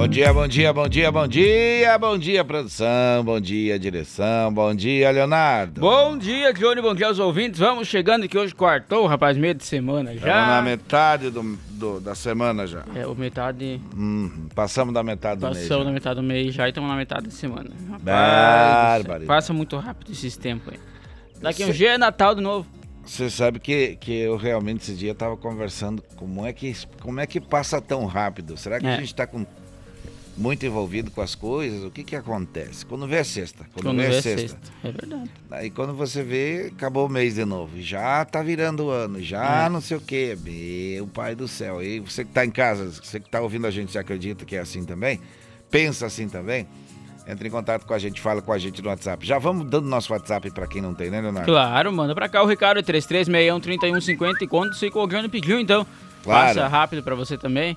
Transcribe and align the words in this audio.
Bom 0.00 0.08
dia, 0.08 0.32
bom 0.32 0.48
dia, 0.48 0.72
bom 0.72 0.88
dia, 0.88 1.12
bom 1.12 1.28
dia, 1.28 1.98
bom 1.98 2.16
dia, 2.18 2.42
produção, 2.42 3.22
bom 3.22 3.38
dia, 3.38 3.78
direção, 3.78 4.50
bom 4.50 4.74
dia, 4.74 5.10
Leonardo. 5.10 5.78
Bom 5.82 6.16
dia, 6.16 6.54
Johnny, 6.54 6.80
bom 6.80 6.94
dia 6.94 7.06
aos 7.08 7.18
ouvintes. 7.18 7.60
Vamos 7.60 7.86
chegando 7.86 8.26
que 8.26 8.38
hoje 8.38 8.54
quartou, 8.54 9.06
rapaz, 9.06 9.36
meio 9.36 9.52
de 9.54 9.62
semana 9.62 10.12
já. 10.14 10.20
Estamos 10.20 10.46
na 10.48 10.62
metade 10.62 11.28
do, 11.28 11.42
do- 11.72 12.00
da 12.00 12.14
semana 12.14 12.66
já. 12.66 12.82
É, 12.94 13.06
o 13.06 13.14
metade. 13.14 13.78
Hum, 13.94 14.48
passamos 14.54 14.94
da 14.94 15.02
metade 15.02 15.38
do 15.40 15.46
mês. 15.50 15.58
Passamos 15.64 15.84
na 15.86 15.92
metade 15.92 16.16
do 16.16 16.22
mês 16.22 16.54
já 16.54 16.66
e 16.66 16.70
estamos 16.70 16.88
na 16.88 16.96
metade 16.96 17.24
da 17.26 17.30
semana. 17.32 17.68
Rapaz, 17.90 18.02
Barbaridade. 19.02 19.26
passa 19.26 19.52
muito 19.52 19.76
rápido 19.76 20.12
esses 20.12 20.34
tempos 20.34 20.72
aí. 20.72 20.80
Daqui 21.42 21.62
um 21.62 21.66
Cê- 21.66 21.72
dia 21.74 21.90
é 21.92 21.98
Natal 21.98 22.34
de 22.34 22.40
novo. 22.40 22.66
Você 23.04 23.28
sabe 23.28 23.58
que, 23.60 23.96
que 23.96 24.12
eu 24.14 24.36
realmente 24.36 24.80
esse 24.82 24.94
dia 24.94 25.14
tava 25.14 25.36
conversando 25.36 26.02
como 26.16 26.46
é 26.46 26.52
que 26.54 26.74
como 27.02 27.18
é 27.20 27.26
que 27.26 27.38
passa 27.40 27.80
tão 27.82 28.06
rápido? 28.06 28.56
Será 28.56 28.78
que 28.80 28.86
É. 28.86 28.94
a 28.94 29.00
gente 29.00 29.14
tá 29.14 29.26
com 29.26 29.44
muito 30.40 30.64
envolvido 30.64 31.10
com 31.10 31.20
as 31.20 31.34
coisas? 31.34 31.84
O 31.84 31.90
que 31.90 32.02
que 32.02 32.16
acontece? 32.16 32.86
Quando 32.86 33.06
vê 33.06 33.16
é 33.16 33.24
sexta, 33.24 33.64
quando, 33.74 33.84
Quando 33.86 33.98
vê 33.98 34.08
vê 34.08 34.14
é 34.14 34.18
é 34.18 34.22
sexta. 34.22 34.48
sexta. 34.48 34.58
É 34.82 34.90
verdade. 34.90 35.30
Aí 35.50 35.70
quando 35.70 35.92
você 35.94 36.22
vê, 36.22 36.72
acabou 36.74 37.06
o 37.06 37.08
mês 37.08 37.34
de 37.34 37.44
novo. 37.44 37.80
Já 37.80 38.24
tá 38.24 38.42
virando 38.42 38.86
o 38.86 38.90
ano, 38.90 39.20
já 39.22 39.66
É. 39.66 39.68
não 39.68 39.80
sei 39.80 39.98
o 39.98 40.00
quê. 40.00 40.36
Meu 40.42 41.06
pai 41.06 41.34
do 41.34 41.46
céu. 41.46 41.82
E 41.82 42.00
você 42.00 42.24
que 42.24 42.32
tá 42.32 42.44
em 42.44 42.50
casa, 42.50 42.90
você 42.90 43.20
que 43.20 43.28
tá 43.28 43.40
ouvindo 43.40 43.66
a 43.66 43.70
gente, 43.70 43.92
você 43.92 43.98
acredita 43.98 44.44
que 44.44 44.56
é 44.56 44.60
assim 44.60 44.84
também? 44.84 45.20
Pensa 45.70 46.06
assim 46.06 46.28
também? 46.28 46.66
Entre 47.28 47.46
em 47.46 47.50
contato 47.50 47.84
com 47.86 47.92
a 47.94 47.98
gente, 47.98 48.20
fala 48.20 48.40
com 48.42 48.52
a 48.52 48.58
gente 48.58 48.80
no 48.82 48.88
WhatsApp. 48.88 49.24
Já 49.24 49.38
vamos 49.38 49.68
dando 49.70 49.86
nosso 49.86 50.12
WhatsApp 50.12 50.50
pra 50.50 50.66
quem 50.66 50.80
não 50.82 50.94
tem, 50.94 51.10
né, 51.10 51.20
Leonardo? 51.20 51.46
Claro, 51.52 51.92
manda 51.92 52.14
pra 52.14 52.28
cá 52.28 52.42
o 52.42 52.46
Ricardo 52.46 52.82
33613150 52.82 54.42
e 54.42 54.46
quando 54.48 54.74
se 54.74 54.86
o 54.92 55.06
Johnny 55.06 55.28
pediu, 55.28 55.60
então. 55.60 55.86
Claro. 56.24 56.46
Passa 56.54 56.66
rápido 56.68 57.02
pra 57.02 57.14
você 57.14 57.36
também. 57.38 57.76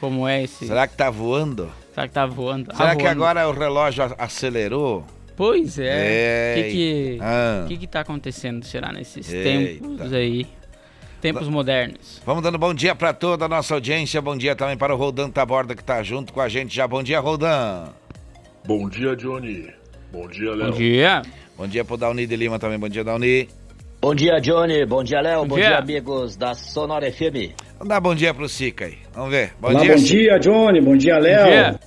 Como 0.00 0.26
é 0.28 0.42
esse. 0.44 0.66
Será 0.66 0.86
que 0.86 0.96
tá 0.96 1.08
voando? 1.10 1.70
Será 1.94 2.06
que 2.08 2.14
tá 2.14 2.26
voando? 2.26 2.74
Será 2.74 2.90
Ah, 2.90 2.96
que 2.96 3.02
voando. 3.02 3.24
agora 3.24 3.48
o 3.48 3.52
relógio 3.52 4.04
acelerou? 4.18 5.04
Pois 5.36 5.78
é. 5.78 6.54
O 6.58 6.62
que 6.62 6.70
que, 6.70 7.18
Ah. 7.20 7.64
que 7.68 7.76
que 7.78 7.86
tá 7.86 8.00
acontecendo, 8.00 8.64
será, 8.64 8.92
nesses 8.92 9.32
Eita. 9.32 9.44
tempos 9.84 10.12
aí? 10.12 10.46
Tempos 11.20 11.48
modernos. 11.48 12.20
Vamos 12.26 12.42
dando 12.42 12.58
bom 12.58 12.72
dia 12.74 12.94
pra 12.94 13.12
toda 13.12 13.46
a 13.46 13.48
nossa 13.48 13.74
audiência. 13.74 14.20
Bom 14.20 14.36
dia 14.36 14.54
também 14.54 14.76
para 14.76 14.94
o 14.94 14.96
Roldan 14.98 15.30
Taborda 15.30 15.74
que 15.74 15.82
tá 15.82 16.02
junto 16.02 16.32
com 16.32 16.40
a 16.40 16.48
gente 16.48 16.74
já. 16.74 16.86
Bom 16.86 17.02
dia, 17.02 17.18
Roldan. 17.20 17.88
Bom 18.66 18.88
dia, 18.88 19.16
Johnny. 19.16 19.68
Bom 20.12 20.28
dia, 20.28 20.50
Bom 20.50 20.56
Léo. 20.56 20.72
dia. 20.72 21.22
Bom 21.56 21.66
dia 21.66 21.84
pro 21.84 21.96
Dauni 21.96 22.26
de 22.26 22.36
Lima 22.36 22.58
também. 22.58 22.78
Bom 22.78 22.88
dia, 22.88 23.02
Dauni. 23.02 23.48
Bom 24.06 24.14
dia, 24.14 24.38
Johnny. 24.40 24.86
Bom 24.86 25.02
dia, 25.02 25.20
Léo. 25.20 25.40
Bom 25.40 25.48
Bom, 25.48 25.56
dia. 25.56 25.66
dia. 25.70 25.78
amigos 25.78 26.36
da 26.36 26.54
Sonora 26.54 27.10
FM. 27.10 27.52
Vamos 27.76 27.88
dar 27.88 27.98
bom 28.00 28.14
dia 28.14 28.32
pro 28.32 28.48
Sica 28.48 28.84
aí. 28.84 28.98
Vamos 29.12 29.30
ver. 29.32 29.52
Bom 29.60 29.70
Olá, 29.70 29.80
dia, 29.80 29.96
bom 29.96 30.02
dia, 30.04 30.38
Johnny. 30.38 30.80
Bom 30.80 30.96
dia, 30.96 31.14
Bom 31.16 31.20
Léo. 31.22 31.44
dia. 31.44 31.80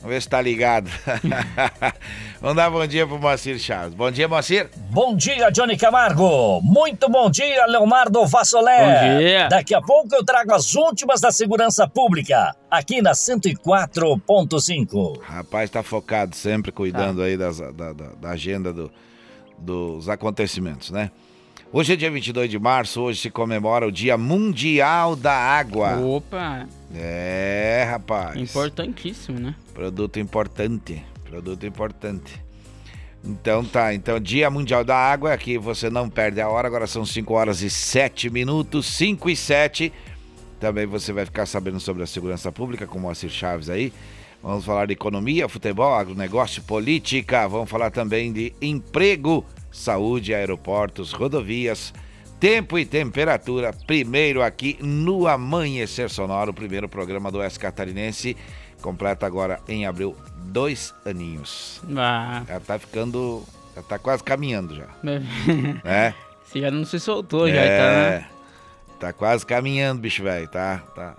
Vamos 0.00 0.10
ver 0.12 0.22
se 0.22 0.28
tá 0.28 0.42
ligado. 0.42 0.90
Vamos 2.42 2.56
dar 2.56 2.68
bom 2.68 2.84
dia 2.84 3.06
pro 3.06 3.16
Moacir 3.16 3.56
Chaves. 3.60 3.94
Bom 3.94 4.10
dia, 4.10 4.26
Moacir. 4.26 4.68
Bom 4.90 5.14
dia, 5.14 5.50
Johnny 5.50 5.76
Camargo. 5.76 6.60
Muito 6.62 7.08
bom 7.08 7.30
dia, 7.30 7.64
Leonardo 7.66 8.26
Vassolé. 8.26 8.80
Bom 8.80 9.18
dia. 9.20 9.46
Daqui 9.48 9.72
a 9.76 9.80
pouco 9.80 10.12
eu 10.16 10.24
trago 10.24 10.52
as 10.52 10.74
últimas 10.74 11.20
da 11.20 11.30
segurança 11.30 11.86
pública, 11.86 12.56
aqui 12.68 13.00
na 13.00 13.12
104.5. 13.12 15.20
Rapaz, 15.22 15.70
tá 15.70 15.84
focado 15.84 16.34
sempre 16.34 16.72
cuidando 16.72 17.22
aí 17.22 17.36
das- 17.36 17.60
da, 17.60 17.92
da- 17.92 18.14
da 18.20 18.30
agenda 18.30 18.72
do- 18.72 18.90
dos 19.56 20.08
acontecimentos, 20.08 20.90
né? 20.90 21.12
Hoje 21.74 21.94
é 21.94 21.96
dia 21.96 22.10
22 22.10 22.50
de 22.50 22.58
março, 22.58 23.00
hoje 23.00 23.20
se 23.20 23.30
comemora 23.30 23.86
o 23.86 23.92
Dia 23.92 24.18
Mundial 24.18 25.16
da 25.16 25.32
Água. 25.32 25.96
Opa, 25.98 26.68
É, 26.94 27.86
rapaz. 27.90 28.38
importantíssimo, 28.38 29.38
né? 29.40 29.54
Produto 29.72 30.18
importante. 30.20 31.02
Produto 31.24 31.64
importante. 31.64 32.42
Então 33.24 33.64
tá, 33.64 33.94
então 33.94 34.20
Dia 34.20 34.50
Mundial 34.50 34.84
da 34.84 34.96
Água, 34.96 35.32
aqui 35.32 35.56
você 35.56 35.88
não 35.88 36.10
perde 36.10 36.40
a 36.42 36.48
hora, 36.48 36.68
agora 36.68 36.86
são 36.86 37.06
5 37.06 37.32
horas 37.32 37.62
e 37.62 37.70
7 37.70 38.28
minutos, 38.28 38.84
5 38.86 39.30
e 39.30 39.36
7. 39.36 39.92
Também 40.60 40.84
você 40.84 41.10
vai 41.12 41.24
ficar 41.24 41.46
sabendo 41.46 41.80
sobre 41.80 42.02
a 42.02 42.06
segurança 42.06 42.52
pública, 42.52 42.86
com 42.86 42.98
o 42.98 43.00
Moacir 43.00 43.30
Chaves 43.30 43.70
aí. 43.70 43.92
Vamos 44.42 44.64
falar 44.64 44.86
de 44.86 44.92
economia, 44.92 45.48
futebol, 45.48 45.94
agronegócio, 45.94 46.62
política. 46.64 47.48
Vamos 47.48 47.70
falar 47.70 47.90
também 47.90 48.32
de 48.32 48.52
emprego, 48.60 49.46
saúde, 49.72 50.34
aeroportos, 50.34 51.12
rodovias, 51.12 51.92
tempo 52.38 52.78
e 52.78 52.84
temperatura. 52.84 53.72
Primeiro 53.86 54.42
aqui 54.42 54.78
no 54.80 55.26
Amanhecer 55.26 56.10
Sonoro, 56.10 56.50
o 56.50 56.54
primeiro 56.54 56.88
programa 56.88 57.30
do 57.30 57.38
Oeste 57.38 57.58
Catarinense. 57.58 58.36
Completa 58.80 59.26
agora 59.26 59.60
em 59.68 59.86
abril 59.86 60.16
dois 60.44 60.94
aninhos. 61.04 61.80
Ah, 61.96 62.42
Já 62.46 62.60
tá 62.60 62.78
ficando. 62.78 63.42
Já 63.74 63.82
tá 63.82 63.98
quase 63.98 64.22
caminhando 64.22 64.74
já. 64.74 64.86
Né? 65.02 66.14
você 66.44 66.60
já 66.60 66.70
não 66.70 66.84
se 66.84 67.00
soltou, 67.00 67.48
já 67.48 67.54
tá, 67.54 67.62
é, 67.62 68.10
né? 68.10 68.28
tá 69.00 69.12
quase 69.12 69.46
caminhando, 69.46 70.02
bicho 70.02 70.22
velho, 70.22 70.46
tá? 70.48 70.82
tá. 70.94 71.16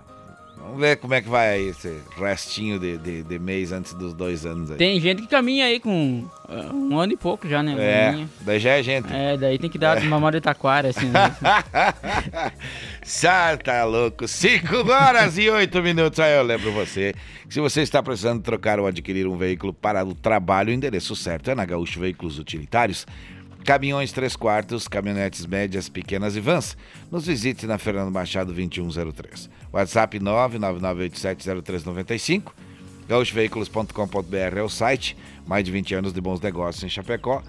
Vamos 0.64 0.80
ver 0.80 0.96
como 0.96 1.12
é 1.12 1.20
que 1.20 1.28
vai 1.28 1.50
aí 1.50 1.68
esse 1.68 1.94
restinho 2.16 2.78
de, 2.78 2.96
de, 2.96 3.22
de 3.22 3.38
mês 3.38 3.70
antes 3.70 3.92
dos 3.92 4.14
dois 4.14 4.46
anos 4.46 4.70
aí. 4.70 4.78
Tem 4.78 4.98
gente 4.98 5.20
que 5.20 5.28
caminha 5.28 5.66
aí 5.66 5.78
com 5.78 6.24
ah, 6.48 6.72
um 6.72 6.98
ano 6.98 7.12
e 7.12 7.16
pouco 7.18 7.46
já, 7.46 7.62
né? 7.62 7.76
É, 7.78 8.26
daí 8.40 8.58
já 8.58 8.70
é 8.70 8.82
gente. 8.82 9.12
É, 9.12 9.36
daí 9.36 9.58
tem 9.58 9.68
que 9.68 9.76
dar 9.76 9.98
uma 9.98 10.16
memória 10.16 10.40
de 10.40 10.44
taquara, 10.44 10.88
assim. 10.88 11.10
né? 11.10 11.36
Sá, 13.04 13.56
tá 13.58 13.84
louco. 13.84 14.26
5 14.26 14.90
horas 14.90 15.36
e 15.36 15.50
8 15.50 15.82
minutos. 15.82 16.18
Aí 16.18 16.34
eu 16.34 16.42
lembro 16.42 16.72
você 16.72 17.14
se 17.48 17.60
você 17.60 17.82
está 17.82 18.02
precisando 18.02 18.42
trocar 18.42 18.80
ou 18.80 18.86
adquirir 18.86 19.26
um 19.26 19.36
veículo 19.36 19.72
para 19.72 20.04
o 20.04 20.14
trabalho, 20.14 20.70
o 20.70 20.72
endereço 20.72 21.14
certo 21.14 21.50
é 21.50 21.54
na 21.54 21.64
Gaúcho 21.64 22.00
Veículos 22.00 22.38
Utilitários. 22.38 23.06
Caminhões 23.64 24.12
3 24.12 24.36
quartos, 24.36 24.86
caminhonetes 24.86 25.46
médias, 25.46 25.88
pequenas 25.88 26.36
e 26.36 26.40
vans. 26.40 26.76
Nos 27.10 27.26
visite 27.26 27.66
na 27.66 27.78
Fernando 27.78 28.12
Machado 28.12 28.52
2103. 28.52 29.48
WhatsApp 29.72 30.20
999870395. 30.20 32.52
gaúchoveículos.com.br 33.08 34.58
é 34.58 34.62
o 34.62 34.68
site. 34.68 35.16
Mais 35.46 35.64
de 35.64 35.72
20 35.72 35.94
anos 35.94 36.12
de 36.12 36.20
bons 36.20 36.42
negócios 36.42 36.84
em 36.84 36.90
Chapecó. 36.90 37.42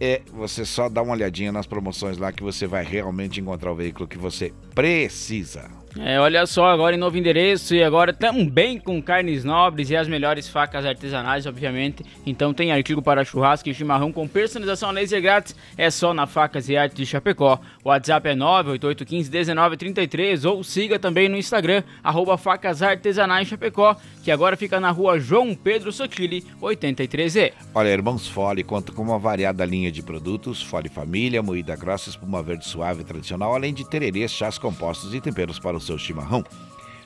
É 0.00 0.22
você 0.32 0.64
só 0.64 0.88
dá 0.88 1.02
uma 1.02 1.12
olhadinha 1.12 1.52
nas 1.52 1.66
promoções 1.66 2.16
lá 2.16 2.32
que 2.32 2.42
você 2.42 2.66
vai 2.66 2.82
realmente 2.82 3.38
encontrar 3.38 3.70
o 3.70 3.76
veículo 3.76 4.08
que 4.08 4.16
você 4.16 4.54
precisa. 4.74 5.77
É, 5.96 6.20
olha 6.20 6.44
só, 6.46 6.66
agora 6.66 6.94
em 6.94 6.98
novo 6.98 7.16
endereço 7.16 7.74
e 7.74 7.82
agora 7.82 8.12
também 8.12 8.78
com 8.78 9.02
carnes 9.02 9.44
nobres 9.44 9.90
e 9.90 9.96
as 9.96 10.06
melhores 10.06 10.48
facas 10.48 10.84
artesanais, 10.84 11.46
obviamente. 11.46 12.04
Então 12.26 12.52
tem 12.52 12.70
artigo 12.70 13.00
para 13.00 13.24
churrasco 13.24 13.68
e 13.68 13.74
chimarrão 13.74 14.12
com 14.12 14.28
personalização 14.28 14.90
laser 14.90 15.22
grátis. 15.22 15.56
É 15.76 15.90
só 15.90 16.12
na 16.12 16.26
Facas 16.26 16.68
e 16.68 16.76
Arte 16.76 16.96
de 16.96 17.06
Chapecó. 17.06 17.58
O 17.82 17.88
WhatsApp 17.88 18.28
é 18.28 18.34
988151933 18.34 20.48
ou 20.48 20.62
siga 20.62 20.98
também 20.98 21.28
no 21.28 21.36
Instagram, 21.36 21.82
arroba 22.02 22.36
Facas 22.36 22.82
Artesanais 22.82 23.48
Chapecó, 23.48 23.96
que 24.22 24.30
agora 24.30 24.56
fica 24.56 24.78
na 24.78 24.90
rua 24.90 25.18
João 25.18 25.54
Pedro 25.54 25.90
Sotile, 25.90 26.44
83E. 26.60 27.52
Olha, 27.74 27.88
Irmãos 27.88 28.28
Fole 28.28 28.62
conta 28.62 28.92
com 28.92 29.02
uma 29.02 29.18
variada 29.18 29.64
linha 29.64 29.90
de 29.90 30.02
produtos, 30.02 30.62
Fole 30.62 30.88
Família, 30.88 31.42
moída 31.42 31.74
grossa, 31.76 32.10
espuma 32.10 32.42
verde 32.42 32.66
suave 32.66 33.04
tradicional, 33.04 33.54
além 33.54 33.72
de 33.72 33.88
tererês, 33.88 34.30
chás 34.30 34.58
compostos 34.58 35.14
e 35.14 35.20
temperos 35.20 35.58
para 35.58 35.77
o 35.78 35.80
seu 35.80 35.96
chimarrão. 35.96 36.44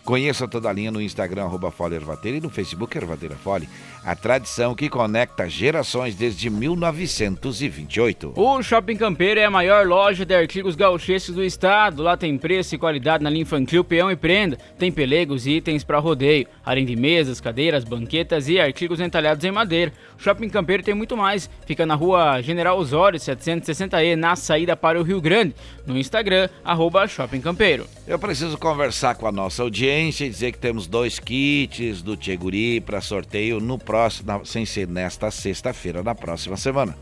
Conheça 0.04 0.48
toda 0.48 0.69
a 0.69 0.72
linha 0.72 0.90
no 0.90 1.00
Instagram, 1.00 1.44
arroba 1.44 1.70
Fole 1.70 1.94
Ervateira, 1.94 2.38
e 2.38 2.40
no 2.40 2.50
Facebook 2.50 2.96
Ervateira 2.98 3.36
Fole. 3.36 3.69
A 4.04 4.16
tradição 4.16 4.75
que 4.75 4.88
conecta 4.88 5.49
gerações 5.49 6.16
desde 6.16 6.50
1928. 6.50 8.32
O 8.34 8.60
Shopping 8.60 8.96
Campeiro 8.96 9.38
é 9.38 9.44
a 9.44 9.50
maior 9.50 9.87
loja 9.87 10.26
de 10.26 10.34
artigos 10.34 10.75
gauchescos 10.75 11.37
do 11.37 11.44
estado. 11.44 12.02
Lá 12.02 12.16
tem 12.16 12.37
preço 12.37 12.75
e 12.75 12.78
qualidade 12.78 13.22
na 13.22 13.31
linha 13.31 13.43
infantil, 13.43 13.84
peão 13.84 14.10
e 14.10 14.16
prenda. 14.16 14.58
Tem 14.76 14.90
pelegos 14.90 15.46
e 15.46 15.52
itens 15.52 15.84
para 15.84 16.00
rodeio, 16.00 16.49
além 16.64 16.84
de 16.84 16.96
mesas, 16.96 17.40
cadeiras, 17.40 17.84
banquetas 17.84 18.49
e 18.49 18.58
artigos 18.58 18.99
entalhados 18.99 19.44
em 19.44 19.52
madeira. 19.52 19.93
O 20.19 20.22
Shopping 20.22 20.49
Campeiro 20.49 20.82
tem 20.82 20.94
muito 20.94 21.16
mais. 21.16 21.49
Fica 21.64 21.87
na 21.87 21.94
rua 21.94 22.43
General 22.43 22.76
Osório, 22.76 23.20
760E, 23.20 24.16
na 24.16 24.34
saída 24.34 24.76
para 24.76 24.99
o 24.99 25.04
Rio 25.04 25.20
Grande. 25.20 25.54
No 25.87 25.96
Instagram, 25.96 26.49
arroba 26.64 27.06
Shopping 27.06 27.40
Campeiro. 27.40 27.87
Eu 28.04 28.19
preciso 28.19 28.58
conversar 28.58 29.14
com 29.14 29.28
a 29.28 29.32
nossa 29.32 29.62
audiência 29.62 30.25
e 30.25 30.28
dizer 30.28 30.50
que 30.50 30.58
temos 30.58 30.88
dois 30.88 31.20
kits 31.20 32.02
do 32.02 32.16
Tcheguri 32.16 32.81
para 32.81 33.00
sorteio 33.00 33.60
no 33.60 33.78
próximo, 33.78 33.91
na- 34.24 34.44
sem 34.44 34.64
ser 34.64 34.88
nesta 34.88 35.30
sexta-feira, 35.30 36.02
na 36.02 36.14
próxima 36.14 36.56
semana. 36.56 36.96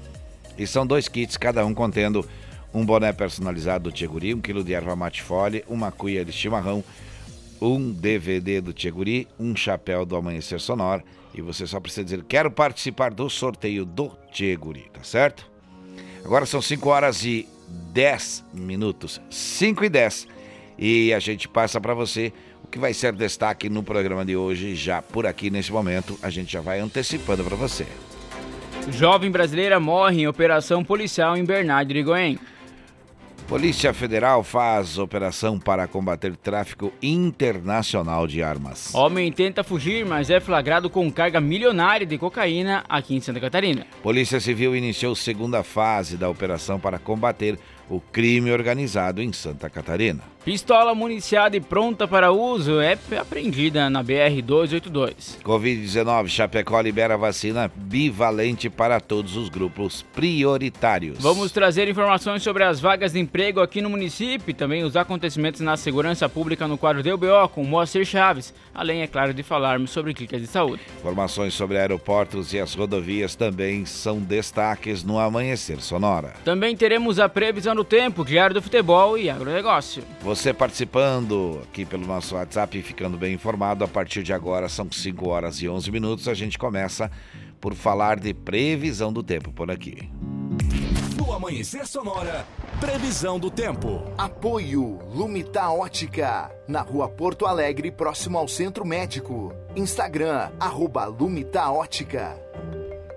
E 0.59 0.67
são 0.67 0.87
dois 0.87 1.09
kits, 1.09 1.37
cada 1.37 1.65
um 1.65 1.73
contendo 1.73 2.27
um 2.75 2.85
boné 2.85 3.13
personalizado 3.13 3.91
do 3.91 3.93
Tcheguri, 3.95 4.35
um 4.35 4.41
quilo 4.41 4.63
de 4.63 4.75
erva 4.75 4.95
mate 4.95 5.23
fole, 5.23 5.65
uma 5.69 5.91
cuia 5.91 6.25
de 6.25 6.33
chimarrão, 6.33 6.85
um 7.61 7.91
DVD 7.93 8.61
do 8.61 8.73
Tcheguri, 8.73 9.27
um 9.39 9.55
chapéu 9.57 10.05
do 10.05 10.17
Amanhecer 10.17 10.61
Sonor. 10.61 11.03
E 11.33 11.41
você 11.41 11.67
só 11.67 11.79
precisa 11.81 12.05
dizer: 12.05 12.25
quero 12.25 12.51
participar 12.51 13.11
do 13.13 13.29
sorteio 13.31 13.85
do 13.85 14.11
Tcheguri, 14.33 14.87
tá 14.93 15.03
certo? 15.03 15.49
Agora 16.25 16.45
são 16.45 16.61
5 16.61 16.89
horas 16.89 17.25
e 17.25 17.49
10 17.93 18.45
minutos. 18.53 19.21
5 19.31 19.85
e 19.85 19.89
10. 19.89 20.27
E 20.79 21.13
a 21.13 21.19
gente 21.19 21.49
passa 21.49 21.81
para 21.81 21.95
você 21.95 22.33
que 22.71 22.79
vai 22.79 22.95
ser 22.95 23.13
destaque 23.13 23.69
no 23.69 23.83
programa 23.83 24.25
de 24.25 24.37
hoje, 24.37 24.75
já 24.75 25.03
por 25.03 25.27
aqui 25.27 25.51
nesse 25.51 25.73
momento. 25.73 26.19
A 26.23 26.31
gente 26.31 26.53
já 26.53 26.61
vai 26.61 26.81
antecipando 26.81 27.43
para 27.45 27.57
você. 27.57 27.87
Jovem 28.91 29.31
brasileira 29.31 29.79
morre 29.79 30.23
em 30.23 30.27
operação 30.27 30.85
policial 30.85 31.37
em 31.37 31.45
Bernardo 31.45 31.93
de 31.93 32.03
Goiânia. 32.03 32.39
Polícia 33.51 33.93
Federal 33.93 34.45
faz 34.45 34.97
operação 34.97 35.59
para 35.59 35.89
combater 35.89 36.37
tráfico 36.37 36.93
internacional 37.03 38.25
de 38.25 38.45
armas. 38.45 38.95
Homem 38.95 39.33
tenta 39.33 39.65
fugir, 39.65 40.07
mas 40.07 40.31
é 40.31 40.39
flagrado 40.39 40.89
com 40.89 41.11
carga 41.11 41.41
milionária 41.41 42.07
de 42.07 42.17
cocaína 42.17 42.85
aqui 42.89 43.17
em 43.17 43.21
Santa 43.21 43.41
Catarina. 43.41 43.85
Polícia 44.05 44.39
Civil 44.39 44.77
iniciou 44.77 45.17
segunda 45.17 45.65
fase 45.65 46.17
da 46.17 46.31
operação 46.31 46.79
para 46.79 46.97
combater 46.97 47.59
o 47.89 48.01
crime 48.01 48.53
organizado 48.53 49.21
em 49.21 49.33
Santa 49.33 49.69
Catarina. 49.69 50.23
Pistola 50.43 50.95
municiada 50.95 51.55
e 51.55 51.61
pronta 51.61 52.09
para 52.09 52.33
uso 52.33 52.81
é 52.81 52.97
apreendida 53.21 53.91
na 53.91 54.03
BR-282. 54.03 55.39
Covid-19, 55.45 56.29
Chapecó 56.29 56.81
libera 56.81 57.19
vacina 57.19 57.71
bivalente 57.77 58.71
para 58.71 58.99
todos 59.01 59.37
os 59.37 59.51
grupos 59.51 60.01
prioritários. 60.15 61.19
Vamos 61.21 61.53
trazer 61.53 61.89
informações 61.89 62.43
sobre 62.43 62.65
as 62.65 62.81
vagas 62.81 63.13
de 63.13 63.19
emprego 63.19 63.61
aqui 63.61 63.83
no 63.83 63.91
município 63.91 64.51
e 64.51 64.55
também 64.55 64.83
os 64.83 64.97
acontecimentos 64.97 65.61
na 65.61 65.77
segurança 65.77 66.27
pública 66.27 66.67
no 66.67 66.79
quadro 66.79 67.03
do 67.03 67.13
UBO 67.13 67.47
com 67.51 67.63
Moacir 67.63 68.07
Chaves, 68.07 68.55
além, 68.75 69.03
é 69.03 69.07
claro, 69.07 69.35
de 69.35 69.43
falarmos 69.43 69.91
sobre 69.91 70.15
clínicas 70.15 70.41
de 70.41 70.47
saúde. 70.47 70.81
Informações 71.01 71.53
sobre 71.53 71.77
aeroportos 71.77 72.55
e 72.55 72.59
as 72.59 72.75
rodovias 72.75 73.35
também 73.35 73.85
são 73.85 74.19
destaques 74.19 75.05
no 75.05 75.19
Amanhecer 75.19 75.83
Sonora. 75.83 76.33
Também 76.47 76.75
teremos 76.75 77.19
a 77.19 77.29
previsão 77.29 77.75
do 77.75 77.85
tempo, 77.85 78.25
diário 78.25 78.55
do 78.55 78.63
futebol 78.63 79.19
e 79.19 79.29
agronegócio. 79.29 80.03
Você 80.31 80.55
participando 80.55 81.61
aqui 81.65 81.85
pelo 81.85 82.07
nosso 82.07 82.37
WhatsApp 82.37 82.79
e 82.79 82.83
ficando 82.83 83.19
bem 83.19 83.35
informado, 83.35 83.83
a 83.83 83.89
partir 83.89 84.23
de 84.23 84.33
agora 84.33 84.69
são 84.69 84.89
5 84.89 85.29
horas 85.29 85.61
e 85.61 85.69
11 85.69 85.91
minutos. 85.91 86.29
A 86.29 86.35
gente 86.35 86.57
começa 86.57 87.11
por 87.61 87.75
falar 87.75 88.21
de 88.21 88.33
previsão 88.33 89.13
do 89.13 89.25
tempo 89.25 89.53
por 89.53 89.73
aqui. 89.73 90.09
No 91.19 91.33
Amanhecer 91.33 91.85
Sonora, 91.85 92.47
previsão 92.79 93.41
do 93.41 93.51
tempo. 93.51 94.05
Apoio 94.17 95.01
Lumita 95.13 95.69
Ótica, 95.69 96.49
na 96.69 96.81
rua 96.81 97.09
Porto 97.09 97.45
Alegre, 97.45 97.91
próximo 97.91 98.39
ao 98.39 98.47
Centro 98.47 98.85
Médico. 98.85 99.53
Instagram, 99.75 100.53
arroba 100.61 101.07
Lumita 101.07 101.69
Ótica. 101.73 102.39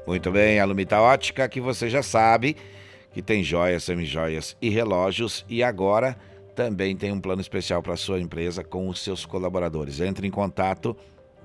Muito 0.07 0.31
bem, 0.31 0.59
a 0.59 0.66
Lumita 0.66 1.00
Ótica, 1.00 1.48
que 1.48 1.62
você 1.62 1.92
já 1.92 2.01
sabe 2.01 2.57
que 3.12 3.21
tem 3.21 3.44
joias, 3.44 3.83
semijoias 3.83 4.57
e 4.59 4.68
relógios 4.69 5.45
e 5.48 5.62
agora 5.62 6.18
também 6.55 6.95
tem 6.95 7.11
um 7.11 7.19
plano 7.19 7.41
especial 7.41 7.81
para 7.81 7.95
sua 7.95 8.19
empresa 8.19 8.63
com 8.63 8.88
os 8.88 9.00
seus 9.00 9.25
colaboradores. 9.25 10.00
Entre 10.00 10.27
em 10.27 10.31
contato 10.31 10.95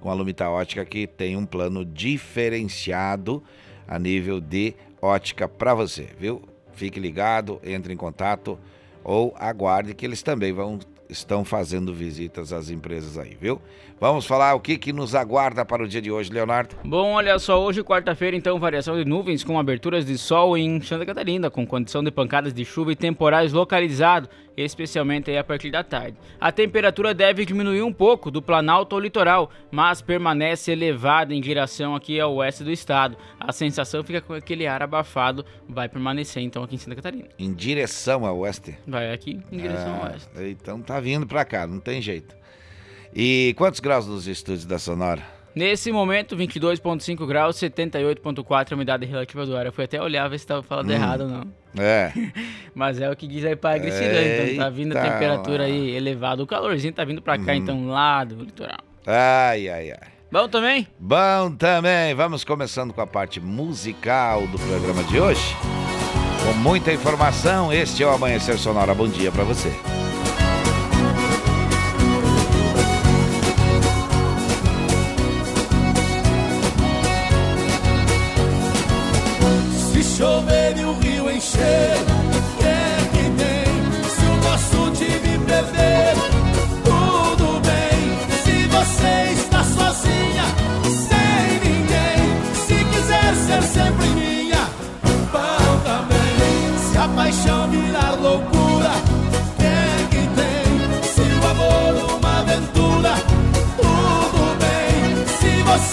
com 0.01 0.11
a 0.11 0.15
Lumita 0.15 0.49
Ótica 0.49 0.85
que 0.85 1.07
tem 1.07 1.37
um 1.37 1.47
plano 1.47 1.85
diferenciado 1.85 3.43
a 3.87 3.99
nível 3.99 4.41
de 4.41 4.75
ótica 5.01 5.49
para 5.49 5.75
você, 5.75 6.09
viu? 6.19 6.43
Fique 6.73 7.01
ligado, 7.01 7.61
entre 7.65 7.93
em 7.93 7.97
contato 7.97 8.59
ou 9.03 9.35
aguarde 9.39 9.95
que 9.95 10.05
eles 10.05 10.23
também 10.23 10.53
vão 10.53 10.79
estão 11.09 11.45
fazendo 11.45 11.93
visitas 11.95 12.53
às 12.53 12.71
empresas 12.71 13.17
aí, 13.19 13.37
viu? 13.41 13.61
Vamos 14.01 14.27
falar 14.27 14.55
o 14.55 14.61
que, 14.61 14.79
que 14.79 14.93
nos 14.93 15.15
aguarda 15.15 15.65
para 15.65 15.83
o 15.83 15.89
dia 15.89 16.01
de 16.01 16.11
hoje, 16.11 16.33
Leonardo? 16.33 16.77
Bom, 16.85 17.15
olha 17.15 17.37
só, 17.39 17.61
hoje, 17.61 17.83
quarta-feira, 17.83 18.37
então, 18.37 18.59
variação 18.61 18.97
de 18.97 19.05
nuvens 19.05 19.43
com 19.43 19.59
aberturas 19.59 20.07
de 20.07 20.17
sol 20.17 20.57
em 20.57 20.81
Santa 20.81 21.05
Catarina, 21.05 21.51
com 21.51 21.67
condição 21.67 22.03
de 22.05 22.11
pancadas 22.11 22.55
de 22.55 22.65
chuva 22.65 22.93
e 22.93 22.97
temporais 22.97 23.53
localizados, 23.53 24.29
especialmente 24.57 25.35
a 25.37 25.43
partir 25.43 25.71
da 25.71 25.83
tarde. 25.83 26.17
A 26.41 26.53
temperatura 26.53 27.13
deve 27.15 27.45
diminuir 27.45 27.83
um 27.83 27.93
pouco 27.93 28.31
do 28.31 28.41
Planalto 28.43 28.95
ao 28.95 29.01
litoral, 29.01 29.51
mas 29.71 30.01
permanece 30.03 30.71
elevada 30.73 31.35
em 31.35 31.41
direção 31.41 31.95
aqui 31.97 32.21
ao 32.21 32.35
oeste 32.37 32.63
do 32.63 32.71
estado. 32.71 33.17
A 33.41 33.53
sensação 33.53 34.05
fica 34.05 34.21
com 34.21 34.33
aquele 34.35 34.67
ar 34.67 34.83
abafado, 34.83 35.45
vai 35.69 35.89
permanecer 35.89 36.43
então 36.43 36.63
aqui 36.63 36.75
em 36.77 36.79
Santa 36.79 36.97
Catarina. 36.97 37.25
Em 37.39 37.53
direção 37.53 38.25
ao 38.27 38.39
oeste? 38.39 38.77
Vai 38.87 39.13
aqui 39.13 39.41
em 39.51 39.57
direção 39.59 39.95
Ah, 39.95 40.07
ao 40.07 40.11
oeste. 40.13 40.29
Então 40.39 40.81
tá 40.83 40.98
vindo 41.01 41.27
para 41.27 41.45
cá, 41.45 41.67
não 41.67 41.81
tem 41.81 42.01
jeito. 42.01 42.37
E 43.15 43.55
quantos 43.57 43.81
graus 43.81 44.07
nos 44.07 44.27
estúdios 44.27 44.67
da 44.67 44.79
Sonora? 44.79 45.23
Nesse 45.55 45.91
momento, 45.91 46.37
22,5 46.37 47.27
graus, 47.27 47.57
78,4 47.57 48.73
a 48.73 48.75
umidade 48.75 49.07
relativa 49.07 49.45
do 49.45 49.57
ar. 49.57 49.67
Eu 49.67 49.73
fui 49.73 49.85
até 49.85 50.01
olhar 50.01 50.29
ver 50.29 50.39
se 50.39 50.45
estava 50.45 50.63
falando 50.63 50.91
errado 50.91 51.23
ou 51.23 51.29
não. 51.29 51.53
É. 51.77 52.13
Mas 52.75 53.01
é 53.01 53.11
o 53.11 53.17
que 53.17 53.27
diz 53.27 53.45
aí 53.45 53.57
para 53.57 53.75
Agricilândia, 53.75 54.53
então 54.53 54.65
tá 54.65 54.71
vindo 54.71 54.97
a 54.97 55.03
temperatura 55.03 55.65
aí 55.65 55.97
elevada. 55.97 56.43
O 56.43 56.47
calorzinho 56.47 56.93
tá 56.93 57.05
vindo 57.05 57.21
para 57.21 57.39
cá, 57.39 57.57
então, 57.57 57.89
lá 57.89 58.23
do 58.23 58.45
litoral. 58.45 58.79
Ai, 59.07 59.69
ai, 59.69 59.91
ai. 59.91 60.09
Bom 60.31 60.47
também? 60.47 60.87
Bom 60.99 61.53
também, 61.57 62.15
vamos 62.15 62.45
começando 62.45 62.93
com 62.93 63.01
a 63.01 63.07
parte 63.07 63.41
musical 63.41 64.47
do 64.47 64.59
programa 64.59 65.03
de 65.05 65.19
hoje. 65.19 65.57
Com 66.45 66.53
muita 66.59 66.93
informação, 66.93 67.73
este 67.73 68.03
é 68.03 68.07
o 68.07 68.11
Amanhecer 68.11 68.59
Sonora. 68.59 68.95
Bom 68.95 69.09
dia 69.09 69.33
para 69.33 69.43
você. 69.43 69.73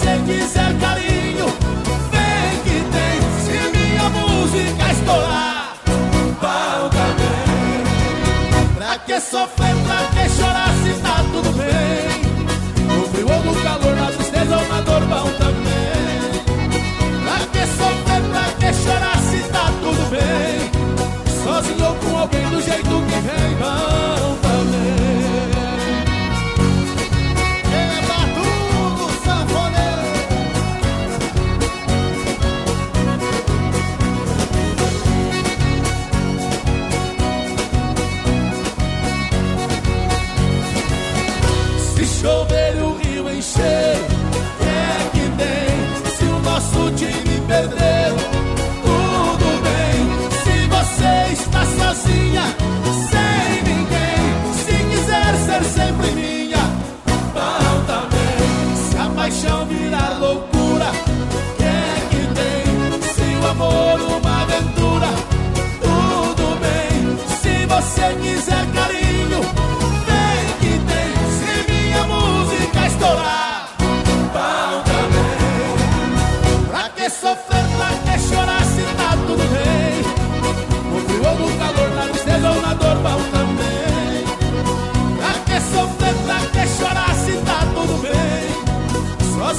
Você 0.06 0.20
quiser 0.26 0.80
carinho, 0.80 1.48
vem 2.12 2.60
que 2.64 2.78
tem. 2.94 3.18
Se 3.42 3.58
minha 3.76 4.08
música 4.10 4.92
estourar, 4.92 5.78
bom 6.40 6.90
também. 6.90 8.76
Pra 8.76 9.00
que 9.00 9.20
sofrer, 9.20 9.85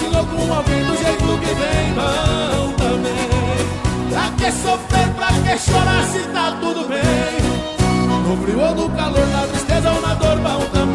com 0.05 0.53
alguém 0.53 0.85
do 0.85 0.97
jeito 0.97 1.38
que 1.38 1.55
vem, 1.55 1.95
vão 1.95 2.73
também. 2.73 4.11
Pra 4.11 4.31
que 4.37 4.53
sofrer, 4.53 5.09
pra 5.15 5.29
que 5.29 5.59
chorar 5.59 6.05
se 6.05 6.21
tá 6.29 6.57
tudo 6.61 6.88
bem? 6.88 7.03
No 8.29 8.37
frio 8.43 8.61
ou 8.61 8.75
no 8.75 8.91
calor, 8.91 9.26
na 9.29 9.47
tristeza 9.47 9.91
ou 9.91 10.00
na 10.00 10.15
dor, 10.15 10.38
vão 10.38 10.61
também. 10.71 10.86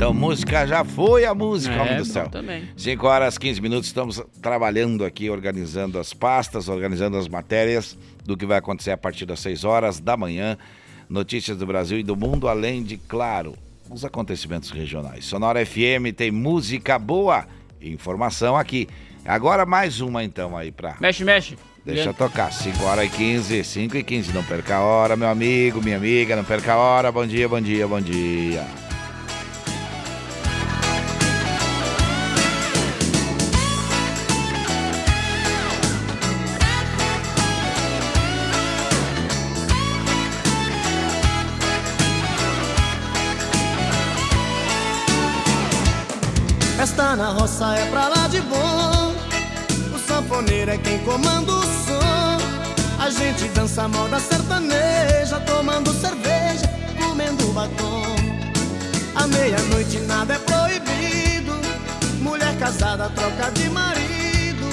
Então, 0.00 0.14
música 0.14 0.66
já 0.66 0.82
foi 0.82 1.26
a 1.26 1.34
música, 1.34 1.74
É, 1.74 1.82
homem 1.82 1.96
do 1.98 2.06
céu. 2.06 2.26
também. 2.30 2.66
5 2.74 3.06
horas 3.06 3.36
15 3.36 3.60
minutos, 3.60 3.88
estamos 3.88 4.18
trabalhando 4.40 5.04
aqui, 5.04 5.28
organizando 5.28 5.98
as 5.98 6.14
pastas, 6.14 6.70
organizando 6.70 7.18
as 7.18 7.28
matérias 7.28 7.98
do 8.24 8.34
que 8.34 8.46
vai 8.46 8.56
acontecer 8.56 8.92
a 8.92 8.96
partir 8.96 9.26
das 9.26 9.40
6 9.40 9.62
horas 9.62 10.00
da 10.00 10.16
manhã. 10.16 10.56
Notícias 11.06 11.58
do 11.58 11.66
Brasil 11.66 11.98
e 11.98 12.02
do 12.02 12.16
mundo, 12.16 12.48
além 12.48 12.82
de, 12.82 12.96
claro, 12.96 13.54
os 13.90 14.02
acontecimentos 14.02 14.70
regionais. 14.70 15.26
Sonora 15.26 15.66
FM 15.66 16.16
tem 16.16 16.30
música 16.30 16.98
boa 16.98 17.44
e 17.78 17.92
informação 17.92 18.56
aqui. 18.56 18.88
Agora 19.22 19.66
mais 19.66 20.00
uma 20.00 20.24
então 20.24 20.56
aí 20.56 20.72
pra. 20.72 20.96
Mexe, 20.98 21.24
mexe. 21.24 21.58
Deixa 21.84 22.14
tocar, 22.14 22.50
5 22.50 22.82
horas 22.84 23.04
e 23.04 23.10
15, 23.10 23.64
5 23.64 23.96
e 23.98 24.02
15, 24.02 24.32
não 24.32 24.44
perca 24.44 24.76
a 24.76 24.80
hora, 24.80 25.14
meu 25.14 25.28
amigo, 25.28 25.82
minha 25.82 25.98
amiga, 25.98 26.36
não 26.36 26.44
perca 26.44 26.72
a 26.72 26.78
hora, 26.78 27.12
bom 27.12 27.26
dia, 27.26 27.46
bom 27.46 27.60
dia, 27.60 27.86
bom 27.86 28.00
dia. 28.00 28.89
Roça 47.30 47.74
é 47.76 47.86
pra 47.90 48.08
lá 48.08 48.26
de 48.28 48.40
bom. 48.40 49.14
O 49.94 49.98
sanfoneiro 49.98 50.72
é 50.72 50.78
quem 50.78 50.98
comanda 51.00 51.52
o 51.52 51.62
som. 51.62 52.38
A 52.98 53.08
gente 53.08 53.44
dança 53.54 53.86
moda 53.86 54.18
sertaneja, 54.18 55.38
tomando 55.46 55.92
cerveja, 55.92 56.68
comendo 57.00 57.52
batom. 57.52 58.16
À 59.14 59.26
meia-noite 59.28 60.00
nada 60.00 60.34
é 60.34 60.38
proibido. 60.38 61.52
Mulher 62.20 62.56
casada 62.58 63.08
troca 63.10 63.50
de 63.52 63.68
marido. 63.70 64.66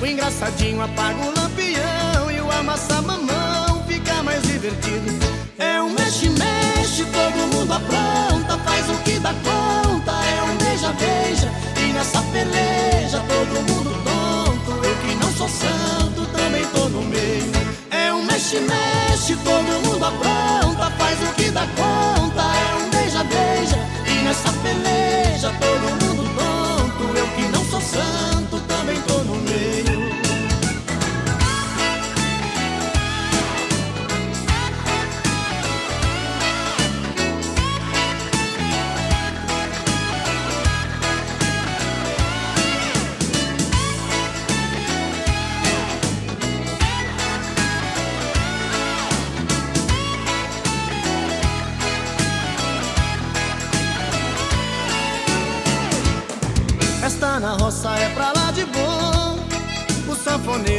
O 0.00 0.06
engraçadinho 0.06 0.82
apaga 0.82 1.18
o 1.20 1.32
lampião 1.40 2.30
e 2.30 2.40
o 2.40 2.50
amassa 2.50 3.00
mamão 3.00 3.84
fica 3.86 4.22
mais 4.24 4.42
divertido. 4.42 5.12
É 5.56 5.80
um 5.80 5.90
mexe-mexe, 5.90 7.04
todo 7.04 7.54
mundo 7.54 7.72
apronta, 7.72 8.58
faz 8.64 8.90
o 8.90 8.96
que 9.04 9.20
dá 9.20 9.32
conta. 9.34 10.12
É 10.12 10.42
um 10.42 10.56
beija-beija 10.56 11.71
nessa 12.02 12.20
peleja 12.32 13.20
todo 13.28 13.62
mundo 13.70 13.90
tonto. 14.02 14.84
Eu 14.84 14.96
que 14.96 15.14
não 15.14 15.32
sou 15.34 15.48
santo 15.48 16.26
também 16.36 16.66
tô 16.74 16.88
no 16.88 17.02
meio. 17.02 17.52
É 17.92 18.12
um 18.12 18.24
mexe-mexe, 18.24 19.36
todo 19.36 19.86
mundo 19.86 20.04
apronta, 20.04 20.90
faz 20.98 21.22
o 21.22 21.32
que 21.34 21.48
dá 21.50 21.64
conta. 21.76 22.42
É 22.42 22.74
um 22.74 22.90
beija-beija 22.90 23.78
e 24.04 24.24
nessa 24.24 24.52
peleja 24.64 25.52
todo 25.60 26.04
mundo 26.04 26.24
tonto. 26.36 27.16
Eu 27.16 27.28
que 27.36 27.42
não 27.52 27.64
sou 27.66 27.80
santo 27.80 28.31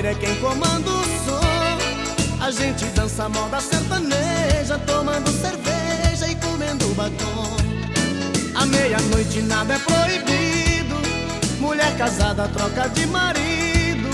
é 0.05 0.13
quem 0.13 0.35
comanda 0.35 0.87
o 0.87 1.03
som. 1.25 2.43
A 2.45 2.51
gente 2.51 2.85
dança 2.93 3.27
moda 3.27 3.59
sertaneja, 3.59 4.77
tomando 4.85 5.31
cerveja 5.31 6.27
e 6.29 6.35
comendo 6.35 6.85
batom. 6.93 7.57
À 8.53 8.65
meia-noite 8.67 9.41
nada 9.41 9.73
é 9.73 9.79
proibido. 9.79 10.95
Mulher 11.59 11.97
casada 11.97 12.47
troca 12.49 12.87
de 12.89 13.07
marido. 13.07 14.09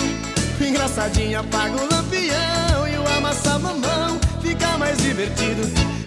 O 0.59 0.63
engraçadinho 0.63 1.39
apaga 1.39 1.75
o 1.75 1.93
lampião 1.93 2.87
e 2.87 2.97
o 2.97 3.17
amassa 3.17 3.59
mamão 3.59 4.17
fica 4.41 4.77
mais 4.77 4.97
divertido. 4.99 5.63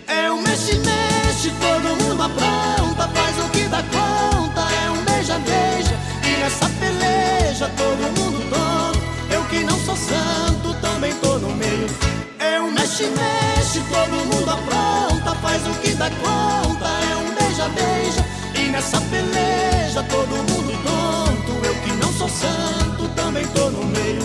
É 0.06 0.30
um 0.30 0.40
mexe-mexe, 0.40 1.52
todo 1.60 2.02
mundo 2.02 2.22
apronta, 2.22 3.08
faz 3.08 3.38
o 3.38 3.48
que 3.50 3.64
dá 3.68 3.82
conta. 3.82 4.62
É 4.82 4.90
um 4.90 5.04
beija-beija 5.04 5.98
e 6.24 6.40
nessa 6.40 6.68
peleja 6.80 7.70
todo 7.76 8.18
mundo 8.18 8.50
tonto. 8.50 9.01
Que 9.52 9.64
não 9.64 9.78
sou 9.80 9.94
santo 9.94 10.72
também 10.80 11.12
tô 11.16 11.38
no 11.38 11.54
meio. 11.54 11.86
É 12.38 12.58
um 12.58 12.70
mexe-mexe, 12.70 13.80
todo 13.90 14.24
mundo 14.24 14.50
apronta, 14.50 15.34
faz 15.42 15.66
o 15.66 15.74
que 15.74 15.90
dá 15.90 16.08
conta. 16.08 16.88
É 16.88 17.16
um 17.16 17.34
beija-beija 17.34 18.24
e 18.54 18.70
nessa 18.70 18.98
peleja 19.02 20.02
todo 20.04 20.36
mundo 20.36 20.72
tonto. 20.82 21.66
Eu 21.66 21.74
que 21.82 21.92
não 21.92 22.12
sou 22.14 22.30
santo 22.30 23.08
também 23.14 23.46
tô 23.48 23.68
no 23.68 23.84
meio. 23.84 24.22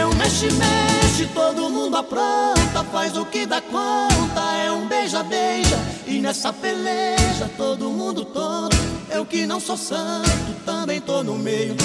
É 0.00 0.04
um 0.04 0.12
mexe-mexe, 0.16 1.26
todo 1.32 1.70
mundo 1.70 1.96
apronta, 1.96 2.82
faz 2.90 3.16
o 3.16 3.24
que 3.24 3.46
dá 3.46 3.60
conta. 3.60 4.40
É 4.64 4.72
um 4.72 4.88
beija-beija 4.88 5.78
e 6.08 6.18
nessa 6.18 6.52
peleja 6.52 7.48
todo 7.56 7.88
mundo 7.88 8.24
tonto. 8.24 8.76
Eu 9.10 9.24
que 9.24 9.46
não 9.46 9.60
sou 9.60 9.76
santo 9.76 10.52
também 10.64 11.00
tô 11.00 11.22
no 11.22 11.36
meio. 11.36 11.76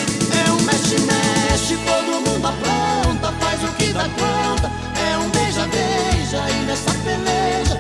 É 0.51 0.53
um 0.53 0.61
mexe-mexe, 0.63 1.77
todo 1.77 2.29
mundo 2.29 2.45
apronta, 2.45 3.31
faz 3.39 3.63
o 3.63 3.71
que 3.77 3.93
dá 3.93 4.03
conta. 4.03 4.69
É 4.99 5.17
um 5.17 5.29
beija-beija 5.29 6.49
e 6.49 6.65
nessa 6.65 6.91
peleja 7.05 7.79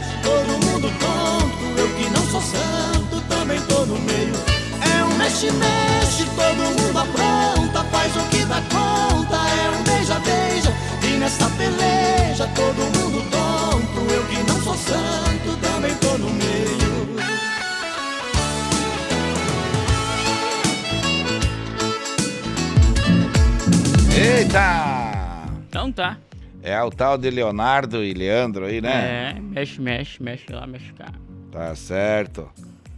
tá. 26.01 26.17
É 26.63 26.81
o 26.81 26.89
tal 26.91 27.17
de 27.17 27.29
Leonardo 27.29 28.03
e 28.03 28.13
Leandro 28.13 28.65
aí, 28.65 28.81
né? 28.81 29.33
É, 29.35 29.39
mexe, 29.39 29.81
mexe, 29.81 30.21
mexe 30.21 30.45
lá, 30.51 30.67
mexe 30.67 30.93
cá. 30.93 31.11
Tá 31.51 31.75
certo. 31.75 32.49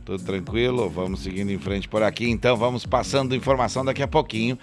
Tudo 0.05 0.23
tranquilo? 0.23 0.89
Vamos 0.89 1.21
seguindo 1.21 1.49
em 1.49 1.57
frente 1.57 1.87
por 1.87 2.03
aqui. 2.03 2.29
Então 2.29 2.57
vamos 2.57 2.85
passando 2.85 3.35
informação 3.35 3.85
daqui 3.85 4.03
a 4.03 4.07
pouquinho. 4.07 4.57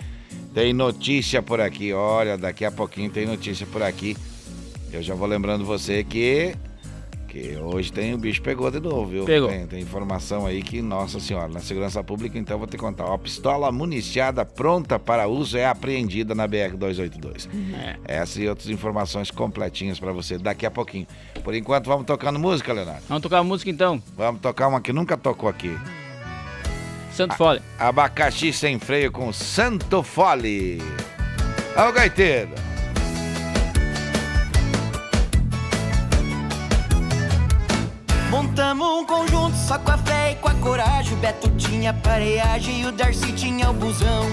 Tem 0.52 0.72
notícia 0.72 1.42
por 1.42 1.60
aqui. 1.60 1.92
Olha, 1.92 2.36
daqui 2.36 2.64
a 2.64 2.70
pouquinho 2.70 3.10
tem 3.10 3.26
notícia 3.26 3.66
por 3.66 3.82
aqui. 3.82 4.16
Eu 4.92 5.02
já 5.02 5.14
vou 5.14 5.26
lembrando 5.26 5.64
você 5.64 6.04
que 6.04 6.54
que 7.30 7.56
hoje 7.56 7.92
tem 7.92 8.12
o 8.12 8.18
bicho 8.18 8.42
pegou 8.42 8.68
de 8.70 8.80
novo, 8.80 9.06
viu? 9.06 9.24
Pegou. 9.24 9.48
Tem, 9.48 9.64
tem 9.66 9.80
informação 9.80 10.44
aí 10.46 10.62
que, 10.62 10.82
nossa 10.82 11.20
senhora, 11.20 11.48
na 11.48 11.60
segurança 11.60 12.02
pública, 12.02 12.36
então 12.36 12.58
vou 12.58 12.66
te 12.66 12.76
contar. 12.76 13.04
Uma 13.06 13.18
pistola 13.18 13.70
municiada 13.70 14.44
pronta 14.44 14.98
para 14.98 15.28
uso 15.28 15.56
é 15.56 15.64
apreendida 15.64 16.34
na 16.34 16.48
BR 16.48 16.76
282. 16.76 17.48
É. 17.72 18.20
Essa 18.20 18.40
e 18.42 18.48
outras 18.48 18.68
informações 18.68 19.30
completinhas 19.30 20.00
para 20.00 20.12
você 20.12 20.36
daqui 20.36 20.66
a 20.66 20.70
pouquinho. 20.70 21.06
Por 21.44 21.54
enquanto, 21.54 21.86
vamos 21.86 22.04
tocando 22.04 22.38
música, 22.38 22.72
Leonardo. 22.72 23.02
Vamos 23.08 23.22
tocar 23.22 23.42
música 23.44 23.70
então. 23.70 24.02
Vamos 24.16 24.40
tocar 24.40 24.66
uma 24.66 24.80
que 24.80 24.92
nunca 24.92 25.16
tocou 25.16 25.48
aqui. 25.48 25.78
Santo 27.12 27.36
Fole. 27.36 27.62
Abacaxi 27.78 28.52
sem 28.52 28.78
freio 28.78 29.12
com 29.12 29.32
Santo 29.32 30.02
Fole. 30.02 30.82
Ó 31.76 31.88
o 31.88 31.92
gaiteiro. 31.92 32.69
Montamos 38.30 38.86
um 38.86 39.04
conjunto 39.04 39.56
só 39.56 39.76
com 39.76 39.90
a 39.90 39.98
fé 39.98 40.30
e 40.30 40.34
com 40.36 40.48
a 40.48 40.54
coragem. 40.54 41.14
O 41.14 41.16
Beto 41.16 41.50
tinha 41.56 41.92
pareagem 41.92 42.82
e 42.82 42.86
o 42.86 42.92
Darcy 42.92 43.32
tinha 43.32 43.68
o 43.68 43.72
busão. 43.72 44.24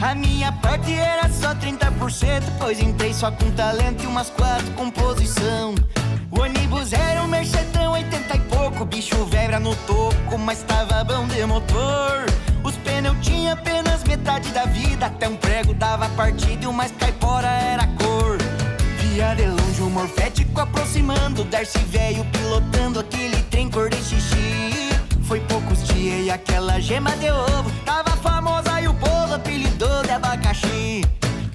A 0.00 0.14
minha 0.14 0.52
parte 0.52 0.94
era 0.94 1.28
só 1.28 1.52
30%, 1.52 2.42
pois 2.60 2.80
entrei 2.80 3.12
só 3.12 3.32
com 3.32 3.50
talento 3.50 4.04
e 4.04 4.06
umas 4.06 4.30
quatro 4.30 4.70
composição. 4.72 5.74
O 6.30 6.42
ônibus 6.42 6.92
era 6.92 7.22
um 7.24 7.26
Mercedão 7.26 7.92
80 7.92 8.36
e 8.36 8.40
pouco, 8.40 8.84
bicho 8.84 9.24
velho 9.26 9.58
no 9.58 9.74
toco, 9.76 10.38
mas 10.38 10.62
tava 10.62 11.02
bom 11.02 11.26
de 11.26 11.44
motor. 11.44 12.26
Os 12.62 12.76
pneus 12.76 13.16
tinha 13.20 13.54
apenas 13.54 14.04
metade 14.04 14.48
da 14.50 14.64
vida, 14.64 15.06
até 15.06 15.28
um 15.28 15.36
prego 15.36 15.74
dava 15.74 16.08
partida 16.10 16.64
e 16.64 16.66
o 16.68 16.72
mais 16.72 16.92
caipora 16.92 17.48
era 17.48 17.86
cor. 17.98 18.33
Via 19.14 19.32
de 19.32 19.46
longe 19.46 19.80
o 19.80 19.88
morfético 19.88 20.60
aproximando, 20.60 21.44
Darcy 21.44 21.78
velho 21.84 22.24
pilotando 22.32 22.98
aquele 22.98 23.40
trem 23.44 23.70
cor 23.70 23.88
de 23.88 23.96
xixi. 23.98 24.90
Foi 25.22 25.38
poucos 25.38 25.84
dias 25.84 26.26
e 26.26 26.30
aquela 26.32 26.80
gema 26.80 27.16
de 27.18 27.30
ovo 27.30 27.70
tava 27.84 28.10
famosa 28.16 28.80
e 28.80 28.88
o 28.88 28.94
povo 28.94 29.34
apelidou 29.34 30.02
de 30.02 30.10
abacaxi. 30.10 31.02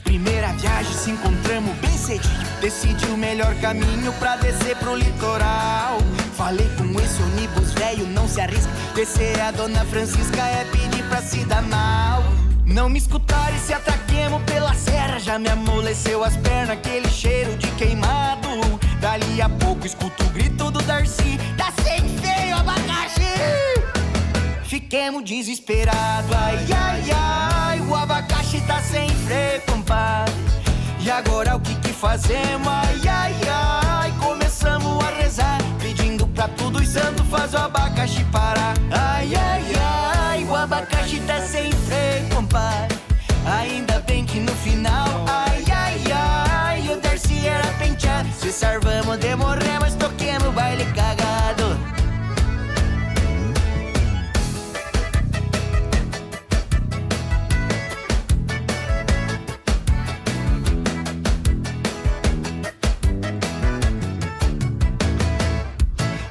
Primeira 0.06 0.54
viagem 0.54 0.94
se 0.94 1.12
encontramos 1.12 1.76
bem 1.80 1.98
cedinho. 1.98 2.48
Decidi 2.62 3.08
o 3.08 3.18
melhor 3.18 3.54
caminho 3.56 4.14
pra 4.14 4.38
descer 4.38 4.78
pro 4.78 4.96
litoral. 4.96 5.98
Falei 6.38 6.70
com 6.78 6.86
esse 6.98 7.22
ônibus 7.22 7.74
velho, 7.74 8.08
não 8.08 8.26
se 8.26 8.40
arrisca. 8.40 8.72
Descer 8.96 9.38
a 9.42 9.52
dona 9.52 9.84
Francisca 9.84 10.42
é 10.42 10.64
pedir 10.72 11.04
pra 11.10 11.22
se 11.22 11.44
dar 11.44 11.64
mal. 11.64 12.24
Não 12.70 12.88
me 12.88 13.00
escutaram 13.00 13.56
e 13.56 13.60
se 13.60 13.74
atraquemos 13.74 14.44
pela 14.44 14.74
serra. 14.76 15.20
Já 15.20 15.40
me 15.40 15.50
amoleceu 15.50 16.24
as 16.24 16.38
pernas, 16.38 16.78
aquele 16.78 17.10
cheiro 17.10 17.58
de 17.58 17.68
queimado. 17.72 18.48
Dali 19.02 19.42
a 19.42 19.50
pouco 19.50 19.88
escuto 19.88 20.24
o 20.24 20.30
grito 20.30 20.70
do 20.70 20.80
Darcy: 20.84 21.40
Tá 21.58 21.74
sem 21.84 22.08
feio, 22.20 22.56
abacaxi! 22.56 23.24
Fiquemos 24.64 25.24
desesperados, 25.24 26.32
ai, 26.32 26.60
ai, 26.72 27.04
ai. 27.12 27.82
O 27.82 27.96
abacaxi 27.96 28.62
tá 28.62 28.80
sem 28.84 29.10
freio, 29.10 29.62
compadre. 29.62 30.34
E 31.00 31.10
agora 31.10 31.56
o 31.56 31.60
que 31.60 31.74
que 31.76 31.92
fazemos? 31.92 32.68
Ai, 32.68 33.02
ai, 33.08 33.36
ai. 33.48 34.14
Começamos 34.22 35.04
a 35.04 35.10
rezar, 35.10 35.58
pedindo 35.82 36.28
pra 36.28 36.48
tudo 36.50 36.80
os 36.80 36.88
santos 36.88 37.26
faz 37.30 37.52
o 37.56 37.58
abacaxi 37.58 38.24
parar. 38.26 38.76
Ainda 43.46 44.00
bem 44.08 44.26
que 44.26 44.40
no 44.40 44.52
final, 44.54 45.26
ai, 45.28 45.64
ai, 45.72 46.02
ai. 46.12 46.90
O 46.90 47.00
Darcy 47.00 47.48
era 47.48 47.68
penteado. 47.80 48.28
Se 48.40 48.52
salvamos 48.52 49.20
de 49.20 49.36
morrer, 49.36 49.80
mas 49.80 49.96
toquemos 49.96 50.54
baile 50.54 50.86
cagado. 50.94 51.78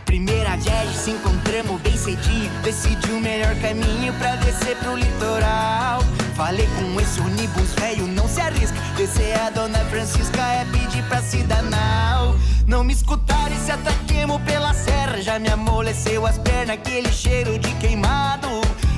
Primeira 0.04 0.56
viagem 0.56 0.94
se 0.94 1.10
encontramos 1.10 1.80
bem 1.80 1.96
cedinho. 1.96 2.50
Decidi 2.62 3.12
o 3.12 3.20
melhor 3.20 3.54
caminho 3.56 4.12
pra 4.14 4.37
descer 4.37 4.76
pro 4.78 4.96
litoral. 4.96 6.07
Falei 6.38 6.68
com 6.68 7.00
esse 7.00 7.21
ônibus 7.21 7.73
velho, 7.80 8.07
não 8.07 8.28
se 8.28 8.40
arrisca. 8.40 8.76
Descer 8.97 9.37
a 9.40 9.50
dona 9.50 9.80
Francisca 9.87 10.40
é 10.40 10.64
pedir 10.66 11.02
pra 11.09 11.21
se 11.21 11.38
danar. 11.38 12.33
Não 12.64 12.85
me 12.85 12.92
escutaram 12.92 13.52
e 13.52 13.59
se 13.59 13.73
atraquemos 13.73 14.40
pela 14.42 14.72
serra. 14.72 15.20
Já 15.20 15.40
me 15.40 15.48
amoleceu 15.48 16.24
as 16.24 16.38
pernas, 16.38 16.77
aquele 16.77 17.11
cheiro 17.11 17.59
de 17.59 17.74
queimado. 17.81 18.46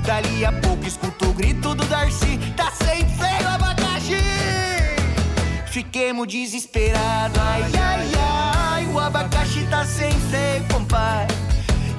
Dali 0.05 0.45
a 0.45 0.53
pouco 0.53 0.87
escuto 0.87 1.31
o 1.31 1.33
grito 1.33 1.75
do 1.75 1.83
Darcy: 1.87 2.39
Tá 2.55 2.71
sem 2.73 3.09
freio, 3.09 3.49
abacaxi! 3.49 4.19
Fiquemos 5.69 6.27
desesperados, 6.27 7.39
ai, 7.39 7.65
ai, 7.83 8.11
ai. 8.19 8.87
O 8.89 8.99
abacaxi 9.01 9.67
tá 9.71 9.87
sem 9.87 10.13
freio, 10.29 10.63
compadre. 10.71 11.35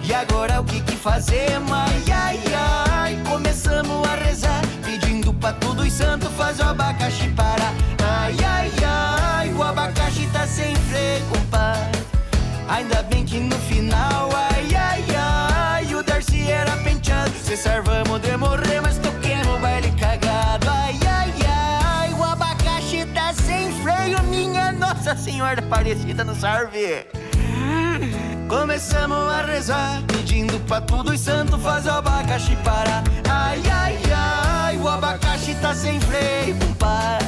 E 0.03 0.13
agora 0.13 0.61
o 0.61 0.63
que 0.63 0.81
que 0.81 0.95
fazemos? 0.95 1.71
Ai, 1.71 2.03
ai, 2.11 2.39
ai. 2.45 2.50
Santos 6.01 6.31
faz 6.33 6.59
o 6.59 6.63
abacaxi 6.63 7.29
parar. 7.29 7.73
Ai, 8.03 8.35
ai, 8.43 8.71
ai. 8.85 9.53
O 9.53 9.61
abacaxi 9.61 10.27
tá 10.33 10.47
sem 10.47 10.75
freio, 10.75 11.23
compadre. 11.31 12.01
Ainda 12.67 13.03
bem 13.03 13.23
que 13.23 13.39
no 13.39 13.55
final, 13.69 14.29
ai, 14.33 14.67
ai, 14.75 15.05
ai. 15.15 15.95
O 15.95 16.03
Darcy 16.03 16.49
era 16.49 16.71
penteado. 16.77 17.31
Se 17.43 17.55
salvamos 17.55 18.19
de 18.21 18.35
morrer, 18.37 18.81
mas 18.81 18.97
toquemos 18.97 19.59
baile 19.59 19.91
cagado. 19.99 20.67
Ai, 20.69 20.99
ai, 21.07 21.33
ai. 21.47 22.13
O 22.13 22.23
abacaxi 22.23 23.05
tá 23.13 23.33
sem 23.33 23.71
freio, 23.83 24.21
minha 24.23 24.71
Nossa 24.71 25.15
Senhora 25.15 25.59
Aparecida 25.59 26.23
no 26.23 26.35
serve. 26.35 27.05
Começamos 28.47 29.31
a 29.31 29.43
rezar, 29.43 30.01
pedindo 30.07 30.59
pra 30.61 30.81
tudo 30.81 31.11
os 31.11 31.19
santos 31.19 31.61
faz 31.61 31.85
o 31.85 31.91
abacaxi 31.91 32.55
parar. 32.57 33.03
Ai, 33.29 33.61
ai, 33.71 33.97
ai, 34.05 34.10
o 34.81 34.87
abacaxi 34.87 35.55
tá 35.55 35.73
sem 35.75 35.99
freio, 35.99 36.55
compadre. 36.57 37.27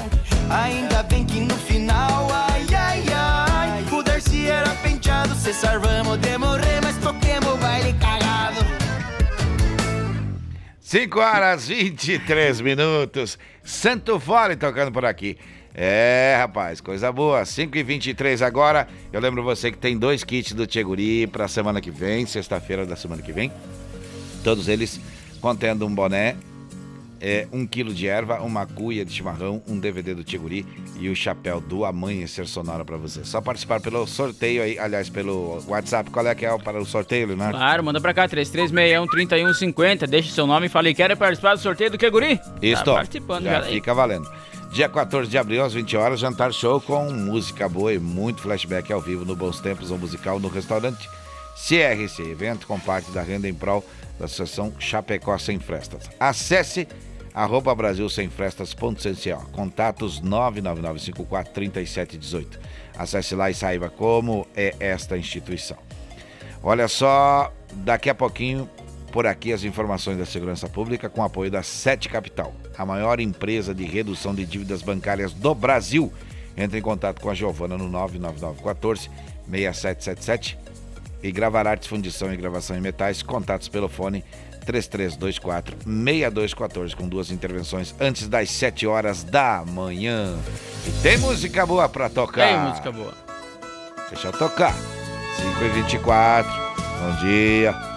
Ainda 0.49 1.03
bem 1.03 1.25
que 1.25 1.39
no 1.39 1.55
final, 1.55 2.27
ai, 2.31 2.65
ai, 2.75 3.03
ai, 3.13 3.85
o 3.91 4.03
Darcy 4.03 4.47
era 4.47 4.69
penteado. 4.75 5.35
Se 5.35 5.53
salvamos 5.53 6.17
de 6.19 6.37
morrer, 6.37 6.81
mas 6.81 6.97
toquemos 6.97 7.53
o 7.53 7.57
baile 7.57 7.93
cagado. 7.93 8.65
5 10.79 11.19
horas 11.19 11.67
23 11.67 12.61
minutos. 12.61 13.37
Santo 13.63 14.19
Fole 14.19 14.55
tocando 14.55 14.91
por 14.91 15.05
aqui. 15.05 15.37
É, 15.73 16.35
rapaz, 16.37 16.79
coisa 16.81 17.11
boa. 17.11 17.45
5 17.45 17.75
e 17.77 17.83
23 17.83 18.41
agora. 18.43 18.87
Eu 19.11 19.19
lembro 19.19 19.43
você 19.43 19.71
que 19.71 19.77
tem 19.77 19.97
dois 19.97 20.23
kits 20.23 20.53
do 20.53 20.67
Tcheguri 20.67 21.25
pra 21.25 21.47
semana 21.47 21.81
que 21.81 21.89
vem, 21.89 22.25
sexta-feira 22.27 22.85
da 22.85 22.95
semana 22.95 23.21
que 23.21 23.31
vem. 23.31 23.51
Todos 24.43 24.67
eles 24.67 24.99
contendo 25.41 25.85
um 25.87 25.93
boné, 25.93 26.35
é, 27.25 27.47
um 27.53 27.65
quilo 27.65 27.93
de 27.93 28.05
erva, 28.05 28.41
uma 28.41 28.65
cuia 28.65 29.05
de 29.05 29.13
chimarrão, 29.13 29.63
um 29.65 29.79
DVD 29.79 30.13
do 30.13 30.25
Tcheguri 30.25 30.65
e 30.99 31.07
o 31.07 31.15
chapéu 31.15 31.61
do 31.61 31.85
Amanhecer 31.85 32.45
Sonora 32.45 32.83
pra 32.83 32.97
você. 32.97 33.23
Só 33.23 33.39
participar 33.39 33.79
pelo 33.79 34.05
sorteio 34.05 34.61
aí, 34.61 34.77
aliás, 34.77 35.09
pelo 35.09 35.63
WhatsApp. 35.65 36.11
Qual 36.11 36.27
é 36.27 36.35
que 36.35 36.45
é 36.45 36.57
para 36.57 36.81
o 36.81 36.85
sorteio, 36.85 37.27
Leonardo? 37.27 37.57
Claro, 37.57 37.81
manda 37.81 38.01
pra 38.01 38.13
cá, 38.13 38.27
3361-3150. 38.27 40.05
Deixa 40.05 40.33
seu 40.33 40.45
nome 40.45 40.65
e 40.65 40.69
fale, 40.69 40.93
quer 40.93 41.15
participar 41.15 41.55
do 41.55 41.61
sorteio 41.61 41.91
do 41.91 41.97
Queguri? 41.97 42.41
Isso, 42.61 42.83
Tá 42.83 42.95
participando 42.95 43.45
já, 43.45 43.61
já 43.61 43.69
fica 43.69 43.93
valendo. 43.93 44.29
Dia 44.73 44.89
14 44.89 45.29
de 45.29 45.37
abril, 45.37 45.63
às 45.63 45.73
20 45.73 45.95
horas, 45.95 46.19
jantar 46.19 46.51
show 46.51 46.81
com 46.81 47.09
música 47.09 47.69
boa 47.69 47.93
e 47.93 47.99
muito 47.99 48.41
flashback 48.41 48.91
ao 48.91 48.99
vivo 48.99 49.23
no 49.23 49.35
Bons 49.35 49.61
Tempos, 49.61 49.91
um 49.91 49.97
musical 49.97 50.41
no 50.41 50.49
restaurante 50.49 51.07
CRC, 51.55 52.23
evento 52.23 52.67
com 52.67 52.77
parte 52.79 53.11
da 53.11 53.21
renda 53.21 53.47
em 53.47 53.53
prol 53.53 53.85
da 54.19 54.25
Associação 54.25 54.73
Chapecó 54.79 55.37
Sem 55.37 55.59
Frestas. 55.59 56.09
Acesse 56.19 56.87
arroba 57.33 57.73
brasilsemfrestas.cco, 57.73 59.49
contatos 59.51 60.21
999543718. 60.21 62.59
Acesse 62.97 63.35
lá 63.35 63.49
e 63.49 63.53
saiba 63.53 63.89
como 63.89 64.45
é 64.55 64.75
esta 64.79 65.17
instituição. 65.17 65.77
Olha 66.61 66.87
só, 66.87 67.51
daqui 67.73 68.09
a 68.09 68.15
pouquinho 68.15 68.69
por 69.11 69.27
aqui 69.27 69.53
as 69.53 69.63
informações 69.63 70.17
da 70.17 70.25
segurança 70.25 70.67
pública 70.67 71.07
com 71.07 71.23
apoio 71.23 71.51
da 71.51 71.61
Sete 71.61 72.09
Capital, 72.09 72.51
a 72.75 72.83
maior 72.83 73.19
empresa 73.19 73.73
de 73.73 73.83
redução 73.83 74.33
de 74.33 74.43
dívidas 74.45 74.81
bancárias 74.81 75.33
do 75.33 75.53
Brasil. 75.53 76.11
Entre 76.57 76.79
em 76.79 76.81
contato 76.81 77.21
com 77.21 77.29
a 77.29 77.33
Giovana 77.33 77.77
no 77.77 77.87
99914 77.89 79.09
6777 79.49 80.57
e 81.21 81.31
gravar 81.31 81.67
artes, 81.67 81.87
fundição 81.87 82.33
e 82.33 82.37
gravação 82.37 82.77
em 82.77 82.81
metais. 82.81 83.23
Contatos 83.23 83.67
pelo 83.67 83.87
fone 83.87 84.23
3324 84.63 85.77
6214 85.85 86.95
com 86.95 87.07
duas 87.07 87.31
intervenções 87.31 87.93
antes 87.99 88.27
das 88.27 88.49
7 88.49 88.87
horas 88.87 89.23
da 89.23 89.63
manhã. 89.65 90.35
E 90.87 90.91
tem 91.01 91.17
música 91.17 91.65
boa 91.65 91.87
pra 91.87 92.09
tocar. 92.09 92.47
Tem 92.47 92.59
música 92.59 92.91
boa. 92.91 93.13
Deixa 94.09 94.27
eu 94.27 94.31
tocar. 94.33 94.73
5 94.73 95.63
e 95.63 95.69
24 95.81 96.73
Bom 97.03 97.15
dia. 97.19 97.92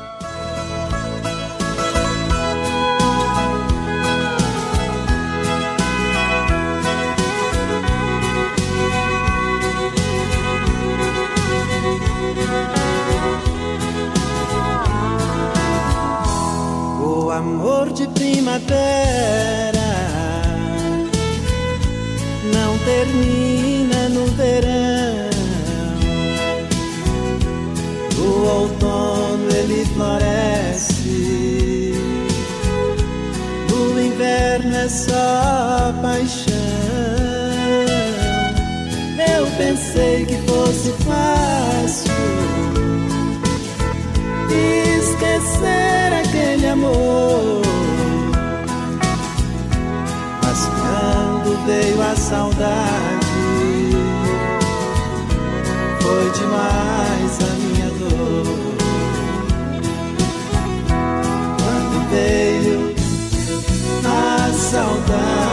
De 17.97 18.07
primavera 18.09 19.81
não 22.53 22.77
termina 22.81 24.11
no 24.11 24.27
verão. 24.37 25.31
O 28.19 28.47
outono 28.49 29.49
ele 29.51 29.87
floresce, 29.95 30.95
no 33.71 33.99
inverno 33.99 34.77
é 34.77 34.89
só 34.91 35.95
paixão. 36.03 36.55
Eu 39.37 39.47
pensei 39.57 40.27
que 40.27 40.37
fosse 40.47 40.93
fácil 41.03 42.13
esquecer 44.99 46.13
aquele 46.13 46.67
amor. 46.67 47.66
Quando 51.47 51.65
veio 51.65 52.03
a 52.03 52.17
saudade, 52.17 53.27
foi 56.01 56.31
demais 56.33 57.39
a 57.41 57.55
minha 57.55 57.89
dor. 58.01 58.47
Quando 61.57 62.11
veio 62.11 62.95
a 64.05 64.53
saudade, 64.53 65.46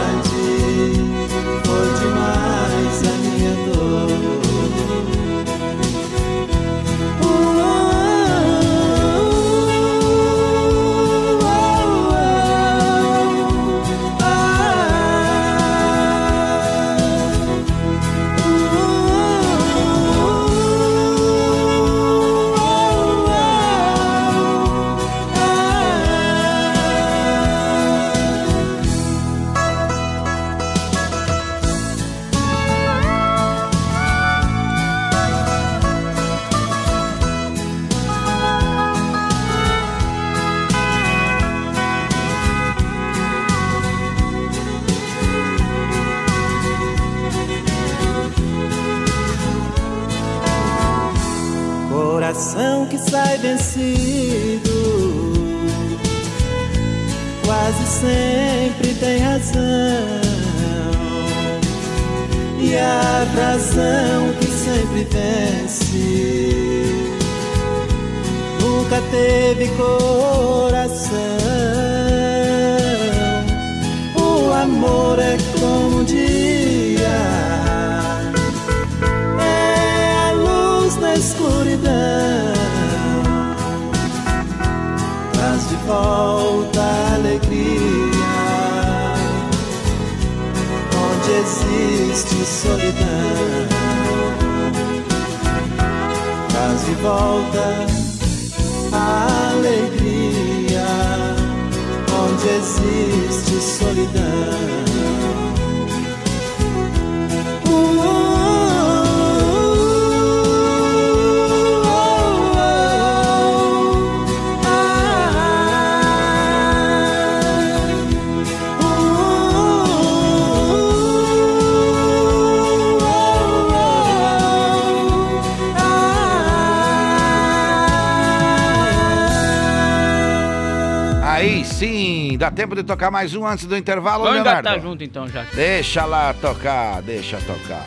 tempo 132.54 132.74
de 132.74 132.82
tocar 132.82 133.10
mais 133.10 133.34
um 133.34 133.46
antes 133.46 133.66
do 133.66 133.76
intervalo, 133.76 134.24
Vamos 134.24 134.36
Leonardo? 134.36 134.60
engatar 134.68 134.80
junto 134.80 135.02
então 135.04 135.28
já. 135.28 135.42
Deixa 135.54 136.04
lá 136.04 136.32
tocar, 136.34 137.02
deixa 137.02 137.38
tocar. 137.40 137.84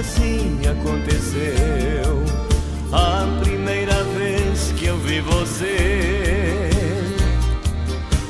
Assim 0.00 0.60
aconteceu. 0.66 2.24
A 2.92 3.26
primeira 3.42 4.02
vez 4.18 4.72
que 4.76 4.86
eu 4.86 4.96
vi 4.98 5.20
você, 5.20 6.70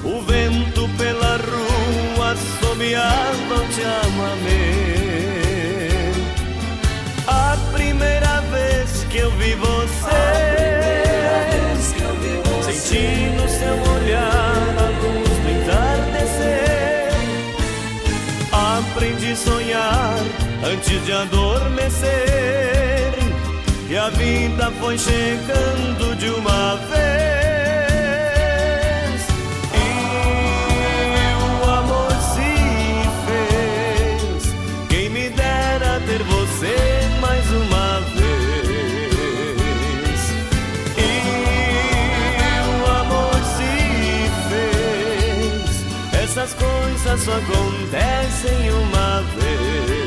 o 0.04 0.20
vento 0.22 0.88
pela 0.98 1.36
rua 1.36 2.32
assobiava 2.32 3.64
te 3.72 3.82
amo 3.82 4.22
amei. 4.32 6.12
A 7.26 7.56
primeira 7.72 8.40
vez 8.52 9.06
que 9.08 9.18
eu 9.18 9.30
vi 9.32 9.54
você. 9.54 10.50
Senti 12.64 13.30
no 13.36 13.48
seu 13.48 13.76
olhar 13.94 14.74
a 14.78 14.88
luz 15.00 15.34
do 15.42 15.48
entardecer. 15.56 17.10
Aprendi 18.52 19.32
a 19.32 19.36
sonhar 19.36 19.89
antes 20.64 21.04
de 21.04 21.12
adormecer. 21.12 22.10
E 23.88 23.96
a 23.96 24.08
vida 24.10 24.70
foi 24.80 24.96
chegando 24.98 26.16
de 26.16 26.30
uma 26.30 26.76
vez. 26.76 27.00
E 29.74 29.78
o 31.42 31.70
amor 31.70 32.12
se 32.32 32.54
fez. 33.26 34.54
Quem 34.88 35.10
me 35.10 35.28
dera 35.30 36.00
ter 36.06 36.22
você 36.22 36.76
mais 37.20 37.50
uma 37.50 38.00
vez. 38.00 38.20
Essas 46.22 46.54
coisas 46.54 47.20
só 47.22 47.32
acontecem 47.32 48.70
uma 48.70 49.22
vez. 49.34 49.99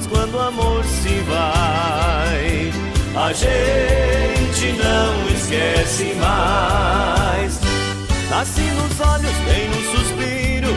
Pois 0.00 0.06
quando 0.06 0.34
o 0.36 0.40
amor 0.40 0.82
se 0.84 1.20
vai, 1.28 2.72
a 3.14 3.32
gente 3.32 4.72
não 4.78 5.36
esquece 5.36 6.14
mais. 6.14 7.60
Nasci 8.30 8.62
nos 8.62 9.00
olhos, 9.00 9.36
bem 9.44 9.68
no 9.68 9.82
suspiro. 9.90 10.70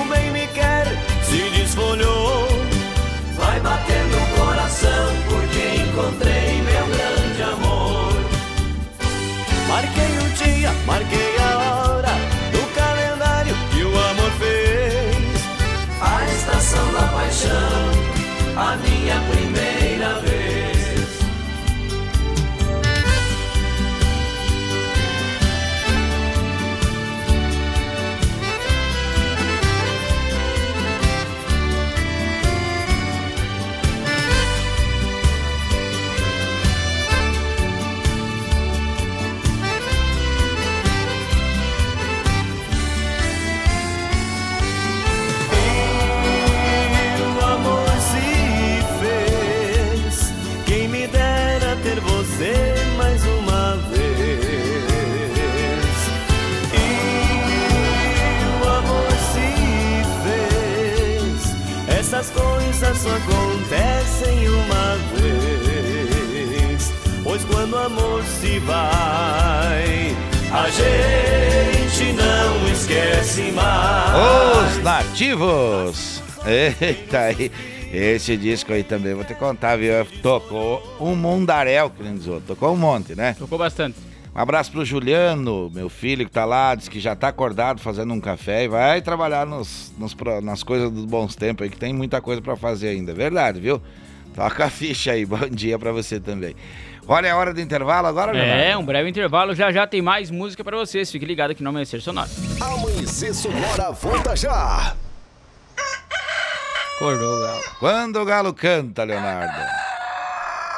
O 0.00 0.08
bem 0.08 0.30
me 0.30 0.46
quer, 0.48 0.86
se 1.24 1.50
desfolhou. 1.58 2.46
Vai 3.36 3.58
batendo 3.60 4.27
só 62.98 63.10
acontecem 63.10 64.48
uma 64.48 64.96
vez. 65.14 66.92
Pois 67.22 67.44
quando 67.44 67.74
o 67.74 67.78
amor 67.78 68.24
se 68.24 68.58
vai, 68.60 70.16
a 70.52 70.68
gente 70.68 72.12
não 72.12 72.68
esquece 72.72 73.52
mais. 73.52 74.76
Os 74.76 74.82
nativos. 74.82 76.22
Eita 76.44 77.18
aí. 77.20 77.52
Esse 77.92 78.36
disco 78.36 78.72
aí 78.72 78.82
também, 78.82 79.14
vou 79.14 79.24
te 79.24 79.34
contar, 79.34 79.76
viu? 79.76 80.04
Tocou 80.20 80.82
um 81.00 81.14
mundaréu, 81.14 81.88
que 81.90 82.02
nem 82.02 82.16
diz 82.16 82.26
outro. 82.26 82.48
Tocou 82.48 82.72
um 82.72 82.76
monte, 82.76 83.14
né? 83.14 83.34
Tocou 83.38 83.58
bastante. 83.58 83.96
Um 84.34 84.40
abraço 84.40 84.70
pro 84.70 84.84
Juliano, 84.84 85.70
meu 85.74 85.88
filho 85.88 86.24
que 86.24 86.30
tá 86.30 86.44
lá, 86.44 86.74
diz 86.74 86.88
que 86.88 87.00
já 87.00 87.16
tá 87.16 87.28
acordado 87.28 87.80
fazendo 87.80 88.12
um 88.14 88.20
café 88.20 88.64
e 88.64 88.68
vai 88.68 89.00
trabalhar 89.02 89.44
nos, 89.46 89.92
nos 89.98 90.14
nas 90.42 90.62
coisas 90.62 90.90
dos 90.90 91.04
bons 91.04 91.34
tempos 91.34 91.64
aí, 91.64 91.70
que 91.70 91.76
tem 91.76 91.92
muita 91.92 92.20
coisa 92.20 92.40
pra 92.40 92.56
fazer 92.56 92.88
ainda. 92.88 93.12
Verdade, 93.12 93.58
viu? 93.58 93.82
Toca 94.34 94.66
a 94.66 94.70
ficha 94.70 95.12
aí, 95.12 95.24
bom 95.26 95.48
dia 95.50 95.78
pra 95.78 95.90
você 95.90 96.20
também. 96.20 96.54
Olha, 97.10 97.26
é 97.28 97.34
hora 97.34 97.52
do 97.54 97.60
intervalo 97.60 98.06
agora, 98.06 98.36
É, 98.36 98.44
Leonardo? 98.44 98.80
um 98.80 98.84
breve 98.84 99.08
intervalo, 99.08 99.54
já 99.54 99.72
já 99.72 99.86
tem 99.86 100.02
mais 100.02 100.30
música 100.30 100.62
pra 100.62 100.76
vocês. 100.76 101.10
Fique 101.10 101.24
ligado 101.24 101.50
aqui 101.52 101.62
no 101.62 101.70
Amanhecer 101.70 102.00
Sonoro. 102.02 102.28
Amanhecer 102.60 103.34
Sonora 103.34 103.90
volta 103.92 104.36
já. 104.36 104.94
Acordou, 106.96 107.40
Galo. 107.40 107.62
Quando 107.80 108.16
o 108.20 108.24
galo 108.24 108.52
canta, 108.52 109.04
Leonardo. 109.04 109.58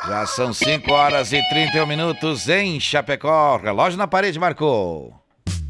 Já 0.06 0.26
são 0.26 0.52
5 0.52 0.90
horas 0.92 1.32
e 1.32 1.40
31 1.50 1.86
minutos 1.86 2.48
em 2.48 2.80
Chapecó. 2.80 3.58
Relógio 3.58 3.98
na 3.98 4.06
parede 4.06 4.38
marcou. 4.38 5.19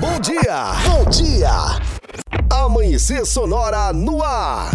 Bom 0.00 0.18
dia, 0.18 0.72
bom 0.86 1.10
dia. 1.10 1.50
Amanhecer 2.50 3.26
Sonora 3.26 3.92
no 3.92 4.22
ar. 4.22 4.70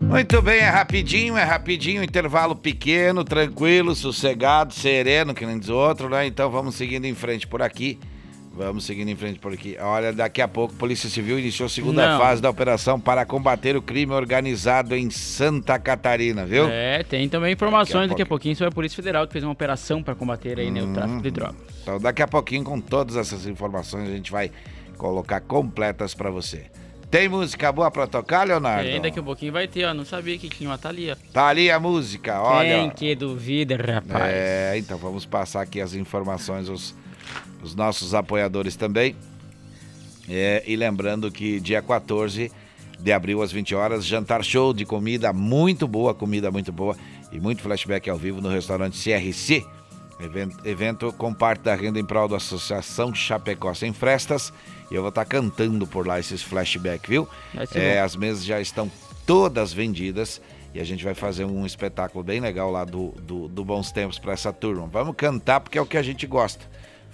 Muito 0.00 0.42
bem, 0.42 0.58
é 0.58 0.68
rapidinho, 0.68 1.36
é 1.36 1.44
rapidinho, 1.44 2.02
intervalo 2.02 2.56
pequeno, 2.56 3.22
tranquilo, 3.22 3.94
sossegado, 3.94 4.74
sereno, 4.74 5.32
que 5.32 5.46
nem 5.46 5.56
diz 5.56 5.68
outro, 5.68 6.08
né? 6.08 6.26
Então 6.26 6.50
vamos 6.50 6.74
seguindo 6.74 7.04
em 7.04 7.14
frente 7.14 7.46
por 7.46 7.62
aqui. 7.62 8.00
Vamos 8.56 8.84
seguindo 8.84 9.10
em 9.10 9.16
frente 9.16 9.38
por 9.38 9.52
aqui. 9.52 9.76
Olha, 9.78 10.14
daqui 10.14 10.40
a 10.40 10.48
pouco, 10.48 10.74
Polícia 10.74 11.10
Civil 11.10 11.38
iniciou 11.38 11.66
a 11.66 11.68
segunda 11.68 12.12
Não. 12.12 12.18
fase 12.18 12.40
da 12.40 12.48
operação 12.48 12.98
para 12.98 13.26
combater 13.26 13.76
o 13.76 13.82
crime 13.82 14.12
organizado 14.12 14.96
em 14.96 15.10
Santa 15.10 15.78
Catarina, 15.78 16.46
viu? 16.46 16.66
É, 16.66 17.02
tem 17.02 17.28
também 17.28 17.52
informações 17.52 18.08
Daqui 18.08 18.12
a 18.12 18.16
daqui 18.16 18.22
a 18.22 18.26
pouquinho 18.26 18.56
sobre 18.56 18.68
a 18.68 18.72
Polícia 18.72 18.96
Federal 18.96 19.26
que 19.26 19.32
fez 19.32 19.44
uma 19.44 19.52
operação 19.52 20.02
para 20.02 20.14
combater 20.14 20.58
aí, 20.58 20.70
né, 20.70 20.82
o 20.82 20.92
tráfico 20.92 21.20
de 21.20 21.30
drogas. 21.30 21.56
Então, 21.82 22.00
daqui 22.00 22.22
a 22.22 22.26
pouquinho, 22.26 22.64
com 22.64 22.80
todas 22.80 23.16
essas 23.16 23.46
informações, 23.46 24.08
a 24.08 24.12
gente 24.12 24.32
vai 24.32 24.50
colocar 24.96 25.40
completas 25.42 26.14
para 26.14 26.30
você. 26.30 26.64
Tem 27.10 27.28
música 27.28 27.70
boa 27.70 27.90
para 27.90 28.06
tocar, 28.06 28.46
Leonardo? 28.46 28.88
E 28.88 28.98
daqui 28.98 29.18
a 29.18 29.22
pouquinho 29.22 29.52
vai 29.52 29.68
ter, 29.68 29.84
ó. 29.84 29.94
Não 29.94 30.04
sabia 30.04 30.36
que 30.38 30.48
tinha 30.48 30.68
uma 30.68 30.76
tá 30.76 30.88
ali, 30.88 31.10
ó. 31.10 31.16
Tá 31.32 31.46
ali 31.46 31.70
a 31.70 31.78
música, 31.78 32.40
olha. 32.40 32.78
Quem 32.78 32.90
que 32.90 33.14
duvida, 33.14 33.76
rapaz? 33.76 34.24
É, 34.34 34.74
então 34.76 34.98
vamos 34.98 35.24
passar 35.24 35.62
aqui 35.62 35.80
as 35.80 35.94
informações, 35.94 36.68
os, 36.68 36.96
os 37.62 37.74
nossos 37.74 38.14
apoiadores 38.14 38.76
também. 38.76 39.16
É, 40.28 40.62
e 40.66 40.74
lembrando 40.74 41.30
que 41.30 41.60
dia 41.60 41.80
14 41.80 42.50
de 42.98 43.12
abril 43.12 43.42
às 43.42 43.52
20 43.52 43.74
horas, 43.74 44.04
jantar 44.04 44.42
show 44.42 44.72
de 44.72 44.84
comida 44.84 45.32
muito 45.32 45.86
boa, 45.86 46.14
comida 46.14 46.50
muito 46.50 46.72
boa 46.72 46.96
e 47.30 47.38
muito 47.38 47.62
flashback 47.62 48.08
ao 48.08 48.16
vivo 48.16 48.40
no 48.40 48.48
restaurante 48.48 48.98
CRC. 48.98 49.64
Evento, 50.18 50.66
evento 50.66 51.12
com 51.12 51.32
parte 51.34 51.60
da 51.60 51.74
renda 51.74 52.00
em 52.00 52.04
prol 52.04 52.26
da 52.26 52.38
Associação 52.38 53.14
Chapecó 53.14 53.74
Sem 53.74 53.92
Frestas. 53.92 54.52
E 54.90 54.94
eu 54.94 55.02
vou 55.02 55.10
estar 55.10 55.26
cantando 55.26 55.86
por 55.86 56.06
lá 56.06 56.18
esses 56.18 56.42
flashback, 56.42 57.08
viu? 57.08 57.28
É, 57.74 58.00
as 58.00 58.16
mesas 58.16 58.44
já 58.44 58.58
estão 58.60 58.90
todas 59.26 59.72
vendidas 59.72 60.40
e 60.72 60.80
a 60.80 60.84
gente 60.84 61.04
vai 61.04 61.14
fazer 61.14 61.44
um 61.44 61.66
espetáculo 61.66 62.24
bem 62.24 62.40
legal 62.40 62.70
lá 62.70 62.84
do, 62.84 63.10
do, 63.22 63.48
do 63.48 63.64
Bons 63.64 63.92
Tempos 63.92 64.18
para 64.18 64.32
essa 64.32 64.52
turma. 64.52 64.86
Vamos 64.86 65.14
cantar 65.16 65.60
porque 65.60 65.76
é 65.76 65.82
o 65.82 65.86
que 65.86 65.98
a 65.98 66.02
gente 66.02 66.26
gosta. 66.26 66.64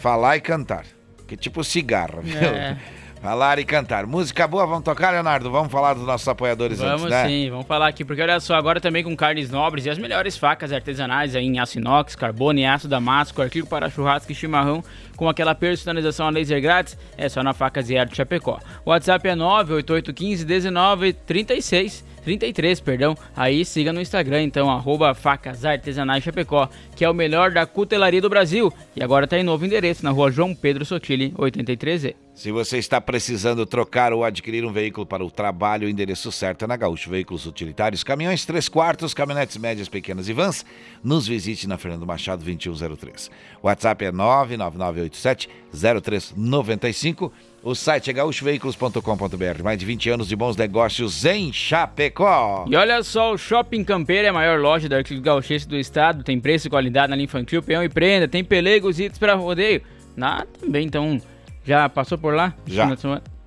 Falar 0.03 0.37
e 0.37 0.41
cantar. 0.41 0.85
Que 1.29 1.37
tipo 1.37 1.63
cigarro, 1.63 2.23
viu? 2.23 2.37
É. 2.37 2.77
Falar 3.23 3.61
e 3.61 3.65
cantar. 3.65 4.05
Música 4.05 4.49
boa, 4.49 4.67
vamos 4.67 4.83
tocar, 4.83 5.13
Leonardo? 5.13 5.49
Vamos 5.49 5.71
falar 5.71 5.95
dos 5.95 6.05
nossos 6.05 6.27
apoiadores 6.27 6.81
Vamos 6.81 7.03
antes, 7.05 7.09
né? 7.09 7.29
sim, 7.29 7.51
vamos 7.51 7.69
falar 7.69 7.87
aqui, 7.87 8.05
porque 8.05 8.21
olha 8.21 8.41
só, 8.41 8.57
agora 8.57 8.81
também 8.81 9.05
com 9.05 9.15
carnes 9.15 9.49
nobres 9.49 9.87
e 9.87 9.91
as 9.91 9.99
melhores 9.99 10.37
facas 10.37 10.73
artesanais 10.73 11.37
aí 11.37 11.47
em 11.47 11.61
aço 11.61 11.79
inox, 11.79 12.17
carbono 12.17 12.59
e 12.59 12.67
aço 12.67 12.89
damasco, 12.89 13.41
artigo 13.41 13.69
para 13.69 13.89
churrasco 13.89 14.33
e 14.33 14.35
chimarrão, 14.35 14.83
com 15.17 15.29
aquela 15.29 15.55
personalização 15.55 16.27
a 16.27 16.31
laser 16.31 16.61
grátis, 16.61 16.99
é 17.17 17.29
só 17.29 17.45
na 17.45 17.53
Facas 17.53 17.89
e 17.89 17.97
Arte 17.97 18.17
Chapecó. 18.17 18.59
O 18.85 18.91
WhatsApp 18.91 19.29
é 19.29 19.37
98815 19.37 20.45
1936, 20.45 22.05
33, 22.23 22.81
perdão. 22.81 23.17
Aí 23.37 23.65
siga 23.65 23.93
no 23.93 24.01
Instagram, 24.01 24.43
então, 24.43 24.71
arroba 24.71 25.15
Facas 25.15 25.65
Artesanais 25.65 26.23
Chapecó, 26.23 26.69
que 26.95 27.05
é 27.05 27.11
o 27.11 27.15
melhor 27.15 27.51
da 27.51 27.67
cutelaria 27.67 28.21
do 28.21 28.31
Brasil. 28.31 28.73
E 28.95 29.03
agora 29.03 29.27
tá 29.27 29.39
em 29.39 29.43
novo 29.43 29.65
endereço, 29.65 30.05
na 30.05 30.11
rua 30.11 30.31
João 30.31 30.55
Pedro 30.55 30.85
Sotile, 30.85 31.33
83E. 31.33 32.15
Se 32.35 32.51
você 32.51 32.79
está 32.79 32.99
precisando 32.99 33.67
trocar 33.67 34.13
ou 34.13 34.25
adquirir 34.25 34.65
um 34.65 34.73
veículo 34.73 35.05
para 35.05 35.23
o 35.23 35.31
trabalho, 35.31 35.87
o 35.87 35.91
endereço 35.91 36.33
certo 36.33 36.65
é 36.65 36.69
na 36.69 36.77
Gaúcho 36.77 37.11
Veículos 37.11 37.45
Utilitários, 37.45 38.03
caminhões 38.03 38.47
3 38.47 38.69
quartos, 38.71 39.13
caminhonetes 39.13 39.59
médias, 39.59 39.89
pequenas 39.89 40.29
e 40.29 40.33
vans. 40.33 40.65
Nos 41.05 41.27
visite 41.27 41.69
na 41.69 41.77
Fernando 41.77 42.07
Machado 42.07 42.43
2103. 42.43 43.31
O 43.63 43.67
WhatsApp 43.67 44.07
é 44.07 44.13
99987 44.13 45.49
0395. 45.75 47.31
O 47.65 47.77
site 47.77 48.11
é 48.11 48.13
gaúchoveículos.com.br. 48.13 49.63
Mais 49.63 49.79
de 49.79 49.87
20 49.87 50.11
anos 50.11 50.29
de 50.29 50.35
bons 50.35 50.57
negócios 50.57 51.25
em 51.25 51.53
Chapecó. 51.53 52.65
E 52.69 52.75
olha 52.75 53.03
só, 53.05 53.33
o 53.33 53.39
Shopping 53.39 53.85
Campeiro 53.85 54.27
é 54.27 54.31
a 54.31 54.33
maior 54.33 54.59
loja 54.59 54.89
de 54.89 54.95
artigos 54.95 55.23
gauchescos 55.23 55.67
do 55.67 55.77
estado. 55.77 56.25
Tem 56.25 56.41
preço 56.41 56.67
e 56.67 56.71
qualidade 56.71 57.11
na 57.11 57.15
linha 57.17 57.27
infantil, 57.27 57.63
peão 57.63 57.85
e 57.85 57.89
prenda. 57.89 58.27
Tem 58.27 58.43
pelegos 58.43 58.99
e 58.99 59.05
itens 59.05 59.19
para 59.19 59.35
rodeio. 59.35 59.81
Na 60.17 60.45
também, 60.61 60.85
então, 60.85 61.21
já 61.65 61.89
passou 61.89 62.19
por 62.19 62.35
lá? 62.35 62.53
Já. 62.67 62.89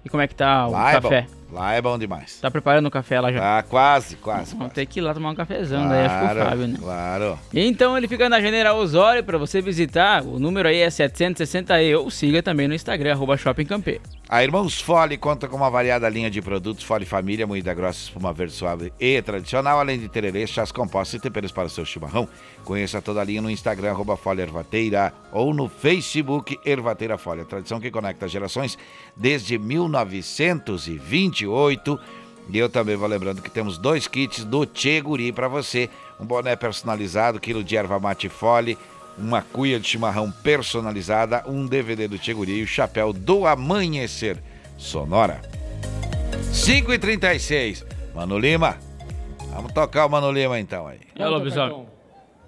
E 0.06 0.10
como 0.10 0.24
é 0.24 0.28
que 0.28 0.36
tá 0.36 0.68
o 0.68 0.72
Lá 0.72 0.92
é 0.92 1.02
café? 1.02 1.22
bom. 1.30 1.35
Lá 1.52 1.74
é 1.74 1.82
bom 1.82 1.98
demais. 1.98 2.40
Tá 2.42 2.50
preparando 2.50 2.88
o 2.88 2.92
café 2.92 3.22
lá 3.22 3.32
já? 3.32 3.60
Ah, 3.60 3.64
quase, 3.64 4.16
quase. 4.18 4.56
Vamos 4.56 4.74
ter 4.74 4.86
que 4.86 5.00
ir 5.00 5.02
lá 5.02 5.14
tomar 5.14 5.30
um 5.30 5.36
cafezão, 5.36 5.88
daí 5.88 6.06
acho 6.06 6.10
que 6.10 6.16
o 6.16 6.30
Claro, 6.30 6.50
Fábio, 6.50 6.68
né? 6.68 6.78
Claro. 6.80 7.40
Então 7.54 7.98
ele 7.98 8.08
fica 8.08 8.28
na 8.28 8.42
General 8.42 8.76
Osório 8.78 9.24
para 9.24 9.38
você 9.38 9.62
visitar. 9.62 10.24
O 10.24 10.40
número 10.40 10.68
aí 10.68 10.80
é 10.80 10.88
760E 10.88 11.98
ou 11.98 12.10
siga 12.10 12.42
também 12.42 12.68
no 12.68 12.74
Instagram, 12.74 13.14
arroba 13.14 13.38
Shopping 13.38 13.66
Campeiro. 13.66 14.02
A 14.28 14.44
Irmãos 14.44 14.82
Fole 14.82 15.18
conta 15.18 15.48
com 15.48 15.56
uma 15.56 15.70
variada 15.70 16.10
linha 16.10 16.32
de 16.32 16.42
produtos 16.42 16.84
Fole 16.84 17.06
Família, 17.06 17.46
moída 17.46 17.74
grossa, 17.76 18.00
espuma 18.06 18.34
verde 18.34 18.54
suave 18.54 18.92
e 19.00 19.22
tradicional, 19.22 19.80
além 19.80 20.00
de 20.00 20.10
tererê, 20.10 20.48
chás 20.48 20.72
compostos 20.72 21.14
e 21.14 21.20
temperos 21.20 21.52
para 21.52 21.68
o 21.68 21.70
seu 21.70 21.86
chimarrão. 21.86 22.28
Conheça 22.64 23.00
toda 23.02 23.22
a 23.22 23.24
linha 23.24 23.42
no 23.42 23.52
Instagram, 23.52 23.92
arroba 23.92 24.18
Fole 24.18 24.42
Ervateira, 24.42 25.14
ou 25.32 25.54
no 25.54 25.70
Facebook 25.70 26.58
Ervateira 26.66 27.20
Fole. 27.20 27.42
A 27.42 27.46
tradição 27.46 27.80
que 27.80 27.92
conecta 27.92 28.28
gerações 28.28 28.78
desde 29.16 29.60
1928. 31.44 32.00
E 32.50 32.58
eu 32.58 32.70
também 32.70 32.96
vou 32.96 33.08
lembrando 33.08 33.42
que 33.42 33.50
temos 33.50 33.78
dois 33.78 34.08
kits 34.08 34.44
do 34.46 34.66
Tchê 34.66 35.02
Guri 35.02 35.32
para 35.32 35.48
você. 35.48 35.90
Um 36.20 36.26
boné 36.26 36.56
personalizado, 36.56 37.40
quilo 37.40 37.64
de 37.64 37.76
erva 37.76 38.00
mate 38.00 38.30
Fole, 38.30 38.78
uma 39.18 39.42
cuia 39.42 39.80
de 39.80 39.88
chimarrão 39.88 40.32
personalizada, 40.32 41.44
um 41.48 41.66
DVD 41.66 42.08
do 42.08 42.20
Tchê 42.20 42.34
Guri 42.34 42.60
e 42.60 42.64
o 42.64 42.68
chapéu 42.68 43.12
do 43.12 43.48
Amanhecer 43.48 44.42
Sonora. 44.78 45.42
5h36. 46.52 47.84
Mano 48.14 48.38
Lima. 48.38 48.78
Vamos 49.54 49.74
tocar 49.74 50.06
o 50.06 50.10
Mano 50.10 50.32
Lima 50.32 50.60
então 50.60 50.88
aí. 50.88 51.00
É 51.16 51.28
lobisomem. 51.28 51.86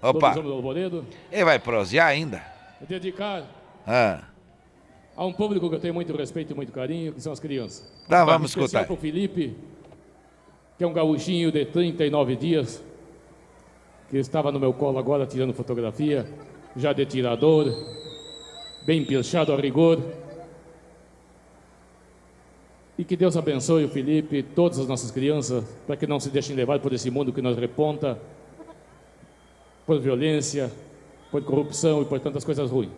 Opa. 0.01 0.27
Lobisomem 0.27 0.49
do 0.49 0.53
Alvoredo. 0.55 1.05
Ele 1.31 1.45
vai 1.45 1.57
prosear 1.59 2.07
ainda? 2.07 2.41
Vou 2.79 2.87
dedicar 2.87 3.43
Ah. 3.85 4.19
A 5.17 5.25
um 5.25 5.33
público 5.33 5.67
que 5.67 5.75
eu 5.75 5.79
tenho 5.79 5.95
muito 5.95 6.15
respeito 6.15 6.53
e 6.53 6.55
muito 6.55 6.71
carinho, 6.71 7.11
que 7.11 7.19
são 7.19 7.33
as 7.33 7.39
crianças. 7.39 7.83
Tá, 8.07 8.23
vamos 8.23 8.51
Especial 8.51 8.65
escutar. 8.65 8.85
para 8.85 8.93
o 8.93 8.97
Felipe, 8.97 9.55
que 10.77 10.83
é 10.83 10.87
um 10.87 10.93
gaúchinho 10.93 11.51
de 11.51 11.65
39 11.65 12.35
dias, 12.35 12.83
que 14.11 14.17
estava 14.17 14.51
no 14.51 14.59
meu 14.59 14.71
colo 14.71 14.99
agora 14.99 15.25
tirando 15.25 15.55
fotografia, 15.55 16.29
já 16.75 16.93
de 16.93 17.03
tirador, 17.03 17.73
bem 18.85 19.03
pilchado 19.03 19.51
a 19.51 19.57
rigor. 19.57 19.99
E 22.95 23.03
que 23.03 23.17
Deus 23.17 23.35
abençoe 23.35 23.85
o 23.85 23.89
Felipe 23.89 24.37
e 24.37 24.43
todas 24.43 24.77
as 24.77 24.87
nossas 24.87 25.09
crianças, 25.09 25.63
para 25.87 25.97
que 25.97 26.05
não 26.05 26.19
se 26.19 26.29
deixem 26.29 26.55
levar 26.55 26.79
por 26.79 26.93
esse 26.93 27.09
mundo 27.09 27.33
que 27.33 27.41
nos 27.41 27.57
reponta, 27.57 28.19
por 29.83 29.99
violência, 29.99 30.71
por 31.31 31.43
corrupção 31.43 32.03
e 32.03 32.05
por 32.05 32.19
tantas 32.19 32.43
coisas 32.43 32.69
ruins. 32.69 32.91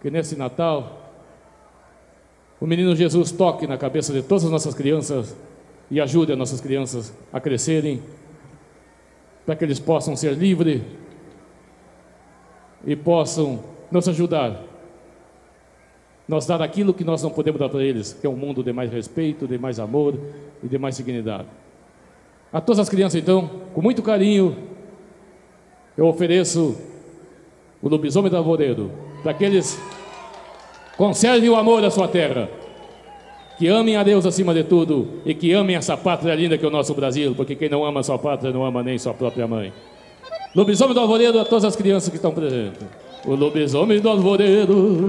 Que 0.00 0.10
nesse 0.10 0.36
Natal, 0.36 1.01
o 2.62 2.66
menino 2.66 2.94
Jesus 2.94 3.32
toque 3.32 3.66
na 3.66 3.76
cabeça 3.76 4.12
de 4.12 4.22
todas 4.22 4.44
as 4.44 4.50
nossas 4.52 4.72
crianças 4.72 5.34
e 5.90 6.00
ajude 6.00 6.30
as 6.30 6.38
nossas 6.38 6.60
crianças 6.60 7.12
a 7.32 7.40
crescerem, 7.40 8.00
para 9.44 9.56
que 9.56 9.64
eles 9.64 9.80
possam 9.80 10.14
ser 10.14 10.34
livres 10.34 10.80
e 12.86 12.94
possam 12.94 13.64
nos 13.90 14.08
ajudar, 14.08 14.62
nos 16.28 16.46
dar 16.46 16.62
aquilo 16.62 16.94
que 16.94 17.02
nós 17.02 17.20
não 17.20 17.30
podemos 17.30 17.58
dar 17.58 17.68
para 17.68 17.82
eles, 17.82 18.12
que 18.12 18.28
é 18.28 18.30
um 18.30 18.36
mundo 18.36 18.62
de 18.62 18.72
mais 18.72 18.92
respeito, 18.92 19.48
de 19.48 19.58
mais 19.58 19.80
amor 19.80 20.16
e 20.62 20.68
de 20.68 20.78
mais 20.78 20.96
dignidade. 20.96 21.48
A 22.52 22.60
todas 22.60 22.78
as 22.78 22.88
crianças, 22.88 23.20
então, 23.20 23.50
com 23.74 23.82
muito 23.82 24.04
carinho, 24.04 24.56
eu 25.98 26.06
ofereço 26.06 26.80
o 27.82 27.88
lobisomem 27.88 28.30
da 28.30 28.38
Alvoredo, 28.38 28.88
para 29.20 29.34
que 29.34 29.44
eles 30.92 30.96
conservem 30.96 31.48
o 31.48 31.56
amor 31.56 31.80
da 31.80 31.90
sua 31.90 32.08
terra, 32.08 32.48
que 33.58 33.68
amem 33.68 33.96
a 33.96 34.02
Deus 34.02 34.26
acima 34.26 34.52
de 34.52 34.64
tudo 34.64 35.20
e 35.24 35.34
que 35.34 35.52
amem 35.52 35.76
essa 35.76 35.96
pátria 35.96 36.34
linda 36.34 36.58
que 36.58 36.64
é 36.64 36.68
o 36.68 36.70
nosso 36.70 36.94
Brasil, 36.94 37.34
porque 37.34 37.54
quem 37.54 37.68
não 37.68 37.84
ama 37.84 38.00
a 38.00 38.02
sua 38.02 38.18
pátria 38.18 38.52
não 38.52 38.64
ama 38.64 38.82
nem 38.82 38.98
sua 38.98 39.14
própria 39.14 39.46
mãe. 39.46 39.72
Lobisomem 40.54 40.94
do 40.94 41.00
Alvoredo 41.00 41.40
a 41.40 41.44
todas 41.44 41.64
as 41.64 41.76
crianças 41.76 42.10
que 42.10 42.16
estão 42.16 42.32
presentes. 42.32 42.80
O 43.24 43.34
lobisomem 43.34 44.00
do 44.00 44.08
Alvoredo, 44.08 45.08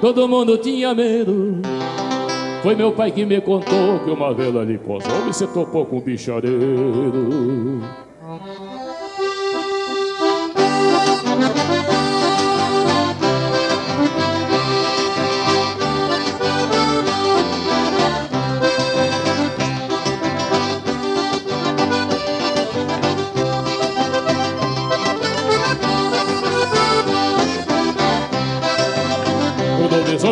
todo 0.00 0.28
mundo 0.28 0.58
tinha 0.58 0.94
medo. 0.94 1.62
Foi 2.62 2.74
meu 2.74 2.92
pai 2.92 3.10
que 3.10 3.24
me 3.24 3.40
contou 3.40 4.00
que 4.04 4.10
uma 4.10 4.32
vela 4.34 4.62
ali 4.62 4.78
posou 4.78 5.28
e 5.28 5.32
se 5.32 5.46
topou 5.46 5.86
com 5.86 5.98
um 5.98 6.00
bichareiro. 6.00 6.58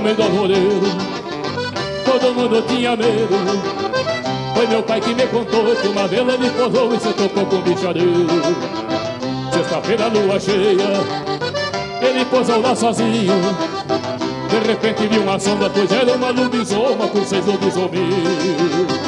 O 0.02 0.04
lobisomem 0.04 0.14
do 0.14 0.22
alvoreiro 0.22 0.80
Todo 2.04 2.34
mundo 2.34 2.62
tinha 2.66 2.96
medo 2.96 3.36
Foi 4.54 4.66
meu 4.66 4.82
pai 4.82 5.00
que 5.00 5.14
me 5.14 5.26
contou 5.28 5.76
Que 5.76 5.88
uma 5.88 6.08
vela 6.08 6.34
ele 6.34 6.50
posou 6.50 6.92
e 6.92 6.98
se 6.98 7.12
tocou 7.12 7.46
com 7.46 7.56
um 7.56 7.62
bichareiro. 7.62 8.26
Sexta-feira, 9.52 10.08
lua 10.08 10.40
cheia 10.40 10.88
Ele 12.00 12.24
posou 12.24 12.60
lá 12.60 12.74
sozinho. 12.74 13.34
De 14.50 14.68
repente 14.68 15.06
viu 15.06 15.22
uma 15.22 15.38
sombra 15.38 15.70
Pois 15.70 15.92
era 15.92 16.12
uma 16.16 16.30
lobisoma 16.30 17.06
com 17.06 17.24
seis 17.24 17.46
lobisomens 17.46 19.01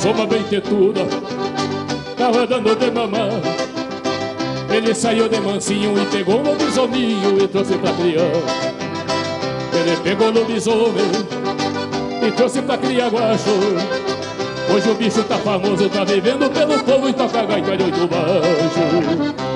A 0.00 0.02
lobisoma 0.02 0.26
bem 0.26 0.42
tetuda 0.44 1.02
Tava 2.16 2.46
dando 2.46 2.74
de 2.74 2.90
mamar 2.90 3.28
Ele 4.74 4.94
saiu 4.94 5.28
de 5.28 5.38
mansinho 5.38 6.00
e 6.00 6.06
pegou 6.06 6.40
o 6.40 6.42
lobisominho 6.42 7.44
E 7.44 7.46
trouxe 7.46 7.76
pra 7.76 7.92
criança. 7.92 8.70
Ele 9.74 9.96
pegou 10.02 10.30
lobisomem 10.30 11.04
E 12.26 12.32
trouxe 12.32 12.62
pra 12.62 12.78
cria 12.78 13.08
guacho. 13.08 13.50
Hoje 14.74 14.90
o 14.90 14.94
bicho 14.94 15.22
tá 15.24 15.36
famoso 15.36 15.90
Tá 15.90 16.02
vivendo 16.04 16.50
pelo 16.50 16.82
povo 16.82 17.08
e 17.10 17.12
toca 17.12 17.44
gaita 17.44 17.76
de 17.76 17.82
oito 17.84 18.08
baixo 18.08 19.49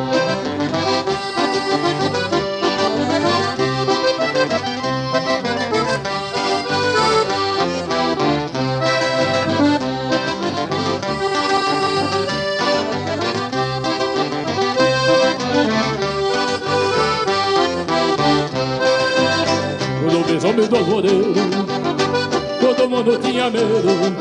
medo 23.50 24.14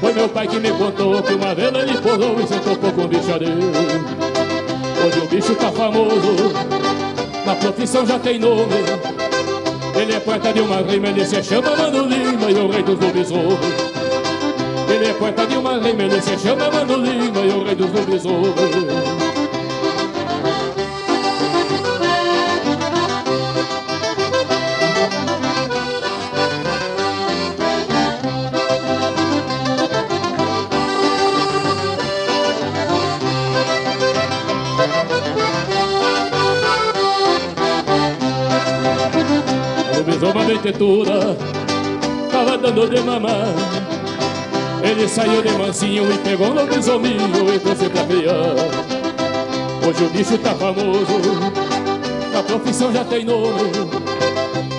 Foi 0.00 0.12
meu 0.12 0.28
pai 0.28 0.46
que 0.46 0.58
me 0.58 0.70
contou 0.70 1.22
Que 1.22 1.34
uma 1.34 1.54
vela 1.54 1.78
ele 1.80 1.98
posou 1.98 2.40
e 2.40 2.46
se 2.46 2.58
topou 2.60 2.92
com 2.92 3.02
um 3.02 3.08
bichareiro 3.08 3.72
Hoje 5.04 5.18
o 5.20 5.26
bicho 5.28 5.54
tá 5.54 5.70
famoso 5.72 6.52
Na 7.44 7.54
profissão 7.54 8.06
já 8.06 8.18
tem 8.18 8.38
nome 8.38 8.74
Ele 9.94 10.14
é 10.14 10.20
poeta 10.20 10.52
de 10.52 10.60
uma 10.60 10.76
rima, 10.82 11.08
ele 11.08 11.24
se 11.24 11.42
chama 11.42 11.74
Mano 11.74 12.06
Lima 12.06 12.50
e 12.50 12.54
o 12.54 12.70
rei 12.70 12.82
dos 12.82 13.00
lobisomens. 13.00 13.58
Ele 14.88 15.06
é 15.06 15.12
poeta 15.14 15.46
de 15.46 15.56
uma 15.56 15.78
rima, 15.78 16.02
ele 16.02 16.20
se 16.20 16.36
chama 16.38 16.70
Mano 16.70 16.96
Lima 16.96 17.40
e 17.40 17.48
o 17.48 17.64
rei 17.64 17.74
dos 17.74 17.90
lobisomens. 17.90 19.15
Lobisomem 40.66 40.72
bem 40.72 40.72
tetura, 40.72 41.36
tava 42.30 42.58
dando 42.58 42.88
de 42.88 43.00
mamar. 43.00 43.46
Ele 44.82 45.08
saiu 45.08 45.42
de 45.42 45.50
mansinho 45.50 46.12
e 46.12 46.18
pegou 46.18 46.48
um 46.48 46.54
lobisominho 46.54 47.54
e 47.54 47.58
trouxe 47.58 47.88
pra 47.88 48.04
criar. 48.04 48.54
Hoje 49.86 50.04
o 50.04 50.08
bicho 50.10 50.38
tá 50.38 50.54
famoso, 50.54 51.06
a 52.36 52.42
profissão 52.42 52.92
já 52.92 53.04
tem 53.04 53.24
nome. 53.24 54.06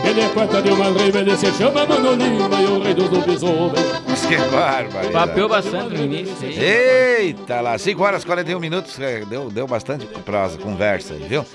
Ele 0.04 0.22
é 0.22 0.30
quarta 0.30 0.62
de 0.62 0.70
uma 0.70 0.86
rima, 0.86 1.20
ele 1.20 1.38
se 1.38 1.52
chama 1.54 1.86
Mano 1.86 2.14
Lima 2.14 2.62
e 2.62 2.66
o 2.66 2.82
rei 2.82 2.94
dos 2.94 3.10
lobisomens. 3.10 4.26
Que 4.28 4.38
bárbaro. 4.38 5.12
Papel 5.12 5.50
bastante 5.50 5.96
no 5.96 6.04
início. 6.04 6.48
Eita 6.50 7.62
lá, 7.62 7.78
5 7.78 8.04
horas 8.04 8.24
e 8.24 8.26
41 8.26 8.60
minutos, 8.60 9.00
é, 9.00 9.24
deu, 9.26 9.50
deu 9.50 9.68
bastante 9.68 10.06
prosa, 10.06 10.58
conversa, 10.58 11.14
viu? 11.14 11.46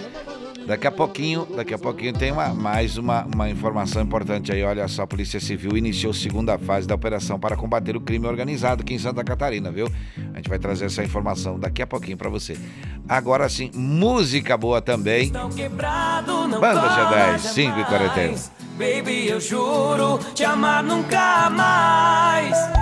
Daqui 0.72 0.86
a 0.86 0.90
pouquinho, 0.90 1.46
daqui 1.54 1.74
a 1.74 1.78
pouquinho 1.78 2.14
tem 2.14 2.32
uma, 2.32 2.48
mais 2.54 2.96
uma, 2.96 3.26
uma 3.26 3.50
informação 3.50 4.00
importante 4.00 4.50
aí. 4.50 4.64
Olha 4.64 4.88
só, 4.88 5.02
a 5.02 5.06
Polícia 5.06 5.38
Civil 5.38 5.76
iniciou 5.76 6.12
a 6.12 6.14
segunda 6.14 6.58
fase 6.58 6.88
da 6.88 6.94
operação 6.94 7.38
para 7.38 7.54
combater 7.54 7.94
o 7.94 8.00
crime 8.00 8.26
organizado 8.26 8.80
aqui 8.80 8.94
em 8.94 8.98
Santa 8.98 9.22
Catarina, 9.22 9.70
viu? 9.70 9.86
A 10.32 10.38
gente 10.38 10.48
vai 10.48 10.58
trazer 10.58 10.86
essa 10.86 11.04
informação 11.04 11.60
daqui 11.60 11.82
a 11.82 11.86
pouquinho 11.86 12.16
para 12.16 12.30
você. 12.30 12.56
Agora 13.06 13.50
sim, 13.50 13.70
música 13.74 14.56
boa 14.56 14.80
também. 14.80 15.30
Banda 15.30 16.88
G10, 16.88 17.38
5 17.38 17.78
e 17.78 17.84
41. 17.84 18.34
Baby, 18.78 19.28
eu 19.28 19.40
juro 19.40 20.18
te 20.34 20.42
amar 20.42 20.82
nunca 20.82 21.50
mais. 21.50 22.81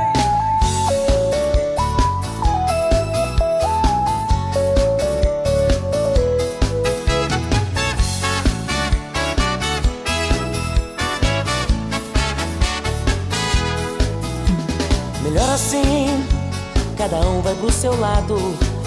Assim, 15.61 16.27
cada 16.97 17.21
um 17.21 17.43
vai 17.43 17.55
pro 17.55 17.71
seu 17.71 17.99
lado. 18.01 18.35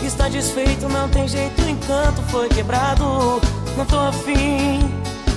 Está 0.02 0.28
desfeito, 0.28 0.90
não 0.90 1.08
tem 1.08 1.28
jeito, 1.28 1.62
o 1.62 1.70
encanto 1.70 2.22
foi 2.24 2.50
quebrado. 2.50 3.40
Não 3.78 3.86
tô 3.86 4.00
afim 4.00 4.80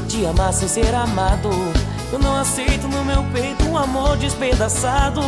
de 0.09 0.25
amar 0.25 0.53
sem 0.53 0.67
ser 0.67 0.95
amado. 0.95 1.51
Eu 2.11 2.19
não 2.19 2.37
aceito 2.37 2.89
no 2.89 3.05
meu 3.05 3.23
peito 3.35 3.65
um 3.67 3.77
amor 3.77 4.17
despedaçado. 4.17 5.21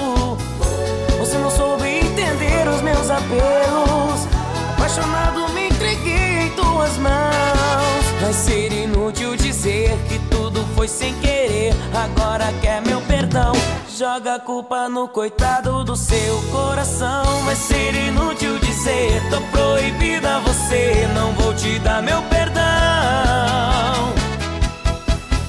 Você 1.19 1.37
não 1.37 1.51
soube 1.51 1.87
entender 1.87 2.67
os 2.69 2.81
meus 2.81 3.11
apelos. 3.11 4.27
Apaixonado, 4.77 5.53
me 5.53 5.69
entreguei 5.69 6.47
em 6.47 6.51
tuas 6.51 6.97
mãos. 6.97 8.05
Vai 8.23 8.33
ser 8.33 8.73
inútil 8.73 9.37
dizer 9.37 9.95
que 10.09 10.19
tudo 10.31 10.65
foi 10.75 10.89
sem 10.89 11.13
querer. 11.21 11.75
Agora 11.93 12.51
quer 12.63 12.81
meu 12.81 13.01
perdão. 13.03 13.53
Joga 13.99 14.37
a 14.37 14.39
culpa 14.39 14.89
no 14.89 15.09
coitado 15.09 15.83
do 15.83 15.97
seu 15.97 16.41
coração. 16.53 17.25
Vai 17.45 17.57
ser 17.57 17.93
inútil 17.97 18.57
dizer, 18.61 19.21
tô 19.29 19.41
proibida 19.51 20.39
você. 20.39 21.09
Não 21.17 21.33
vou 21.33 21.53
te 21.53 21.81
dar 21.81 22.01
meu 22.01 22.23
perdão. 22.31 22.63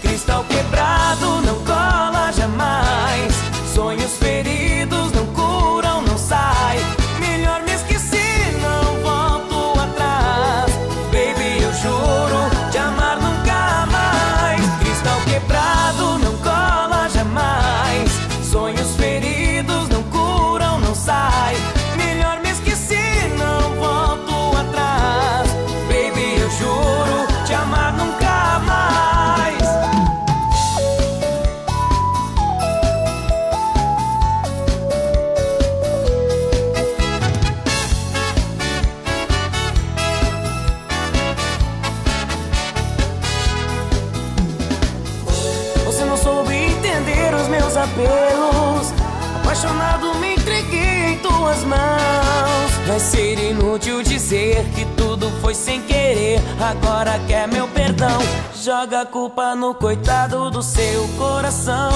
Cristal 0.02 0.44
quebrado 0.46 1.42
não 1.42 1.64
cola 1.64 2.32
jamais. 2.32 3.36
Sonhos 3.72 4.18
feridos 4.18 5.12
não 5.12 5.28
curam, 5.28 5.69
culpa 59.06 59.56
no 59.56 59.74
coitado 59.74 60.50
do 60.50 60.62
seu 60.62 61.08
coração. 61.18 61.89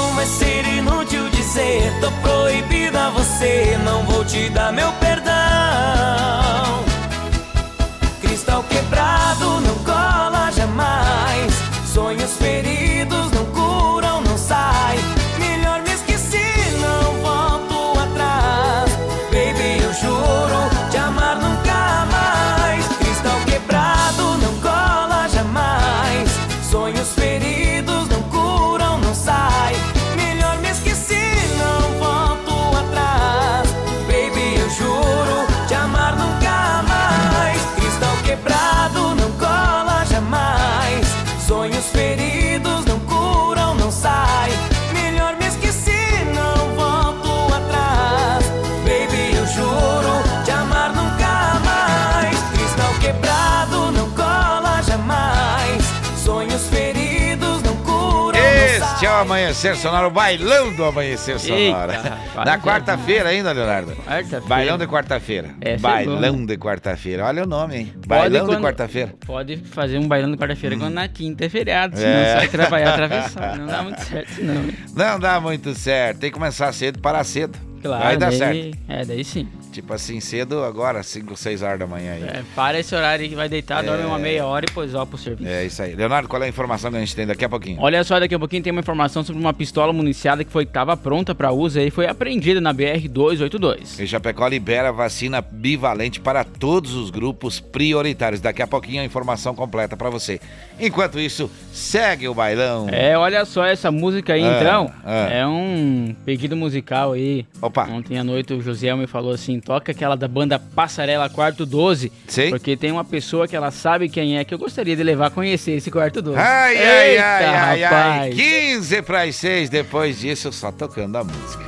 Amanhecer 59.54 59.76
Sonora, 59.76 60.08
o 60.08 60.10
bailão 60.10 60.74
do 60.74 60.84
Amanhecer 60.84 61.40
Sonora. 61.40 61.94
Eita. 61.96 62.44
Na 62.44 62.58
quarta-feira 62.58 63.30
ainda, 63.30 63.52
Leonardo. 63.52 63.92
Quarta-feira. 63.98 64.42
Bailão 64.48 64.78
de 64.80 64.88
quarta-feira. 64.88 65.50
É 65.62 65.78
bailão 65.78 66.44
de 66.44 66.58
quarta-feira. 66.58 67.26
Olha 67.28 67.44
o 67.44 67.46
nome, 67.46 67.76
hein? 67.78 67.94
Bailão 68.08 68.46
de 68.48 68.52
quando- 68.56 68.64
quarta-feira. 68.64 69.14
Pode 69.24 69.58
fazer 69.58 70.00
um 70.00 70.08
bailão 70.08 70.32
de 70.32 70.38
quarta-feira 70.38 70.76
quando 70.76 70.94
na 70.96 71.08
quinta 71.08 71.46
é 71.46 71.50
feriado, 71.50 71.96
senão 71.96 72.10
É. 72.10 72.26
você 72.32 72.36
vai 72.38 72.48
trabalhar 72.48 72.94
atravessado. 72.94 73.58
Não 73.62 73.68
dá 73.68 73.84
muito 73.84 74.02
certo, 74.02 74.44
não. 74.44 74.64
Não 74.96 75.20
dá 75.20 75.40
muito 75.40 75.76
certo. 75.76 76.18
Tem 76.20 76.32
que 76.32 76.34
começar 76.34 76.74
cedo, 76.74 76.98
parar 77.00 77.24
cedo. 77.24 77.56
Claro, 77.80 78.04
Vai 78.06 78.18
dar 78.18 78.30
daí, 78.32 78.38
certo. 78.40 78.78
É, 78.90 79.06
daí 79.06 79.24
sim. 79.24 79.48
Tipo 79.74 79.92
assim, 79.94 80.20
cedo 80.20 80.64
agora, 80.64 81.02
5, 81.02 81.36
6 81.36 81.64
horas 81.64 81.80
da 81.80 81.88
manhã 81.88 82.14
aí. 82.14 82.24
É, 82.24 82.44
para 82.56 82.80
esse 82.80 82.94
horário 82.94 83.24
aí 83.24 83.30
que 83.30 83.36
vai 83.36 83.50
deitar, 83.50 83.84
dorme 83.84 84.06
uma 84.06 84.20
meia 84.20 84.46
hora 84.46 84.66
e 84.66 84.68
depois 84.68 84.92
vai 84.92 85.04
pro 85.06 85.18
serviço. 85.18 85.50
É 85.50 85.66
isso 85.66 85.82
aí. 85.82 85.96
Leonardo, 85.96 86.30
qual 86.30 86.42
é 86.44 86.46
a 86.46 86.50
informação 86.50 86.92
que 86.92 86.98
a 86.98 87.00
gente 87.00 87.16
tem 87.16 87.26
daqui 87.26 87.44
a 87.44 87.50
pouquinho? 87.50 87.78
Olha 87.82 88.04
só, 88.04 88.20
daqui 88.20 88.36
a 88.36 88.40
pouquinho 88.40 88.62
tem 88.62 88.70
uma 88.72 88.82
informação 88.82 89.24
sobre 89.24 89.42
uma 89.42 89.52
pistola 89.54 89.92
municiada 89.92 90.44
que 90.44 90.52
foi 90.52 90.64
estava 90.64 90.96
pronta 90.96 91.34
para 91.34 91.52
uso 91.52 91.80
e 91.80 91.90
foi 91.90 92.06
apreendida 92.08 92.62
na 92.62 92.72
BR 92.72 93.08
282. 93.10 94.00
E 94.00 94.06
Chapecó 94.08 94.48
libera 94.48 94.92
vacina 94.92 95.42
bivalente 95.42 96.20
para 96.20 96.44
todos 96.44 96.94
os 96.94 97.10
grupos 97.10 97.60
prioritários. 97.60 98.40
Daqui 98.40 98.62
a 98.62 98.68
pouquinho 98.68 99.02
a 99.02 99.06
informação 99.06 99.56
completa 99.56 99.98
para 99.98 100.10
você. 100.10 100.40
Enquanto 100.80 101.20
isso, 101.20 101.50
segue 101.72 102.28
o 102.28 102.34
bailão. 102.34 102.88
É, 102.92 103.18
olha 103.18 103.44
só 103.46 103.66
essa 103.66 103.92
música 103.92 104.34
aí, 104.34 104.44
Ah, 104.44 104.58
então. 104.60 104.92
ah. 105.04 105.30
É 105.32 105.48
um 105.48 106.16
pedido 106.26 106.56
musical 106.56 107.14
aí. 107.14 107.46
Opa. 107.62 107.88
Ontem 107.90 108.18
à 108.20 108.24
noite 108.24 108.54
o 108.54 108.62
José 108.62 108.94
me 108.96 109.08
falou 109.08 109.32
assim: 109.32 109.60
toca 109.64 109.92
aquela 109.92 110.16
da 110.16 110.28
banda 110.28 110.60
Passarela 110.60 111.30
Quarto 111.30 111.66
12. 111.66 112.12
Sim. 112.28 112.50
Porque 112.50 112.76
tem 112.76 112.92
uma 112.92 113.04
pessoa 113.04 113.48
que 113.48 113.56
ela 113.56 113.72
sabe 113.72 114.10
quem 114.10 114.38
é 114.38 114.44
que 114.44 114.54
eu 114.54 114.58
gostaria 114.60 114.96
de 114.96 115.04
levar 115.04 115.28
a 115.28 115.30
conhecer 115.30 115.74
esse 115.74 115.90
Quarto 115.90 116.22
12. 116.22 116.38
Ai, 116.38 116.78
ai, 116.78 117.10
Eita, 117.12 117.24
ai, 117.24 117.46
ai, 117.46 117.56
ai. 117.56 117.82
rapaz. 117.84 118.36
15 118.36 119.02
para 119.02 119.22
as 119.24 119.36
6. 119.36 119.70
Depois 119.70 120.20
disso, 120.20 120.52
só 120.52 120.72
tocando 120.72 121.18
a 121.18 121.24
música. 121.24 121.64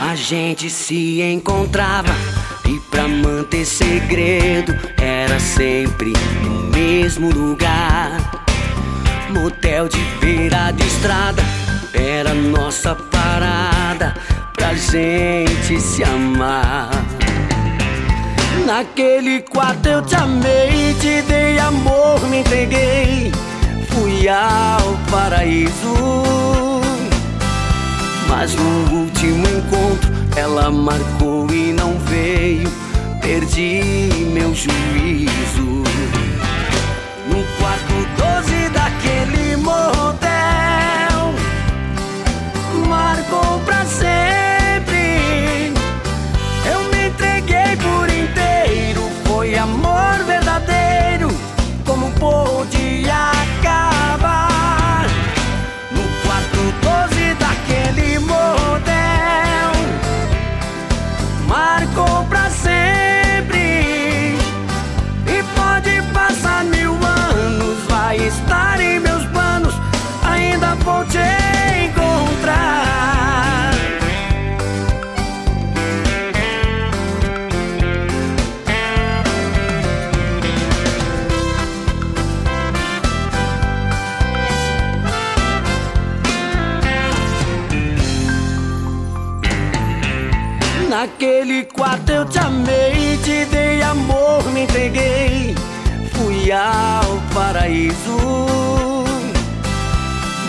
A 0.00 0.16
gente 0.16 0.70
se 0.70 1.20
encontrava 1.22 2.12
e 2.68 2.78
pra 2.90 3.08
manter 3.08 3.64
segredo 3.64 4.72
era 5.00 5.40
sempre 5.40 6.12
no 6.42 6.70
mesmo 6.70 7.30
lugar. 7.30 8.44
Motel 9.30 9.88
de 9.88 9.98
beira 10.20 10.70
de 10.70 10.86
estrada 10.86 11.42
era 11.94 12.34
nossa 12.34 12.94
parada 12.94 14.14
pra 14.54 14.74
gente 14.74 15.80
se 15.80 16.02
amar. 16.02 16.90
Naquele 18.66 19.40
quarto 19.42 19.86
eu 19.86 20.02
te 20.02 20.14
amei, 20.16 20.94
te 21.00 21.22
dei 21.22 21.58
amor, 21.58 22.20
me 22.28 22.38
entreguei, 22.38 23.32
fui 23.88 24.28
ao 24.28 24.96
paraíso. 25.10 26.32
Mas 28.28 28.54
no 28.54 29.00
último 29.00 29.46
encontro 29.46 30.12
ela 30.36 30.70
marcou 30.70 31.46
e 31.50 31.72
não 31.72 31.98
veio. 32.00 32.72
Perdi 33.20 34.10
meu 34.32 34.54
juízo. 34.54 35.84
No 37.28 37.42
quarto 37.58 37.94
12 38.18 38.33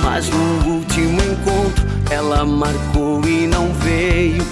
Mas 0.03 0.29
no 0.29 0.75
último 0.75 1.17
encontro 1.21 1.85
ela 2.11 2.43
marcou 2.45 3.21
e 3.25 3.47
não 3.47 3.71
veio, 3.75 4.45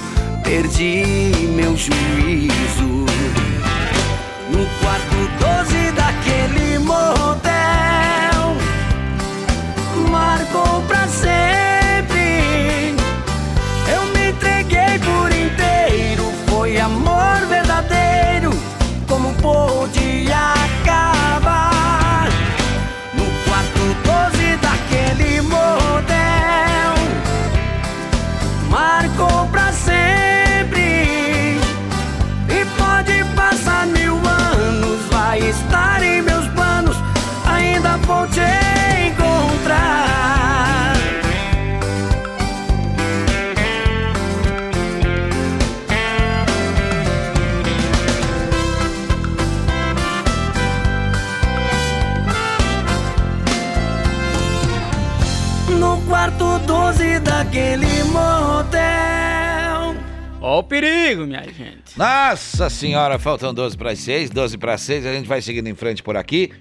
perdi 0.45 1.03
meu 1.53 1.76
juízo. 1.76 3.05
No 4.49 4.66
quarto 4.80 5.16
12 5.39 5.91
daquele 5.91 6.72
12 57.54 57.78
daquele 57.78 58.04
motel. 58.06 59.95
Ó 60.41 60.60
o 60.60 60.64
perigo, 60.64 61.26
minha 61.28 61.43
gente. 61.43 61.95
Nossa 61.95 62.68
senhora, 62.70 63.20
faltam 63.20 63.54
12 63.54 63.78
para 63.78 63.91
as 63.91 63.99
6, 63.99 64.32
12 64.32 64.58
para 64.58 64.74
as 64.74 64.82
6, 64.82 65.06
a 65.06 65.14
gente 65.14 65.28
vai 65.28 65.39
seguindo 65.41 65.68
em 65.68 65.76
frente 65.76 66.01
por 66.01 66.18
aqui. 66.18 66.51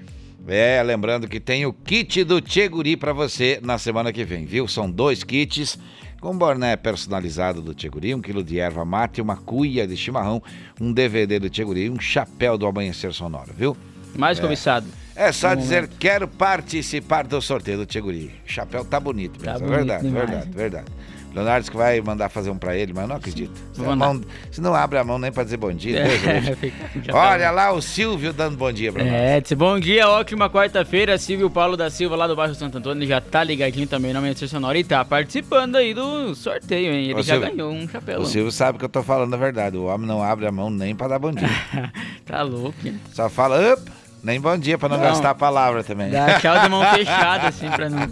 É, 0.47 0.83
lembrando 0.83 1.27
que 1.27 1.41
tem 1.41 1.65
o 1.65 1.73
kit 1.73 2.23
do 2.25 2.41
Tcheguri 2.41 2.97
para 2.97 3.13
você 3.15 3.59
na 3.63 3.79
semana 3.79 4.13
que 4.13 4.23
vem, 4.25 4.45
viu? 4.45 4.69
São 4.69 4.91
dois 4.91 5.25
kits 5.25 5.79
com 6.21 6.37
boné 6.37 6.77
personalizado 6.77 7.63
do 7.63 7.75
Tcheguri, 7.75 8.15
um 8.15 8.21
quilo 8.21 8.45
de 8.45 8.61
erva 8.61 8.85
mate, 8.85 9.21
uma 9.23 9.37
cuia 9.37 9.87
de 9.87 9.97
chimarrão, 9.97 10.43
um 10.81 10.93
DVD 10.93 11.39
do 11.39 11.49
Tcheguri 11.49 11.87
e 11.87 11.91
um 11.91 11.99
chapéu 11.99 12.59
do 12.59 12.67
Amanhecer 12.67 13.13
Sonoro, 13.13 13.53
viu? 13.57 13.77
Mais 14.15 14.39
É. 14.39 14.43
cobiçado. 14.43 14.87
É 15.15 15.31
só 15.33 15.51
No 15.51 15.57
dizer, 15.57 15.83
momento. 15.83 15.97
quero 15.99 16.27
participar 16.29 17.27
do 17.27 17.41
sorteio 17.41 17.79
do 17.79 17.87
Tcheguri. 17.87 18.31
O 18.47 18.51
chapéu 18.51 18.85
tá 18.85 18.99
bonito 18.99 19.41
mesmo, 19.41 19.45
Tá 19.45 19.53
é 19.53 19.59
bonito 19.59 19.77
verdade, 19.77 20.03
demais. 20.07 20.29
verdade, 20.31 20.51
verdade. 20.53 20.87
Leonardo 21.35 21.61
disse 21.61 21.71
que 21.71 21.77
vai 21.79 21.99
mandar 22.03 22.29
fazer 22.29 22.51
um 22.51 22.59
pra 22.59 22.77
ele, 22.77 22.93
mas 22.93 23.05
eu 23.05 23.09
não 23.09 23.17
acredito. 23.17 23.53
Se, 23.73 23.81
mão, 23.81 24.21
se 24.51 24.61
não 24.61 24.75
abre 24.75 24.99
a 24.99 25.05
mão 25.05 25.19
nem 25.19 25.33
pra 25.33 25.43
dizer 25.43 25.57
bom 25.57 25.73
dia, 25.73 26.01
É, 26.01 26.55
tá 27.11 27.15
Olha 27.17 27.51
lá 27.51 27.73
o 27.73 27.81
Silvio 27.81 28.35
dando 28.35 28.59
bom 28.59 28.71
dia 28.71 28.93
pra 28.93 29.03
nós. 29.03 29.13
É, 29.15 29.41
disse, 29.41 29.55
bom 29.55 29.81
dia, 29.81 30.07
ótima 30.11 30.51
quarta-feira. 30.51 31.17
Silvio 31.17 31.49
Paulo 31.49 31.75
da 31.75 31.89
Silva, 31.89 32.17
lá 32.17 32.27
do 32.27 32.37
bairro 32.37 32.55
Santo 32.55 32.77
Antônio, 32.77 33.09
já 33.09 33.19
tá 33.19 33.43
ligadinho 33.43 33.87
também 33.87 34.13
na 34.13 34.19
Amanhecer 34.19 34.47
Sonora 34.47 34.77
e 34.79 34.85
tá 34.85 35.03
participando 35.07 35.77
aí 35.77 35.95
do 35.95 36.35
sorteio, 36.35 36.93
hein? 36.93 37.05
Ele 37.05 37.15
Ô, 37.15 37.23
já 37.23 37.37
Silvio, 37.37 37.51
ganhou 37.57 37.73
um 37.73 37.89
chapéu. 37.89 38.21
O 38.21 38.27
Silvio 38.27 38.53
sabe 38.53 38.79
que 38.79 38.85
eu 38.85 38.89
tô 38.91 39.03
falando 39.03 39.33
a 39.33 39.39
verdade. 39.39 39.75
O 39.79 39.85
homem 39.87 40.07
não 40.07 40.23
abre 40.23 40.47
a 40.47 40.53
mão 40.53 40.69
nem 40.69 40.95
pra 40.95 41.09
dar 41.09 41.19
bom 41.19 41.33
dia. 41.33 41.49
Tá 42.27 42.43
louco, 42.43 42.77
hein? 42.85 43.01
Só 43.13 43.29
fala, 43.29 43.73
up, 43.75 43.83
nem 44.23 44.41
bom 44.41 44.57
dia 44.57 44.79
pra 44.79 44.89
não, 44.89 44.97
Não. 44.99 45.05
gastar 45.05 45.31
a 45.31 45.35
palavra 45.35 45.83
também. 45.83 46.11
Dá 46.11 46.39
tchau 46.39 46.59
de 46.61 46.69
mão 46.69 46.85
fechada, 46.95 47.49
assim, 47.49 47.69
pra 47.71 47.89
não... 47.91 48.09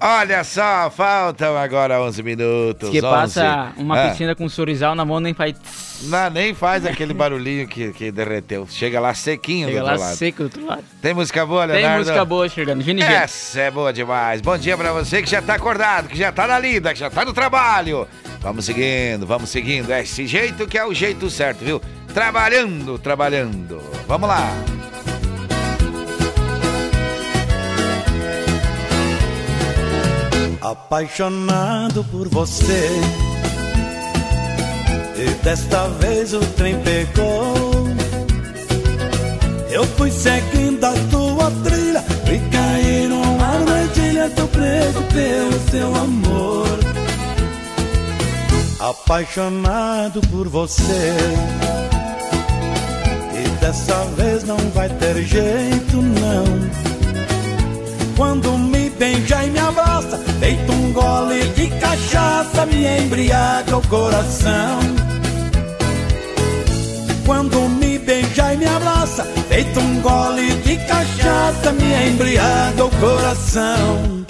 Olha 0.00 0.44
só, 0.44 0.90
faltam 0.90 1.56
agora 1.56 1.98
11 2.02 2.22
minutos. 2.22 2.90
Que 2.90 2.98
11. 2.98 3.00
passa 3.00 3.72
uma 3.78 3.98
Ah, 3.98 4.08
piscina 4.10 4.34
com 4.34 4.46
sorrisal 4.50 4.94
na 4.94 5.02
mão, 5.02 5.18
nem 5.18 5.32
faz... 5.32 5.54
Não, 6.02 6.28
nem 6.28 6.52
faz 6.52 6.84
aquele 6.84 7.14
barulhinho 7.14 7.66
que, 7.66 7.90
que 7.92 8.10
derreteu. 8.12 8.66
Chega 8.68 9.00
lá 9.00 9.14
sequinho 9.14 9.68
Chega 9.68 9.80
do 9.80 9.86
lá 9.86 9.92
outro 9.92 10.06
lado. 10.06 10.16
seco 10.16 10.36
do 10.38 10.44
outro 10.44 10.66
lado. 10.66 10.84
Tem 11.00 11.14
música 11.14 11.46
boa, 11.46 11.66
Tem 11.66 11.76
Leonardo? 11.76 11.98
música 12.00 12.24
boa 12.24 12.48
chegando. 12.50 12.82
Gini 12.82 13.00
Gini. 13.00 13.14
Essa 13.14 13.60
é 13.62 13.70
boa 13.70 13.92
demais. 13.94 14.42
Bom 14.42 14.58
dia 14.58 14.76
pra 14.76 14.92
você 14.92 15.22
que 15.22 15.30
já 15.30 15.40
tá 15.40 15.54
acordado, 15.54 16.08
que 16.08 16.18
já 16.18 16.30
tá 16.30 16.46
na 16.46 16.58
lida, 16.58 16.92
que 16.92 16.98
já 17.00 17.08
tá 17.08 17.24
no 17.24 17.32
trabalho. 17.32 18.06
Vamos 18.40 18.66
seguindo, 18.66 19.26
vamos 19.26 19.48
seguindo. 19.48 19.90
É 19.90 20.02
esse 20.02 20.26
jeito 20.26 20.66
que 20.66 20.76
é 20.76 20.84
o 20.84 20.92
jeito 20.92 21.30
certo, 21.30 21.64
viu? 21.64 21.80
Trabalhando, 22.12 22.98
trabalhando. 22.98 23.80
Vamos 24.06 24.28
lá. 24.28 24.50
Apaixonado 30.64 32.02
por 32.04 32.26
você. 32.30 32.88
E 35.14 35.44
desta 35.44 35.88
vez 36.00 36.32
o 36.32 36.40
trem 36.40 36.80
pegou. 36.80 37.86
Eu 39.70 39.84
fui 39.84 40.10
seguindo 40.10 40.82
a 40.82 40.94
tua 41.10 41.50
trilha 41.62 42.02
e 42.32 42.50
caí 42.50 43.06
numa 43.06 43.46
armadilha. 43.46 44.30
Tô 44.30 44.46
preso 44.46 45.02
pelo 45.12 45.70
seu 45.70 45.94
amor. 45.94 46.78
Apaixonado 48.80 50.22
por 50.28 50.48
você. 50.48 51.12
E 53.34 53.48
dessa 53.60 54.02
vez 54.16 54.44
não 54.44 54.56
vai 54.74 54.88
ter 54.88 55.22
jeito, 55.24 56.00
não. 56.00 56.84
Quando 58.16 58.56
me 58.56 58.83
beija 58.98 59.44
e 59.44 59.50
me 59.50 59.58
abraça, 59.58 60.18
feito 60.38 60.72
um 60.72 60.92
gole 60.92 61.44
de 61.50 61.68
cachaça, 61.78 62.66
me 62.66 62.86
embriaga 62.98 63.76
o 63.76 63.88
coração. 63.88 64.78
Quando 67.26 67.68
me 67.68 67.98
beija 67.98 68.52
e 68.52 68.56
me 68.58 68.66
abraça, 68.66 69.24
feito 69.48 69.80
um 69.80 70.00
gole 70.00 70.54
de 70.62 70.76
cachaça, 70.86 71.72
me 71.72 72.08
embriaga 72.10 72.84
o 72.84 72.90
coração. 72.90 74.24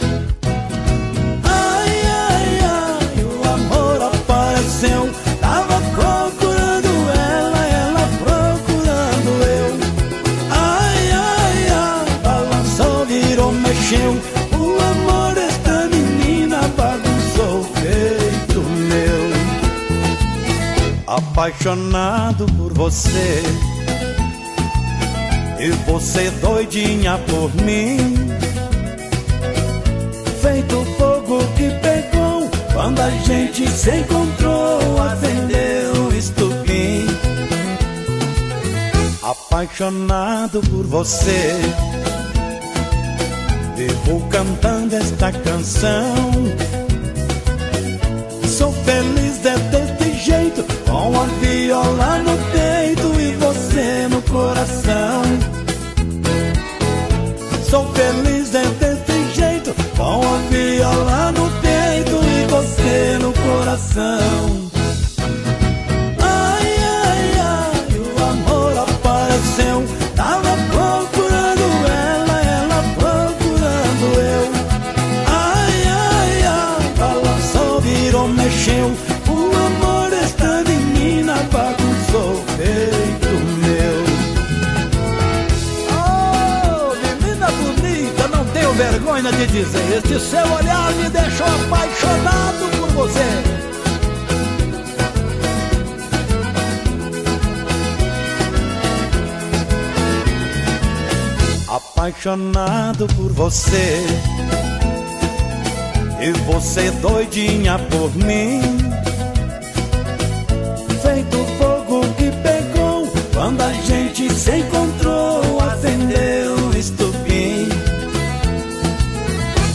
Apaixonado 21.45 22.47
por 22.57 22.73
você. 22.73 23.43
E 25.61 25.69
você 25.87 26.31
doidinha 26.41 27.19
por 27.19 27.55
mim. 27.63 27.99
Feito 30.41 30.87
fogo 30.97 31.41
que 31.55 31.69
pegou 31.83 32.49
quando 32.73 32.99
a 32.99 33.11
gente 33.11 33.69
se 33.69 33.91
encontrou, 33.91 35.03
acendeu 35.03 36.07
o 36.07 36.15
estupim. 36.17 37.07
Apaixonado 39.23 40.63
por 40.63 40.87
você, 40.87 41.61
vivo 43.77 44.27
cantando 44.31 44.97
esta 44.97 45.31
canção. 45.31 46.05
Coração. 63.45 64.71
Ai, 66.21 66.69
ai, 67.03 67.25
ai, 67.41 67.87
o 67.99 68.23
amor 68.33 68.73
apareceu. 68.79 69.85
Tava 70.17 70.57
procurando 70.73 71.67
ela, 71.87 72.37
ela 72.59 72.81
procurando 72.99 74.07
eu. 74.21 74.45
Ai, 75.29 75.77
ai, 75.89 76.43
ai, 76.47 76.93
balançou, 76.99 77.81
virou, 77.81 78.29
mexeu. 78.29 78.87
O 79.29 79.41
amor 79.67 80.11
desta 80.11 80.63
menina 80.65 81.35
bagunçou 81.53 82.45
peito 82.57 83.33
meu. 83.61 83.97
Oh, 85.91 86.95
menina 87.21 87.49
bonita, 87.51 88.29
não 88.29 88.45
tenho 88.47 88.73
vergonha 88.73 89.31
de 89.33 89.47
dizer. 89.47 90.03
Este 90.03 90.19
seu 90.19 90.47
olhar 90.53 90.93
me 90.93 91.09
deixou 91.11 91.47
apaixonado 91.47 92.44
Apaixonado 102.25 103.07
por 103.09 103.33
você. 103.33 104.03
E 106.23 106.33
você 106.47 106.91
doidinha 107.03 107.79
por 107.79 108.17
mim. 108.17 108.63
Feito 111.03 111.37
fogo 111.59 112.01
que 112.15 112.31
pegou 112.43 113.13
quando 113.35 113.61
a 113.61 113.73
gente 113.75 114.33
se 114.33 114.57
encontrou, 114.57 115.61
acendeu 115.61 116.55
o 116.57 116.79
estupim. 116.79 117.69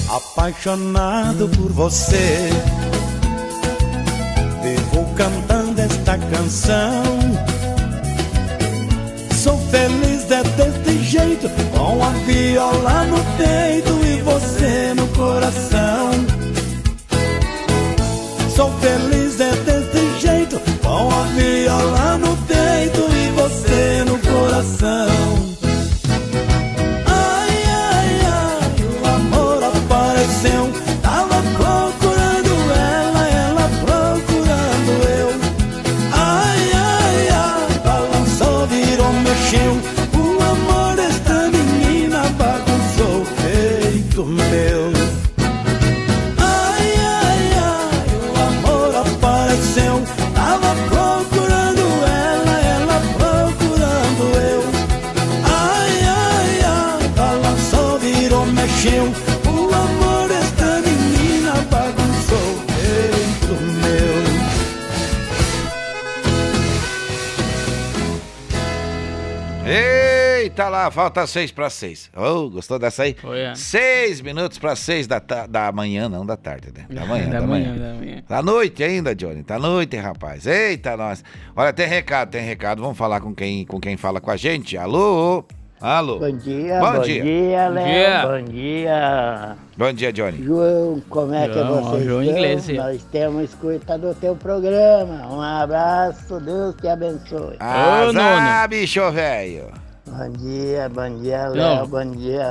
Apaixonado 0.09 1.47
por 1.49 1.71
você, 1.71 2.49
vivo 4.63 5.05
cantando 5.15 5.81
esta 5.81 6.17
canção. 6.17 7.03
Sou 9.35 9.57
feliz 9.69 10.19
é 10.31 10.43
deste 10.43 11.03
jeito, 11.03 11.48
com 11.79 12.03
a 12.03 12.09
viola 12.09 13.05
no 13.05 13.19
peito 13.37 14.05
e 14.05 14.21
você 14.21 14.93
no 14.95 15.07
coração. 15.15 16.11
Sou 18.53 18.69
feliz 18.81 19.28
Falta 70.91 71.25
seis 71.27 71.51
para 71.51 71.69
seis. 71.69 72.09
Oh, 72.15 72.49
gostou 72.49 72.77
dessa 72.79 73.03
aí? 73.03 73.15
Foi, 73.19 73.39
é. 73.39 73.55
Seis 73.55 74.21
minutos 74.21 74.57
para 74.57 74.75
seis 74.75 75.07
da, 75.07 75.19
da 75.19 75.71
manhã, 75.71 76.07
não 76.09 76.25
da 76.25 76.35
tarde, 76.37 76.69
né? 76.75 76.85
Da 76.89 77.05
manhã, 77.05 77.27
Da 77.29 77.39
da, 77.39 77.47
manhã, 77.47 77.73
manhã. 77.73 77.93
da 77.93 77.93
manhã. 77.99 78.23
Da 78.27 78.41
noite 78.41 78.83
ainda, 78.83 79.15
Johnny. 79.15 79.43
Da 79.43 79.57
noite, 79.59 79.95
rapaz. 79.97 80.45
Eita, 80.47 80.95
nós. 80.97 81.23
Olha, 81.55 81.71
tem 81.73 81.87
recado, 81.87 82.29
tem 82.31 82.43
recado. 82.45 82.81
Vamos 82.81 82.97
falar 82.97 83.21
com 83.21 83.33
quem, 83.33 83.65
com 83.65 83.79
quem 83.79 83.95
fala 83.97 84.19
com 84.19 84.31
a 84.31 84.37
gente. 84.37 84.77
Alô? 84.77 85.45
Alô? 85.81 86.19
Bom 86.19 86.37
dia, 86.37 86.77
Bom 86.81 86.91
bom, 86.91 87.01
dia. 87.03 87.23
dia, 87.23 87.67
Bom 87.69 87.73
Léo. 87.75 87.85
dia. 87.87 88.27
Bom 88.27 88.51
dia. 88.51 89.57
Bom 89.77 89.93
dia, 89.93 90.11
Johnny. 90.11 90.43
João, 90.43 91.01
como 91.09 91.33
é 91.33 91.47
que 91.47 91.53
João, 91.53 91.83
vocês 91.83 92.03
João 92.03 92.21
estão? 92.21 92.37
Inglês, 92.37 92.69
é. 92.69 92.73
Nós 92.73 93.03
temos 93.05 93.43
escutado 93.43 94.09
o 94.09 94.13
teu 94.15 94.35
programa. 94.35 95.25
Um 95.33 95.39
abraço, 95.41 96.37
Deus 96.41 96.75
te 96.75 96.87
abençoe. 96.87 97.55
Ah, 97.61 98.67
bicho 98.69 99.09
velho. 99.11 99.71
Bom 100.11 100.29
dia, 100.31 100.89
bom 100.89 101.21
dia, 101.21 101.49
Não. 101.49 101.53
Léo. 101.53 101.87
Bom 101.87 102.11
dia. 102.11 102.43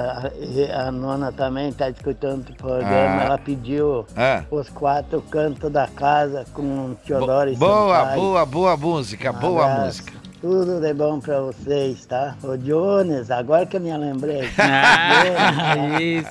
A, 0.74 0.88
a 0.88 0.92
nona 0.92 1.32
também 1.32 1.68
está 1.68 1.90
escutando 1.90 2.48
o 2.50 2.54
programa. 2.54 3.20
Ah. 3.20 3.24
Ela 3.24 3.38
pediu 3.38 4.06
Ah. 4.16 4.42
os 4.50 4.68
quatro 4.70 5.20
cantos 5.22 5.70
da 5.70 5.86
casa 5.88 6.44
com 6.54 6.94
Teodoro 7.06 7.50
e 7.50 7.56
Boa, 7.56 7.98
Sampaio. 7.98 8.20
boa, 8.20 8.46
boa 8.46 8.76
música, 8.76 9.30
Um 9.32 9.34
boa 9.40 9.64
abraço. 9.64 9.84
música. 9.86 10.12
Tudo 10.40 10.80
de 10.80 10.94
bom 10.94 11.18
pra 11.18 11.40
vocês, 11.40 12.06
tá? 12.06 12.36
Ô 12.44 12.56
Jones, 12.56 13.28
agora 13.30 13.66
que 13.66 13.76
eu 13.76 13.80
me 13.80 13.94
lembrei. 13.96 14.48
Ah, 14.56 16.00
isso. 16.00 16.28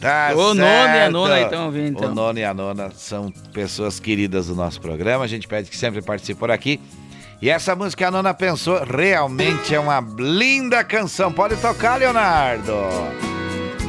Tá 0.00 0.32
O 0.34 0.52
nono 0.52 0.60
e 0.60 0.64
a 0.66 0.92
certo. 0.92 1.12
nona 1.12 1.34
aí 1.34 1.44
tão 1.48 1.66
ouvindo, 1.66 1.96
então. 1.98 2.10
O 2.10 2.14
nono 2.14 2.36
e 2.40 2.44
a 2.44 2.52
nona 2.52 2.90
são 2.96 3.30
pessoas 3.52 4.00
queridas 4.00 4.48
do 4.48 4.54
nosso 4.56 4.80
programa. 4.80 5.22
A 5.24 5.28
gente 5.28 5.46
pede 5.46 5.70
que 5.70 5.76
sempre 5.76 6.02
participe 6.02 6.38
por 6.40 6.50
aqui. 6.50 6.80
E 7.42 7.50
essa 7.50 7.74
música 7.74 8.06
a 8.06 8.10
nona 8.10 8.32
pensou 8.32 8.84
realmente 8.84 9.74
é 9.74 9.80
uma 9.80 10.00
linda 10.16 10.84
canção. 10.84 11.32
Pode 11.32 11.56
tocar, 11.56 11.96
Leonardo. 11.96 12.72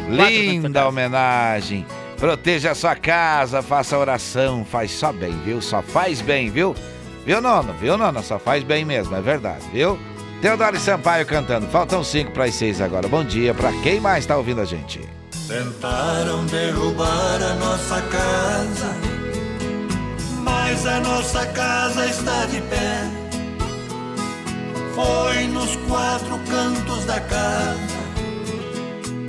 Linda 0.09 0.87
homenagem 0.87 1.85
Proteja 2.23 2.71
a 2.71 2.75
sua 2.75 2.95
casa, 2.95 3.61
faça 3.61 3.97
oração, 3.97 4.63
faz 4.63 4.91
só 4.91 5.11
bem, 5.11 5.37
viu? 5.43 5.61
Só 5.61 5.81
faz 5.81 6.21
bem, 6.21 6.49
viu? 6.49 6.73
Viu, 7.25 7.41
nono? 7.41 7.73
Viu, 7.73 7.97
nono? 7.97 8.23
Só 8.23 8.39
faz 8.39 8.63
bem 8.63 8.85
mesmo, 8.85 9.13
é 9.13 9.21
verdade, 9.21 9.65
viu? 9.73 9.99
Teodoro 10.41 10.77
e 10.77 10.79
Sampaio 10.79 11.25
cantando. 11.25 11.67
Faltam 11.67 12.01
cinco 12.01 12.31
para 12.31 12.45
as 12.45 12.55
seis 12.55 12.79
agora. 12.79 13.09
Bom 13.09 13.25
dia 13.25 13.53
para 13.53 13.73
quem 13.83 13.99
mais 13.99 14.23
está 14.23 14.37
ouvindo 14.37 14.61
a 14.61 14.65
gente. 14.65 15.01
Tentaram 15.47 16.45
derrubar 16.45 17.43
a 17.43 17.55
nossa 17.55 18.01
casa, 18.03 18.95
mas 20.41 20.87
a 20.87 21.01
nossa 21.01 21.45
casa 21.47 22.05
está 22.05 22.45
de 22.45 22.61
pé. 22.61 23.22
Foi 24.95 25.47
nos 25.47 25.75
quatro 25.87 26.39
cantos 26.49 27.05
da 27.05 27.19
casa 27.19 27.93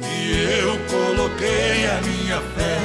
e 0.03 0.61
eu 0.61 0.79
coloquei 0.91 1.87
a 1.87 2.01
minha 2.03 2.41
fé. 2.55 2.79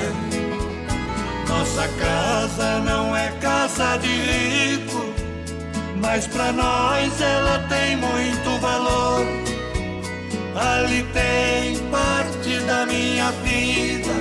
Nossa 1.50 1.90
casa 2.00 2.80
não 2.80 3.14
é 3.14 3.32
casa 3.42 3.98
de 3.98 4.08
rico, 4.08 5.14
mas 6.02 6.26
pra 6.28 6.54
nós 6.54 7.22
ela 7.22 7.60
tem 7.68 7.98
muito 7.98 8.62
valor. 8.62 9.26
Ali 10.56 11.04
tem 11.12 11.78
parte 11.92 12.60
da 12.66 12.86
minha 12.86 13.32
vida, 13.44 14.14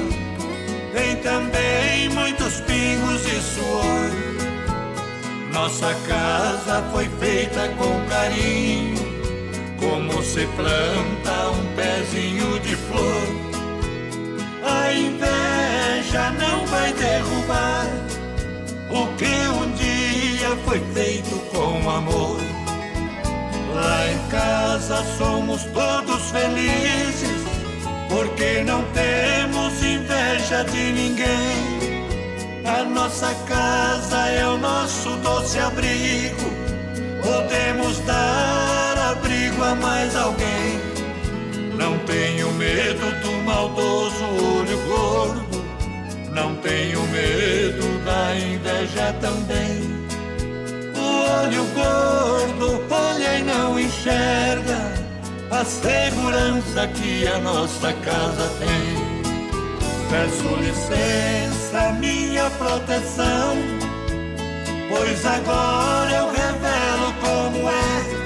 tem 0.93 1.15
também 1.17 2.09
muitos 2.09 2.61
pingos 2.63 3.23
de 3.23 3.41
suor. 3.41 4.29
Nossa 5.53 5.94
casa 6.07 6.82
foi 6.92 7.09
feita 7.20 7.68
com 7.78 8.01
carinho, 8.09 8.96
como 9.78 10.22
se 10.22 10.46
planta 10.49 11.51
um 11.51 11.74
pezinho 11.74 12.61
de 12.61 12.76
flor. 12.76 13.49
A 14.62 14.92
inveja 14.92 16.30
não 16.38 16.66
vai 16.66 16.92
derrubar 16.92 17.86
o 18.90 19.07
que 19.16 19.24
um 19.24 19.72
dia 19.72 20.57
foi 20.64 20.80
feito 20.94 21.36
com 21.51 21.88
amor. 21.90 22.38
Lá 23.74 24.11
em 24.11 24.28
casa 24.28 25.05
somos 25.16 25.64
todos 25.64 26.30
felizes, 26.30 27.44
porque 28.09 28.62
não 28.64 28.82
temos 28.92 29.82
inveja 29.82 30.64
de 30.64 30.92
ninguém. 30.92 31.78
A 32.69 32.85
nossa 32.85 33.35
casa 33.47 34.27
é 34.29 34.47
o 34.47 34.59
nosso 34.59 35.09
doce 35.16 35.59
abrigo, 35.59 36.51
podemos 37.23 37.99
dar 38.01 39.12
abrigo 39.12 39.64
a 39.64 39.75
mais 39.75 40.14
alguém. 40.14 40.79
Não 41.79 41.99
tenho 42.01 42.53
medo 42.53 43.11
do 43.23 43.33
maldoso 43.45 44.23
olho 44.23 44.79
gordo, 44.87 45.64
não 46.31 46.55
tenho 46.57 47.01
medo 47.09 48.05
da 48.05 48.37
inveja 48.37 49.14
também. 49.19 49.89
O 50.95 51.43
olho 51.43 51.64
gordo 51.75 52.85
olha 52.91 53.39
e 53.39 53.43
não 53.45 53.81
enxerga 53.81 54.93
a 55.51 55.64
segurança 55.64 56.87
que 56.89 57.27
a 57.27 57.39
nossa 57.39 57.95
casa 57.95 58.47
tem. 58.59 59.08
Peço 60.11 60.49
licença, 60.57 61.93
minha 62.01 62.49
proteção, 62.51 63.57
pois 64.89 65.27
agora 65.27 66.11
eu 66.11 66.31
revelo 66.31 67.13
como 67.21 67.69
é 67.69 68.19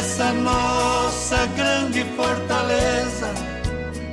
essa 0.00 0.32
nossa 0.32 1.46
grande 1.56 2.04
fortaleza 2.16 3.32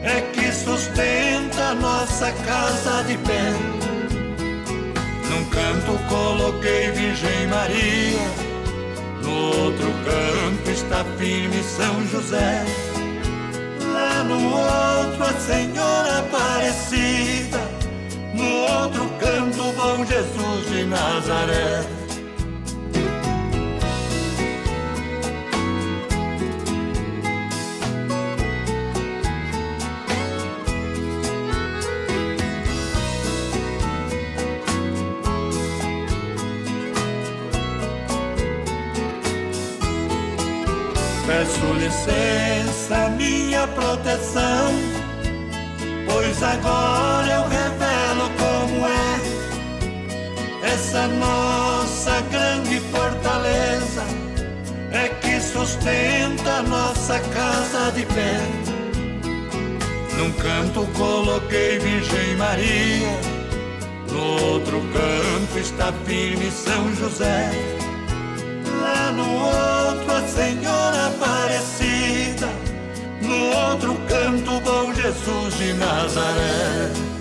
é 0.03 0.21
que 0.33 0.51
sustenta 0.51 1.73
nossa 1.75 2.31
casa 2.31 3.03
de 3.03 3.17
pé. 3.17 3.51
Num 5.29 5.45
canto 5.45 5.97
coloquei 6.09 6.91
Virgem 6.91 7.47
Maria, 7.47 8.27
no 9.21 9.63
outro 9.63 9.91
canto 10.03 10.71
está 10.71 11.03
firme 11.17 11.63
São 11.63 12.05
José. 12.07 12.86
No 14.27 14.35
outro 14.35 15.23
a 15.23 15.33
Senhora 15.39 16.19
Aparecida, 16.19 17.59
no 18.33 18.83
outro 18.83 19.09
canto 19.19 19.71
Bom 19.73 20.05
Jesus 20.05 20.69
de 20.69 20.83
Nazaré. 20.85 22.06
Peço 41.47 41.73
licença, 41.75 43.09
minha 43.11 43.65
proteção, 43.67 44.69
pois 46.05 46.43
agora 46.43 47.25
eu 47.25 47.43
revelo 47.47 48.29
como 48.37 48.85
é 48.85 50.67
essa 50.67 51.07
nossa 51.07 52.19
grande 52.29 52.81
fortaleza, 52.91 54.03
é 54.91 55.07
que 55.07 55.39
sustenta 55.39 56.63
nossa 56.63 57.17
casa 57.19 57.91
de 57.93 58.05
pé. 58.07 58.41
Num 60.17 60.33
canto 60.33 60.85
coloquei 60.97 61.79
Virgem 61.79 62.35
Maria, 62.35 63.19
no 64.11 64.51
outro 64.51 64.81
canto 64.91 65.59
está 65.59 65.93
firme 66.05 66.51
São 66.51 66.93
José. 66.95 67.51
Lá 68.81 69.11
no 69.13 69.33
outro 69.45 69.76
Senhora 70.27 71.07
Aparecida, 71.07 72.47
no 73.21 73.71
outro 73.71 73.95
canto 74.07 74.59
Bom 74.61 74.93
Jesus 74.93 75.57
de 75.57 75.73
Nazaré. 75.73 77.16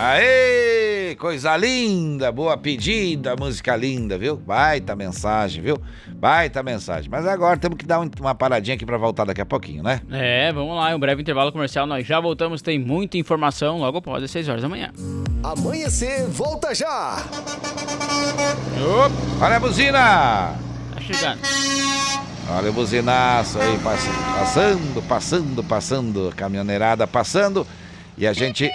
Aê, 0.00 1.16
coisa 1.18 1.56
linda, 1.56 2.30
boa 2.30 2.56
pedida, 2.56 3.34
música 3.34 3.74
linda, 3.74 4.16
viu? 4.16 4.36
Baita 4.36 4.94
mensagem, 4.94 5.60
viu? 5.60 5.76
Baita 6.14 6.62
mensagem. 6.62 7.10
Mas 7.10 7.26
agora 7.26 7.56
temos 7.56 7.76
que 7.76 7.84
dar 7.84 7.98
um- 7.98 8.08
uma 8.20 8.32
paradinha 8.32 8.76
aqui 8.76 8.86
pra 8.86 8.96
voltar 8.96 9.24
daqui 9.24 9.40
a 9.40 9.44
pouquinho, 9.46 9.82
né? 9.82 10.00
É, 10.12 10.52
vamos 10.52 10.76
lá, 10.76 10.94
um 10.94 11.00
breve 11.00 11.20
intervalo 11.22 11.50
comercial, 11.50 11.84
nós 11.84 12.06
já 12.06 12.20
voltamos, 12.20 12.62
tem 12.62 12.78
muita 12.78 13.18
informação 13.18 13.78
logo 13.78 13.98
após 13.98 14.22
as 14.22 14.30
6 14.30 14.48
horas 14.48 14.62
da 14.62 14.68
manhã. 14.68 14.92
Amanhecer, 15.42 16.28
volta 16.28 16.72
já! 16.72 17.16
Olha 19.42 19.56
a 19.56 19.60
buzina! 19.60 19.98
Tá 20.94 21.00
chegando. 21.00 21.40
Olha 22.56 22.70
o 22.70 22.72
buzinaço 22.72 23.58
aí, 23.60 23.76
pass- 23.78 24.06
passando, 24.38 25.02
passando, 25.08 25.64
passando, 25.64 26.32
caminhoneirada 26.36 27.04
passando. 27.04 27.66
E 28.16 28.26
a 28.28 28.32
gente. 28.32 28.70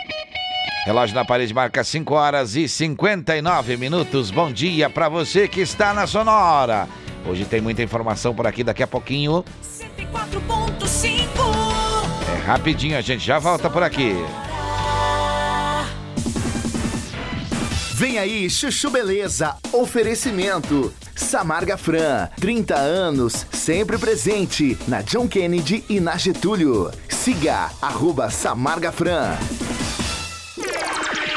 Relógio 0.86 1.16
na 1.16 1.24
parede 1.24 1.54
marca 1.54 1.82
5 1.82 2.14
horas 2.14 2.56
e 2.58 2.68
59 2.68 3.78
minutos. 3.78 4.30
Bom 4.30 4.52
dia 4.52 4.90
pra 4.90 5.08
você 5.08 5.48
que 5.48 5.62
está 5.62 5.94
na 5.94 6.06
Sonora. 6.06 6.90
Hoje 7.26 7.46
tem 7.46 7.62
muita 7.62 7.82
informação 7.82 8.36
por 8.36 8.46
aqui, 8.46 8.66
daqui 8.66 8.84
a 8.84 8.88
pouquinho. 8.88 9.46
4.5 9.98 11.20
É 12.34 12.46
rapidinho, 12.46 12.98
a 12.98 13.02
gente 13.02 13.26
já 13.26 13.40
volta 13.40 13.70
por 13.70 13.82
aqui. 13.82 14.14
Vem 17.94 18.20
aí, 18.20 18.50
Chuchu 18.50 18.90
Beleza. 18.90 19.56
Oferecimento. 19.72 20.94
Samarga 21.16 21.78
Fran, 21.78 22.28
30 22.42 22.76
anos, 22.76 23.46
sempre 23.52 23.98
presente 23.98 24.78
na 24.88 25.02
John 25.02 25.28
Kennedy 25.28 25.86
e 25.88 26.00
na 26.02 26.18
Getúlio. 26.18 26.92
Siga, 27.08 27.70
arroba 27.82 28.30
Samarga 28.30 28.92
Fran. 28.92 29.38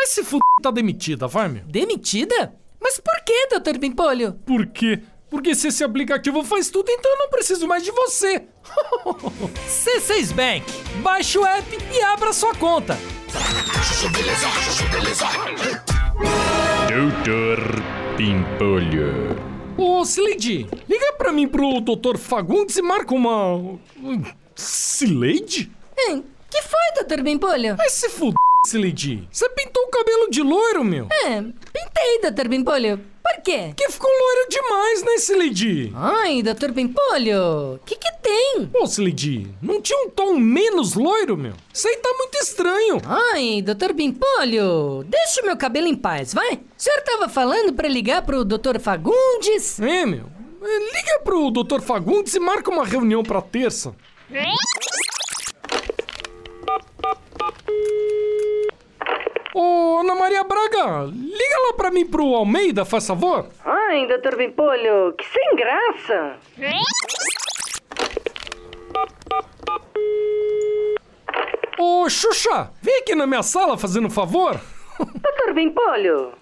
Mas 0.00 0.12
se 0.12 0.22
f... 0.22 0.38
tá 0.62 0.70
demitida, 0.70 1.28
vai, 1.28 1.46
meu. 1.46 1.62
Demitida? 1.66 2.54
Mas 2.80 2.98
por 2.98 3.22
que, 3.22 3.48
Dr. 3.48 3.78
Bimpolho? 3.78 4.32
Por 4.46 4.66
quê? 4.68 5.02
Porque 5.28 5.54
se 5.54 5.68
esse 5.68 5.84
aplicativo 5.84 6.42
faz 6.42 6.70
tudo, 6.70 6.90
então 6.90 7.12
eu 7.12 7.18
não 7.18 7.28
preciso 7.28 7.68
mais 7.68 7.84
de 7.84 7.90
você. 7.90 8.46
C6 9.68 10.32
Bank. 10.32 10.64
Baixe 11.02 11.36
o 11.36 11.44
app 11.44 11.78
e 11.92 12.00
abra 12.00 12.32
sua 12.32 12.54
conta. 12.54 12.98
Doutor 16.88 17.58
Pimpolho. 18.16 19.36
Ô, 19.76 20.02
Sileidi, 20.06 20.66
liga 20.88 21.12
pra 21.18 21.30
mim 21.30 21.46
pro 21.46 21.78
Dr. 21.82 22.16
Fagundes 22.16 22.78
e 22.78 22.82
marca 22.82 23.14
uma... 23.14 23.78
Sileide? 24.56 25.70
Hum, 25.98 26.22
que 26.50 26.62
foi, 26.62 27.04
Dr. 27.04 27.22
Bimpolho? 27.22 27.76
Vai 27.76 27.88
se 27.88 28.08
fuder, 28.08 28.34
Sileidi. 28.66 29.28
Você 29.30 29.48
pintou 29.50 29.82
o 29.84 29.88
cabelo 29.90 30.30
de 30.30 30.42
loiro, 30.42 30.84
meu. 30.84 31.06
É, 31.24 31.40
pintei, 31.40 32.30
Dr. 32.30 32.48
Bimpolho. 32.48 33.00
Por 33.22 33.42
quê? 33.42 33.72
Que 33.76 33.88
ficou 33.90 34.10
loiro 34.10 34.48
demais, 34.48 35.02
né, 35.02 35.18
Sileidi? 35.18 35.92
Ai, 35.94 36.42
Dr. 36.42 36.72
Bimpolho, 36.72 37.74
o 37.74 37.78
que 37.84 37.94
que 37.96 38.12
tem? 38.22 38.68
Ô, 38.74 38.86
Sileidi, 38.86 39.46
não 39.62 39.80
tinha 39.80 39.98
um 40.04 40.10
tom 40.10 40.34
menos 40.36 40.94
loiro, 40.94 41.36
meu? 41.36 41.52
Isso 41.72 41.86
aí 41.86 41.96
tá 41.98 42.12
muito 42.18 42.34
estranho. 42.38 43.00
Ai, 43.06 43.62
Dr. 43.62 43.92
Bimpolho, 43.92 45.04
deixa 45.06 45.42
o 45.42 45.46
meu 45.46 45.56
cabelo 45.56 45.86
em 45.86 45.94
paz, 45.94 46.32
vai. 46.34 46.54
O 46.54 46.60
senhor 46.76 47.00
tava 47.02 47.28
falando 47.28 47.72
pra 47.74 47.88
ligar 47.88 48.22
pro 48.22 48.44
Dr. 48.44 48.80
Fagundes? 48.80 49.78
É, 49.80 50.04
meu. 50.06 50.24
É, 50.62 50.78
Liga 50.78 51.20
pro 51.24 51.50
Dr. 51.50 51.80
Fagundes 51.80 52.34
e 52.34 52.40
marca 52.40 52.70
uma 52.70 52.84
reunião 52.84 53.22
pra 53.22 53.40
terça. 53.40 53.94
Ô, 59.54 59.98
Ana 60.00 60.14
Maria 60.14 60.44
Braga, 60.44 61.06
liga 61.12 61.56
lá 61.66 61.72
pra 61.76 61.90
mim 61.90 62.06
pro 62.06 62.34
Almeida, 62.34 62.84
faz 62.84 63.06
favor. 63.06 63.48
Ai, 63.64 64.06
Dr. 64.06 64.36
Bimpolho, 64.36 65.12
que 65.18 65.24
sem 65.24 65.56
graça. 65.56 66.36
Ô, 71.78 72.08
Xuxa, 72.08 72.70
vem 72.82 72.98
aqui 72.98 73.14
na 73.14 73.26
minha 73.26 73.42
sala 73.42 73.76
fazendo 73.78 74.06
um 74.06 74.10
favor. 74.10 74.60
Dr. 74.98 75.52
Bimpolho. 75.54 76.32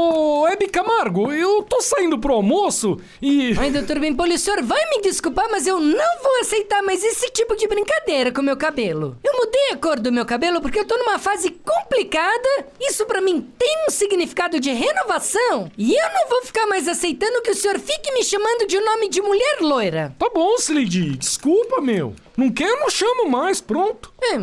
Ô, 0.00 0.46
Hebe 0.46 0.68
Camargo, 0.68 1.32
eu 1.32 1.60
tô 1.64 1.80
saindo 1.80 2.20
pro 2.20 2.34
almoço 2.34 3.00
e... 3.20 3.52
Ai, 3.58 3.68
Dr. 3.72 3.98
Bimpolho, 3.98 4.36
o 4.36 4.38
senhor 4.38 4.62
vai 4.62 4.88
me 4.90 5.02
desculpar, 5.02 5.48
mas 5.50 5.66
eu 5.66 5.80
não 5.80 6.22
vou 6.22 6.40
aceitar 6.40 6.84
mais 6.84 7.02
esse 7.02 7.28
tipo 7.30 7.56
de 7.56 7.66
brincadeira 7.66 8.30
com 8.30 8.40
o 8.40 8.44
meu 8.44 8.56
cabelo. 8.56 9.16
Eu 9.24 9.36
mudei 9.36 9.70
a 9.72 9.76
cor 9.76 9.98
do 9.98 10.12
meu 10.12 10.24
cabelo 10.24 10.60
porque 10.60 10.78
eu 10.78 10.84
tô 10.84 10.96
numa 10.96 11.18
fase 11.18 11.50
complicada. 11.50 12.66
Isso 12.80 13.04
pra 13.06 13.20
mim 13.20 13.40
tem 13.58 13.86
um 13.88 13.90
significado 13.90 14.60
de 14.60 14.70
renovação. 14.70 15.68
E 15.76 15.92
eu 15.92 16.08
não 16.14 16.28
vou 16.28 16.42
ficar 16.42 16.68
mais 16.68 16.86
aceitando 16.86 17.42
que 17.42 17.50
o 17.50 17.56
senhor 17.56 17.80
fique 17.80 18.12
me 18.12 18.22
chamando 18.22 18.68
de 18.68 18.78
um 18.78 18.84
nome 18.84 19.08
de 19.08 19.20
mulher 19.20 19.58
loira. 19.60 20.14
Tá 20.16 20.30
bom, 20.32 20.56
Sileidi, 20.58 21.16
desculpa, 21.16 21.80
meu. 21.80 22.14
Não 22.36 22.52
quer, 22.52 22.68
eu 22.68 22.78
não 22.78 22.88
chamo 22.88 23.28
mais, 23.28 23.60
pronto. 23.60 24.12
É, 24.22 24.38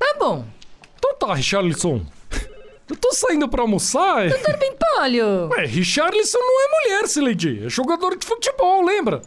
tá 0.00 0.16
bom. 0.18 0.44
Então 0.98 1.14
tá, 1.14 1.32
Richarlison. 1.32 2.04
Eu 2.88 2.96
tô 2.96 3.12
saindo 3.12 3.48
pra 3.48 3.62
almoçar. 3.62 4.28
Dr. 4.28 4.56
Bimpolho. 4.58 5.48
Ué, 5.50 5.66
Richarlison 5.66 6.38
não 6.38 6.60
é 6.64 6.68
mulher, 6.80 7.08
Sileidi. 7.08 7.64
É 7.66 7.68
jogador 7.68 8.16
de 8.16 8.24
futebol, 8.24 8.84
lembra? 8.84 9.22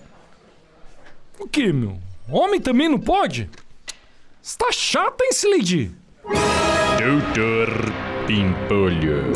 O 1.37 1.47
que, 1.47 1.71
meu? 1.73 1.97
Homem 2.29 2.59
também 2.61 2.87
não 2.87 2.99
pode? 2.99 3.49
Você 4.41 4.57
tá 4.57 4.71
chata, 4.71 5.23
hein, 5.23 5.33
Sileidi? 5.33 5.91
Doutor 6.23 7.69
Pimpolho. 8.27 9.33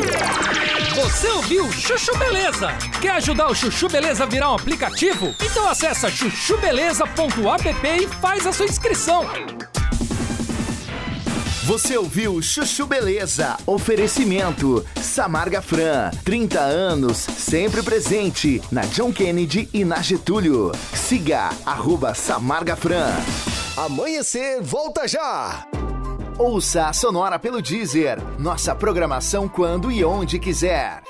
Você 0.94 1.28
ouviu 1.28 1.70
Chuchu 1.72 2.16
Beleza? 2.16 2.68
Quer 3.02 3.10
ajudar 3.12 3.48
o 3.48 3.54
Chuchu 3.54 3.88
Beleza 3.88 4.22
a 4.24 4.26
virar 4.26 4.52
um 4.52 4.54
aplicativo? 4.54 5.34
Então 5.42 5.68
acessa 5.68 6.10
chuchubeleza.app 6.10 7.88
e 7.88 8.06
faz 8.06 8.46
a 8.46 8.52
sua 8.52 8.66
inscrição. 8.66 9.26
Você 11.64 11.96
ouviu 11.96 12.42
Chuchu 12.42 12.84
Beleza? 12.84 13.56
Oferecimento 13.66 14.84
Samarga 15.00 15.62
Fran, 15.62 16.10
30 16.22 16.60
anos, 16.60 17.16
sempre 17.16 17.82
presente 17.82 18.60
na 18.70 18.82
John 18.82 19.10
Kennedy 19.10 19.66
e 19.72 19.82
na 19.82 20.02
Getúlio. 20.02 20.72
Siga 20.92 21.48
arroba 21.64 22.12
Samarga 22.12 22.76
Fran. 22.76 23.08
Amanhecer, 23.78 24.60
volta 24.60 25.08
já! 25.08 25.66
Ouça 26.38 26.88
a 26.88 26.92
Sonora 26.92 27.38
pelo 27.38 27.62
Deezer. 27.62 28.18
Nossa 28.38 28.74
programação 28.74 29.48
quando 29.48 29.90
e 29.90 30.04
onde 30.04 30.38
quiser. 30.38 31.02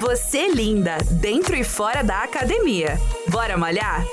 Você 0.00 0.48
linda, 0.48 0.96
dentro 1.10 1.54
e 1.54 1.64
fora 1.64 2.02
da 2.02 2.22
academia. 2.22 2.98
Bora 3.28 3.58
malhar? 3.58 4.06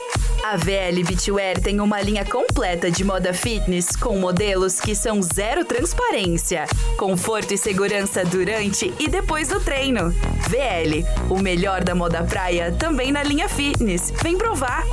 A 0.44 0.58
VL 0.58 1.04
Beachwear 1.06 1.62
tem 1.62 1.80
uma 1.80 2.02
linha 2.02 2.26
completa 2.26 2.90
de 2.90 3.04
moda 3.04 3.32
fitness 3.32 3.96
com 3.96 4.18
modelos 4.18 4.80
que 4.80 4.96
são 4.96 5.22
zero 5.22 5.64
transparência, 5.64 6.66
conforto 6.98 7.54
e 7.54 7.58
segurança 7.58 8.26
durante 8.26 8.92
e 9.00 9.08
depois 9.08 9.50
do 9.50 9.60
treino. 9.60 10.10
VL, 10.50 11.06
o 11.30 11.40
melhor 11.40 11.84
da 11.84 11.94
moda 11.94 12.24
praia 12.24 12.72
também 12.72 13.12
na 13.12 13.22
linha 13.22 13.48
fitness. 13.48 14.12
Vem 14.24 14.36
provar! 14.36 14.84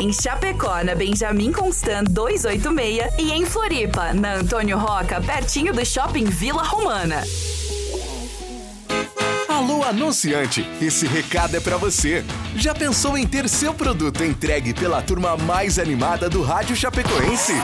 Em 0.00 0.12
Chapecó, 0.12 0.82
na 0.82 0.96
Benjamin 0.96 1.52
Constant 1.52 2.08
286 2.10 3.14
e 3.18 3.30
em 3.30 3.46
Floripa, 3.46 4.12
na 4.12 4.34
Antônio 4.34 4.76
Roca, 4.78 5.20
pertinho 5.20 5.72
do 5.72 5.86
Shopping 5.86 6.24
Vila 6.24 6.64
Romana. 6.64 7.22
Alô, 9.58 9.82
anunciante! 9.82 10.64
Esse 10.80 11.04
recado 11.04 11.56
é 11.56 11.60
pra 11.60 11.76
você. 11.76 12.24
Já 12.54 12.72
pensou 12.72 13.18
em 13.18 13.26
ter 13.26 13.48
seu 13.48 13.74
produto 13.74 14.22
entregue 14.22 14.72
pela 14.72 15.02
turma 15.02 15.36
mais 15.36 15.80
animada 15.80 16.28
do 16.28 16.42
Rádio 16.42 16.76
Chapecoense? 16.76 17.54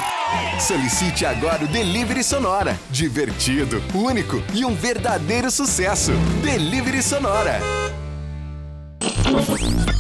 Solicite 0.59 1.25
agora 1.25 1.65
o 1.65 1.69
Delivery 1.69 2.25
Sonora. 2.25 2.77
Divertido, 2.91 3.81
único 3.95 4.43
e 4.53 4.65
um 4.65 4.75
verdadeiro 4.75 5.53
sucesso. 5.53 6.11
Delivery 6.43 7.01
Sonora. 7.01 7.61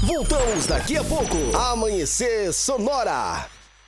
Voltamos 0.03 0.67
daqui 0.67 0.97
a 0.97 1.05
pouco. 1.05 1.57
Amanhecer 1.57 2.53
Sonora. 2.53 3.47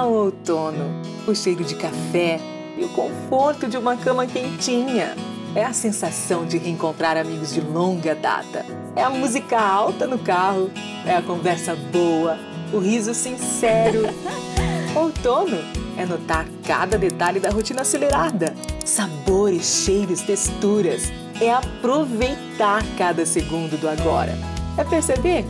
Ah, 0.00 0.06
outono! 0.06 1.02
O 1.26 1.34
cheiro 1.34 1.62
de 1.62 1.74
café 1.74 2.40
e 2.74 2.82
o 2.82 2.88
conforto 2.88 3.68
de 3.68 3.76
uma 3.76 3.98
cama 3.98 4.26
quentinha. 4.26 5.14
É 5.54 5.62
a 5.62 5.74
sensação 5.74 6.46
de 6.46 6.56
reencontrar 6.56 7.18
amigos 7.18 7.52
de 7.52 7.60
longa 7.60 8.14
data. 8.14 8.64
É 8.96 9.02
a 9.02 9.10
música 9.10 9.60
alta 9.60 10.06
no 10.06 10.18
carro, 10.18 10.70
é 11.04 11.14
a 11.14 11.20
conversa 11.20 11.76
boa, 11.92 12.38
o 12.72 12.78
riso 12.78 13.12
sincero. 13.12 14.04
Outono 14.96 15.58
é 15.98 16.06
notar 16.06 16.46
cada 16.66 16.96
detalhe 16.96 17.38
da 17.38 17.50
rotina 17.50 17.82
acelerada. 17.82 18.54
Sabores, 18.86 19.82
cheiros, 19.84 20.22
texturas. 20.22 21.12
É 21.42 21.52
aproveitar 21.52 22.82
cada 22.96 23.26
segundo 23.26 23.78
do 23.78 23.86
agora. 23.86 24.32
É 24.78 24.82
perceber 24.82 25.44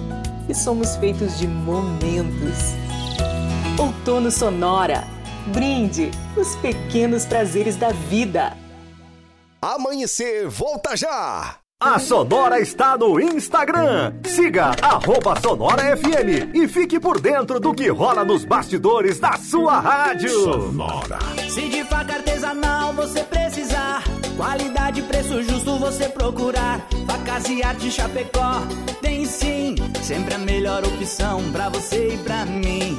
que 0.48 0.55
somos 0.55 0.96
feitos 0.96 1.38
de 1.38 1.46
momentos. 1.46 2.89
Outono 3.81 4.31
Sonora. 4.31 5.05
Brinde 5.47 6.11
os 6.37 6.55
pequenos 6.57 7.24
prazeres 7.24 7.76
da 7.76 7.89
vida. 7.89 8.55
Amanhecer, 9.62 10.47
volta 10.51 10.95
já! 10.95 11.57
A 11.83 11.99
Sonora 11.99 12.61
está 12.61 12.99
no 12.99 13.18
Instagram. 13.18 14.12
Siga 14.26 14.72
arroba 14.83 15.41
Sonora 15.41 15.97
FM 15.97 16.55
e 16.55 16.68
fique 16.68 17.01
por 17.01 17.18
dentro 17.18 17.59
do 17.59 17.72
que 17.72 17.89
rola 17.89 18.22
nos 18.22 18.45
bastidores 18.45 19.18
da 19.18 19.39
sua 19.39 19.81
rádio. 19.81 20.28
Sonora. 20.28 21.18
Se 21.49 21.66
de 21.70 21.83
faca 21.85 22.16
artesanal 22.16 22.93
você 22.93 23.24
precisar, 23.24 24.05
qualidade 24.37 25.01
e 25.01 25.05
preço 25.05 25.43
justo 25.43 25.78
você 25.78 26.07
procurar. 26.07 26.87
Facas 27.07 27.49
e 27.49 27.62
arte 27.62 27.91
Chapecó 27.91 28.61
tem 29.01 29.24
sim, 29.24 29.74
sempre 30.03 30.35
a 30.35 30.39
melhor 30.39 30.85
opção 30.85 31.51
pra 31.51 31.70
você 31.70 32.12
e 32.12 32.18
pra 32.18 32.45
mim. 32.45 32.99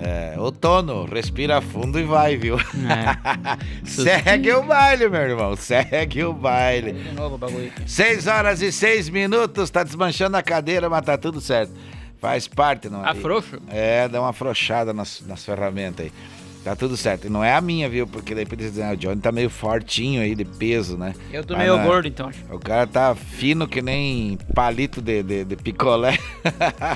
É, 0.00 0.34
outono, 0.38 1.04
respira 1.06 1.60
fundo 1.60 1.98
e 1.98 2.04
vai, 2.04 2.36
viu? 2.36 2.56
Segue 3.84 4.52
o 4.52 4.62
baile, 4.62 5.08
meu 5.08 5.20
irmão. 5.20 5.56
Segue 5.56 6.24
o 6.24 6.32
baile. 6.32 6.92
De 6.92 7.12
novo 7.12 7.34
o 7.34 7.38
bagulho 7.38 7.66
aqui. 7.68 7.90
6 7.90 8.26
horas 8.26 8.62
e 8.62 8.70
6 8.70 9.08
minutos, 9.08 9.70
tá 9.70 9.82
desmanchando 9.82 10.36
a 10.36 10.42
cadeira, 10.42 10.88
mas 10.88 11.04
tá 11.04 11.18
tudo 11.18 11.40
certo. 11.40 11.72
Faz 12.20 12.48
parte, 12.48 12.88
não 12.88 13.04
é? 13.04 13.10
Afrouxo? 13.10 13.60
É, 13.68 14.08
dá 14.08 14.20
uma 14.20 14.30
afrouxada 14.30 14.92
nas, 14.92 15.22
nas 15.26 15.44
ferramentas 15.44 16.06
aí. 16.06 16.12
Tá 16.64 16.74
tudo 16.76 16.96
certo. 16.96 17.26
E 17.26 17.30
não 17.30 17.42
é 17.42 17.54
a 17.54 17.60
minha, 17.60 17.88
viu? 17.88 18.06
Porque 18.06 18.34
daí 18.34 18.46
eles 18.50 18.72
dizem, 18.72 18.84
ah, 18.84 18.92
o 18.92 18.96
Johnny 18.96 19.20
tá 19.20 19.32
meio 19.32 19.48
fortinho 19.48 20.20
aí 20.20 20.34
de 20.34 20.44
peso, 20.44 20.96
né? 20.98 21.14
Eu 21.32 21.44
tô 21.44 21.54
Mas 21.54 21.62
meio 21.62 21.76
não 21.76 21.84
é. 21.84 21.86
gordo, 21.86 22.08
então. 22.08 22.30
O 22.50 22.58
cara 22.58 22.86
tá 22.86 23.14
fino 23.14 23.66
que 23.66 23.80
nem 23.80 24.36
palito 24.54 25.00
de, 25.00 25.22
de, 25.22 25.44
de 25.44 25.56
picolé. 25.56 26.18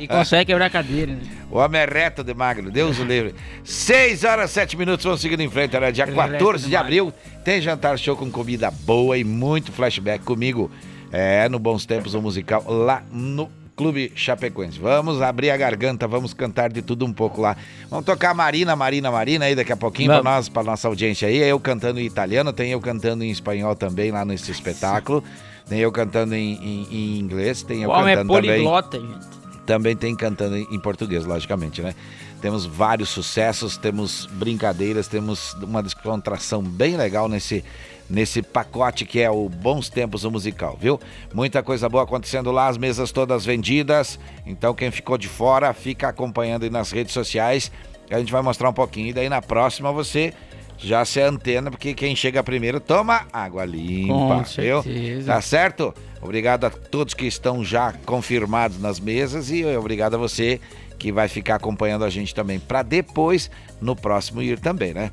E 0.00 0.08
consegue 0.08 0.46
quebrar 0.46 0.66
a 0.66 0.70
cadeira, 0.70 1.12
né? 1.12 1.22
O 1.50 1.58
homem 1.58 1.80
é 1.80 1.86
reto 1.86 2.24
de 2.24 2.34
magro, 2.34 2.70
Deus 2.70 2.98
o 2.98 3.04
livre. 3.04 3.34
6 3.64 4.24
horas, 4.24 4.50
7 4.50 4.76
minutos, 4.76 5.04
vamos 5.04 5.20
seguindo 5.20 5.40
em 5.40 5.50
frente. 5.50 5.76
Era 5.76 5.90
dia 5.90 6.04
Ele 6.04 6.12
é 6.12 6.28
14 6.28 6.56
reto 6.64 6.68
de 6.68 6.76
abril. 6.76 7.12
Tem 7.44 7.60
jantar 7.60 7.98
show 7.98 8.16
com 8.16 8.30
comida 8.30 8.70
boa 8.70 9.16
e 9.16 9.24
muito 9.24 9.72
flashback 9.72 10.24
comigo. 10.24 10.70
É, 11.10 11.48
no 11.48 11.58
Bons 11.58 11.84
Tempos, 11.84 12.14
o 12.14 12.22
musical 12.22 12.64
lá 12.66 13.02
no 13.12 13.50
Clube 13.76 14.12
Chapecoense. 14.14 14.78
Vamos 14.78 15.20
abrir 15.22 15.50
a 15.50 15.56
garganta, 15.56 16.06
vamos 16.06 16.34
cantar 16.34 16.70
de 16.70 16.82
tudo 16.82 17.04
um 17.06 17.12
pouco 17.12 17.40
lá. 17.40 17.56
Vamos 17.88 18.04
tocar 18.04 18.34
Marina, 18.34 18.76
Marina, 18.76 19.10
Marina 19.10 19.46
aí 19.46 19.54
daqui 19.54 19.72
a 19.72 19.76
pouquinho 19.76 20.10
para 20.10 20.22
nós, 20.22 20.48
para 20.48 20.62
nossa 20.62 20.88
audiência 20.88 21.26
aí. 21.28 21.38
Eu 21.38 21.58
cantando 21.58 21.98
em 21.98 22.04
italiano, 22.04 22.52
tem 22.52 22.70
eu 22.70 22.80
cantando 22.80 23.24
em 23.24 23.30
espanhol 23.30 23.74
também 23.74 24.10
lá 24.10 24.24
nesse 24.24 24.50
espetáculo. 24.50 25.24
Tem 25.68 25.78
eu 25.78 25.90
cantando 25.92 26.34
em, 26.34 26.54
em- 26.54 26.88
em 26.90 27.18
inglês, 27.18 27.62
tem 27.62 27.82
eu 27.82 27.90
é 27.90 27.94
cantando 28.16 28.32
também. 28.34 28.50
poliglota, 28.50 29.00
gente. 29.00 29.42
Também 29.64 29.96
tem 29.96 30.14
cantando 30.16 30.56
em 30.56 30.78
português, 30.80 31.24
logicamente, 31.24 31.80
né? 31.80 31.94
Temos 32.40 32.66
vários 32.66 33.08
sucessos, 33.10 33.76
temos 33.76 34.26
brincadeiras, 34.32 35.06
temos 35.06 35.54
uma 35.62 35.80
descontração 35.80 36.60
bem 36.60 36.96
legal 36.96 37.28
nesse, 37.28 37.64
nesse 38.12 38.42
pacote 38.42 39.06
que 39.06 39.20
é 39.20 39.30
o 39.30 39.48
Bons 39.48 39.88
Tempos 39.88 40.22
o 40.24 40.30
Musical, 40.30 40.76
viu? 40.78 41.00
Muita 41.32 41.62
coisa 41.62 41.88
boa 41.88 42.04
acontecendo 42.04 42.52
lá, 42.52 42.68
as 42.68 42.76
mesas 42.76 43.10
todas 43.10 43.44
vendidas. 43.44 44.18
Então 44.46 44.74
quem 44.74 44.90
ficou 44.90 45.16
de 45.16 45.28
fora, 45.28 45.72
fica 45.72 46.08
acompanhando 46.08 46.64
aí 46.64 46.70
nas 46.70 46.90
redes 46.92 47.14
sociais. 47.14 47.72
A 48.10 48.18
gente 48.18 48.30
vai 48.30 48.42
mostrar 48.42 48.68
um 48.68 48.72
pouquinho. 48.74 49.08
E 49.08 49.12
daí 49.14 49.30
na 49.30 49.40
próxima 49.40 49.90
você 49.90 50.34
já 50.76 51.04
se 51.04 51.20
antena, 51.20 51.70
porque 51.70 51.94
quem 51.94 52.14
chega 52.14 52.42
primeiro 52.42 52.80
toma 52.80 53.26
água 53.32 53.64
limpa, 53.64 54.42
viu? 54.58 54.82
Tá 55.24 55.40
certo? 55.40 55.94
Obrigado 56.20 56.64
a 56.64 56.70
todos 56.70 57.14
que 57.14 57.24
estão 57.24 57.64
já 57.64 57.94
confirmados 58.04 58.78
nas 58.78 59.00
mesas 59.00 59.50
e 59.50 59.64
obrigado 59.64 60.14
a 60.14 60.18
você 60.18 60.60
que 60.98 61.10
vai 61.10 61.28
ficar 61.28 61.54
acompanhando 61.54 62.04
a 62.04 62.10
gente 62.10 62.34
também 62.34 62.60
para 62.60 62.82
depois 62.82 63.50
no 63.80 63.96
próximo 63.96 64.42
ir 64.42 64.60
também, 64.60 64.92
né? 64.92 65.10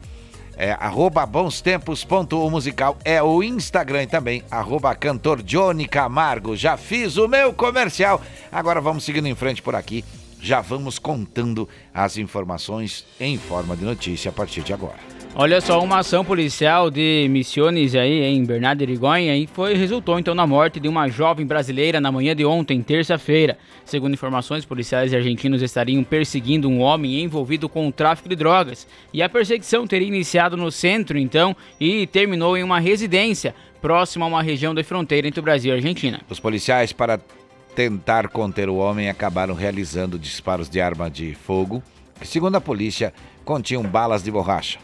É, 0.61 0.73
arroba 0.77 1.25
bons 1.25 1.61
tempos 1.61 2.03
ponto 2.03 2.45
o 2.45 2.51
musical 2.51 2.97
é 3.05 3.23
o 3.23 3.41
Instagram 3.41 4.07
também, 4.07 4.43
arroba 4.51 4.93
cantor 4.93 5.41
Johnny 5.41 5.87
Camargo. 5.87 6.53
Já 6.53 6.75
fiz 6.75 7.15
o 7.15 7.29
meu 7.29 7.53
comercial. 7.53 8.21
Agora 8.51 8.81
vamos 8.81 9.05
seguindo 9.05 9.29
em 9.29 9.35
frente 9.35 9.61
por 9.61 9.73
aqui. 9.73 10.03
Já 10.41 10.61
vamos 10.61 10.97
contando 10.97 11.67
as 11.93 12.17
informações 12.17 13.05
em 13.19 13.37
forma 13.37 13.75
de 13.75 13.83
notícia 13.83 14.29
a 14.29 14.33
partir 14.33 14.61
de 14.61 14.73
agora. 14.73 15.19
Olha 15.35 15.61
só, 15.61 15.81
uma 15.83 15.99
ação 15.99 16.25
policial 16.25 16.89
de 16.89 17.27
Missiones 17.29 17.93
aí 17.93 18.23
em 18.23 18.43
Bernardo 18.43 18.81
Irigoyen 18.81 19.29
aí 19.29 19.47
foi 19.47 19.75
resultou 19.75 20.17
então 20.17 20.33
na 20.33 20.47
morte 20.47 20.79
de 20.79 20.87
uma 20.87 21.07
jovem 21.07 21.45
brasileira 21.45 22.01
na 22.01 22.11
manhã 22.11 22.35
de 22.35 22.43
ontem, 22.43 22.81
terça-feira. 22.81 23.55
Segundo 23.85 24.15
informações, 24.15 24.65
policiais 24.65 25.13
argentinos 25.13 25.61
estariam 25.61 26.03
perseguindo 26.03 26.67
um 26.67 26.81
homem 26.81 27.21
envolvido 27.21 27.69
com 27.69 27.87
o 27.87 27.91
tráfico 27.91 28.27
de 28.27 28.35
drogas. 28.35 28.87
E 29.13 29.21
a 29.21 29.29
perseguição 29.29 29.85
teria 29.85 30.07
iniciado 30.07 30.57
no 30.57 30.71
centro 30.71 31.17
então 31.17 31.55
e 31.79 32.07
terminou 32.07 32.57
em 32.57 32.63
uma 32.63 32.79
residência 32.79 33.53
próxima 33.79 34.25
a 34.25 34.27
uma 34.27 34.41
região 34.41 34.73
da 34.73 34.83
fronteira 34.83 35.27
entre 35.27 35.39
o 35.39 35.43
Brasil 35.43 35.69
e 35.69 35.73
a 35.73 35.75
Argentina. 35.75 36.21
Os 36.27 36.39
policiais, 36.39 36.91
para 36.91 37.19
tentar 37.79 38.27
conter 38.27 38.67
o 38.67 38.75
homem, 38.75 39.07
acabaram 39.07 39.53
realizando 39.53 40.19
disparos 40.19 40.67
de 40.67 40.81
arma 40.81 41.09
de 41.09 41.33
fogo, 41.33 41.81
que, 42.19 42.27
segundo 42.27 42.57
a 42.57 42.59
polícia, 42.59 43.13
continham 43.45 43.83
balas 43.83 44.21
de 44.21 44.29
borracha. 44.29 44.77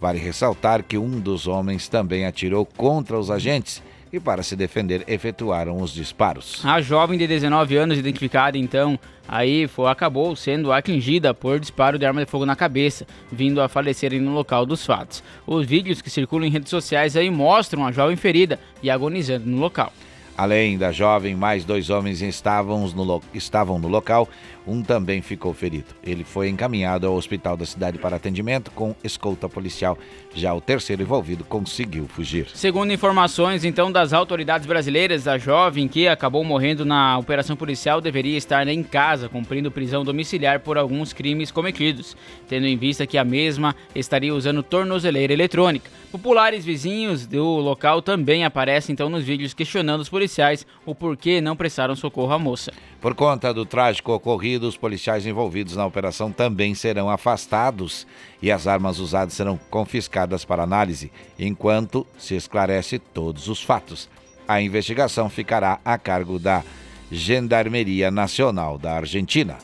Vale 0.00 0.18
ressaltar 0.18 0.82
que 0.82 0.98
um 0.98 1.20
dos 1.20 1.46
homens 1.46 1.86
também 1.86 2.26
atirou 2.26 2.66
contra 2.66 3.16
os 3.16 3.30
agentes 3.30 3.80
e, 4.12 4.18
para 4.18 4.42
se 4.42 4.56
defender, 4.56 5.04
efetuaram 5.06 5.80
os 5.80 5.94
disparos. 5.94 6.60
A 6.64 6.80
jovem 6.80 7.16
de 7.16 7.28
19 7.28 7.76
anos, 7.76 7.96
identificada 7.96 8.58
então, 8.58 8.98
aí 9.28 9.68
foi, 9.68 9.88
acabou 9.88 10.34
sendo 10.34 10.72
atingida 10.72 11.32
por 11.32 11.60
disparo 11.60 12.00
de 12.00 12.04
arma 12.04 12.24
de 12.24 12.28
fogo 12.28 12.44
na 12.44 12.56
cabeça, 12.56 13.06
vindo 13.30 13.62
a 13.62 13.68
falecer 13.68 14.20
no 14.20 14.34
local 14.34 14.66
dos 14.66 14.84
fatos. 14.84 15.22
Os 15.46 15.64
vídeos 15.64 16.02
que 16.02 16.10
circulam 16.10 16.48
em 16.48 16.50
redes 16.50 16.70
sociais 16.70 17.16
aí 17.16 17.30
mostram 17.30 17.86
a 17.86 17.92
jovem 17.92 18.16
ferida 18.16 18.58
e 18.82 18.90
agonizando 18.90 19.46
no 19.46 19.58
local. 19.58 19.92
Além 20.40 20.78
da 20.78 20.90
jovem, 20.90 21.34
mais 21.36 21.66
dois 21.66 21.90
homens 21.90 22.22
estavam 22.22 22.88
no, 22.88 23.04
lo- 23.04 23.22
estavam 23.34 23.78
no 23.78 23.88
local. 23.88 24.26
Um 24.70 24.82
também 24.82 25.20
ficou 25.20 25.52
ferido. 25.52 25.86
Ele 26.00 26.22
foi 26.22 26.48
encaminhado 26.48 27.04
ao 27.04 27.16
hospital 27.16 27.56
da 27.56 27.66
cidade 27.66 27.98
para 27.98 28.14
atendimento 28.14 28.70
com 28.70 28.94
escolta 29.02 29.48
policial. 29.48 29.98
Já 30.32 30.54
o 30.54 30.60
terceiro 30.60 31.02
envolvido 31.02 31.42
conseguiu 31.42 32.06
fugir. 32.06 32.46
Segundo 32.54 32.92
informações 32.92 33.64
então 33.64 33.90
das 33.90 34.12
autoridades 34.12 34.68
brasileiras, 34.68 35.26
a 35.26 35.36
jovem 35.36 35.88
que 35.88 36.06
acabou 36.06 36.44
morrendo 36.44 36.84
na 36.84 37.18
operação 37.18 37.56
policial 37.56 38.00
deveria 38.00 38.38
estar 38.38 38.68
em 38.68 38.80
casa 38.84 39.28
cumprindo 39.28 39.72
prisão 39.72 40.04
domiciliar 40.04 40.60
por 40.60 40.78
alguns 40.78 41.12
crimes 41.12 41.50
cometidos, 41.50 42.16
tendo 42.48 42.68
em 42.68 42.76
vista 42.76 43.08
que 43.08 43.18
a 43.18 43.24
mesma 43.24 43.74
estaria 43.92 44.32
usando 44.32 44.62
tornozeleira 44.62 45.32
eletrônica. 45.32 45.90
Populares 46.12 46.64
vizinhos 46.64 47.26
do 47.26 47.44
local 47.58 48.02
também 48.02 48.44
aparecem 48.44 48.92
então 48.92 49.08
nos 49.08 49.24
vídeos 49.24 49.52
questionando 49.52 50.00
os 50.00 50.08
policiais 50.08 50.64
o 50.86 50.94
porquê 50.94 51.40
não 51.40 51.56
prestaram 51.56 51.96
socorro 51.96 52.32
à 52.32 52.38
moça. 52.38 52.72
Por 53.00 53.14
conta 53.14 53.54
do 53.54 53.64
trágico 53.64 54.12
ocorrido, 54.12 54.59
os 54.66 54.76
policiais 54.76 55.26
envolvidos 55.26 55.76
na 55.76 55.86
operação 55.86 56.30
também 56.30 56.74
serão 56.74 57.10
afastados 57.10 58.06
e 58.40 58.50
as 58.50 58.66
armas 58.66 58.98
usadas 58.98 59.34
serão 59.34 59.58
confiscadas 59.70 60.44
para 60.44 60.62
análise, 60.62 61.10
enquanto 61.38 62.06
se 62.18 62.34
esclarece 62.34 62.98
todos 62.98 63.48
os 63.48 63.62
fatos. 63.62 64.08
A 64.46 64.60
investigação 64.60 65.28
ficará 65.28 65.78
a 65.84 65.96
cargo 65.96 66.38
da 66.38 66.62
Gendarmeria 67.10 68.10
Nacional 68.10 68.78
da 68.78 68.94
Argentina. 68.94 69.58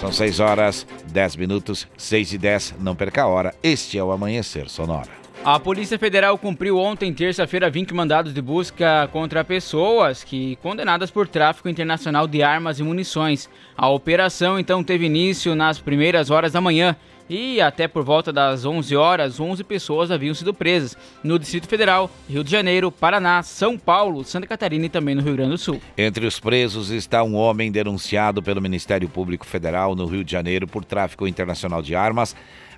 São 0.00 0.12
6 0.12 0.40
horas, 0.40 0.86
10 1.10 1.36
minutos, 1.36 1.88
6 1.96 2.34
e 2.34 2.38
10. 2.38 2.74
Não 2.80 2.94
perca 2.94 3.22
a 3.22 3.26
hora. 3.26 3.54
Este 3.62 3.98
é 3.98 4.04
o 4.04 4.12
Amanhecer 4.12 4.68
Sonora. 4.68 5.25
A 5.46 5.60
Polícia 5.60 5.96
Federal 5.96 6.36
cumpriu 6.36 6.76
ontem, 6.76 7.14
terça-feira, 7.14 7.70
20 7.70 7.94
mandados 7.94 8.34
de 8.34 8.42
busca 8.42 9.08
contra 9.12 9.44
pessoas 9.44 10.24
que 10.24 10.56
condenadas 10.56 11.08
por 11.08 11.28
tráfico 11.28 11.68
internacional 11.68 12.26
de 12.26 12.42
armas 12.42 12.80
e 12.80 12.82
munições. 12.82 13.48
A 13.76 13.88
operação 13.88 14.58
então 14.58 14.82
teve 14.82 15.06
início 15.06 15.54
nas 15.54 15.78
primeiras 15.78 16.30
horas 16.30 16.50
da 16.50 16.60
manhã 16.60 16.96
e 17.30 17.60
até 17.60 17.86
por 17.86 18.02
volta 18.02 18.32
das 18.32 18.64
11 18.64 18.96
horas, 18.96 19.38
11 19.38 19.62
pessoas 19.62 20.10
haviam 20.10 20.34
sido 20.34 20.52
presas 20.52 20.96
no 21.22 21.38
Distrito 21.38 21.68
Federal, 21.68 22.10
Rio 22.28 22.42
de 22.42 22.50
Janeiro, 22.50 22.90
Paraná, 22.90 23.40
São 23.44 23.78
Paulo, 23.78 24.24
Santa 24.24 24.48
Catarina 24.48 24.86
e 24.86 24.88
também 24.88 25.14
no 25.14 25.22
Rio 25.22 25.34
Grande 25.34 25.50
do 25.50 25.58
Sul. 25.58 25.80
Entre 25.96 26.26
os 26.26 26.40
presos 26.40 26.90
está 26.90 27.22
um 27.22 27.36
homem 27.36 27.70
denunciado 27.70 28.42
pelo 28.42 28.60
Ministério 28.60 29.08
Público 29.08 29.46
Federal 29.46 29.94
no 29.94 30.06
Rio 30.06 30.24
de 30.24 30.32
Janeiro 30.32 30.66
por 30.66 30.84
tráfico 30.84 31.24
internacional 31.24 31.82
de 31.82 31.94
armas 31.94 32.34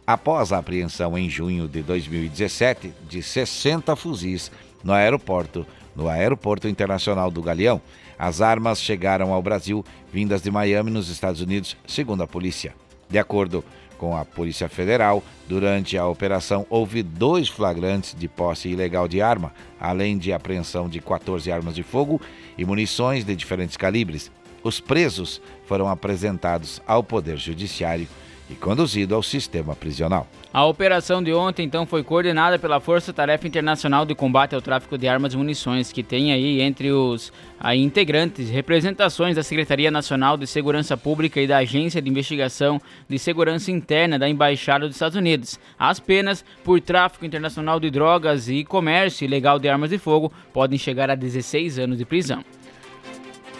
após 0.09 0.55
a 0.55 0.59
apreensão 0.59 1.19
em 1.19 1.29
junho 1.29 1.69
de 1.69 1.83
2017 1.83 2.95
de 3.07 3.23
60 3.23 3.95
fuzis 3.95 4.51
no 4.83 4.95
aeroporto, 4.95 5.67
no 5.95 6.09
Aeroporto 6.09 6.67
Internacional 6.67 7.31
do 7.31 7.43
Galeão. 7.43 7.79
As 8.19 8.41
armas 8.41 8.81
chegaram 8.81 9.35
ao 9.35 9.43
Brasil 9.43 9.85
vindas 10.11 10.41
de 10.41 10.51
Miami, 10.51 10.91
nos 10.91 11.11
Estados 11.11 11.43
Unidos, 11.43 11.77
segundo 11.87 12.23
a 12.23 12.27
polícia. 12.27 12.75
De 13.07 13.19
acordo 13.19 13.63
com 13.99 14.17
a 14.17 14.25
Polícia 14.25 14.67
Federal, 14.67 15.23
durante 15.47 15.99
a 15.99 16.07
operação 16.07 16.65
houve 16.71 17.03
dois 17.03 17.51
flagrantes 17.51 18.17
de 18.19 18.29
posse 18.29 18.71
ilegal 18.71 19.07
de 19.09 19.21
arma, 19.21 19.53
além 19.79 20.17
de 20.17 20.33
apreensão 20.33 20.89
de 20.89 21.03
14 21.03 21.53
armas 21.53 21.75
de 21.75 21.83
fogo 21.83 22.19
e 22.57 22.65
munições 22.65 23.27
de 23.27 23.37
diferentes 23.37 23.77
calibres. 23.77 24.33
Os 24.63 24.81
presos 24.81 25.39
foram 25.67 25.87
apresentados 25.87 26.81
ao 26.87 27.05
Poder 27.05 27.37
Judiciário 27.37 28.09
e 28.51 28.55
conduzido 28.55 29.15
ao 29.15 29.23
sistema 29.23 29.75
prisional. 29.75 30.27
A 30.53 30.65
operação 30.65 31.23
de 31.23 31.33
ontem, 31.33 31.65
então, 31.67 31.85
foi 31.85 32.03
coordenada 32.03 32.59
pela 32.59 32.81
Força 32.81 33.13
Tarefa 33.13 33.47
Internacional 33.47 34.07
de 34.07 34.15
Combate 34.15 34.55
ao 34.55 34.63
Tráfico 34.63 34.97
de 34.97 35.07
Armas 35.07 35.35
e 35.35 35.37
Munições, 35.37 35.93
que 35.93 36.03
tem 36.03 36.33
aí 36.33 36.63
entre 36.63 36.91
os 36.91 37.31
aí, 37.61 37.83
integrantes 37.83 38.49
representações 38.49 39.37
da 39.37 39.43
Secretaria 39.43 39.91
Nacional 39.91 40.39
de 40.39 40.47
Segurança 40.47 40.97
Pública 40.97 41.41
e 41.41 41.47
da 41.47 41.59
Agência 41.59 42.01
de 42.01 42.09
Investigação 42.09 42.81
de 43.07 43.19
Segurança 43.19 43.71
Interna 43.71 44.19
da 44.19 44.29
Embaixada 44.29 44.87
dos 44.87 44.97
Estados 44.97 45.17
Unidos. 45.17 45.61
As 45.79 46.01
penas 46.01 46.43
por 46.65 46.81
tráfico 46.81 47.27
internacional 47.27 47.79
de 47.79 47.91
drogas 47.91 48.49
e 48.49 48.65
comércio 48.65 49.27
ilegal 49.27 49.59
de 49.59 49.69
armas 49.69 49.91
de 49.91 49.99
fogo 49.99 50.33
podem 50.53 50.79
chegar 50.79 51.11
a 51.11 51.15
16 51.15 51.79
anos 51.79 51.99
de 51.99 52.07
prisão. 52.07 52.43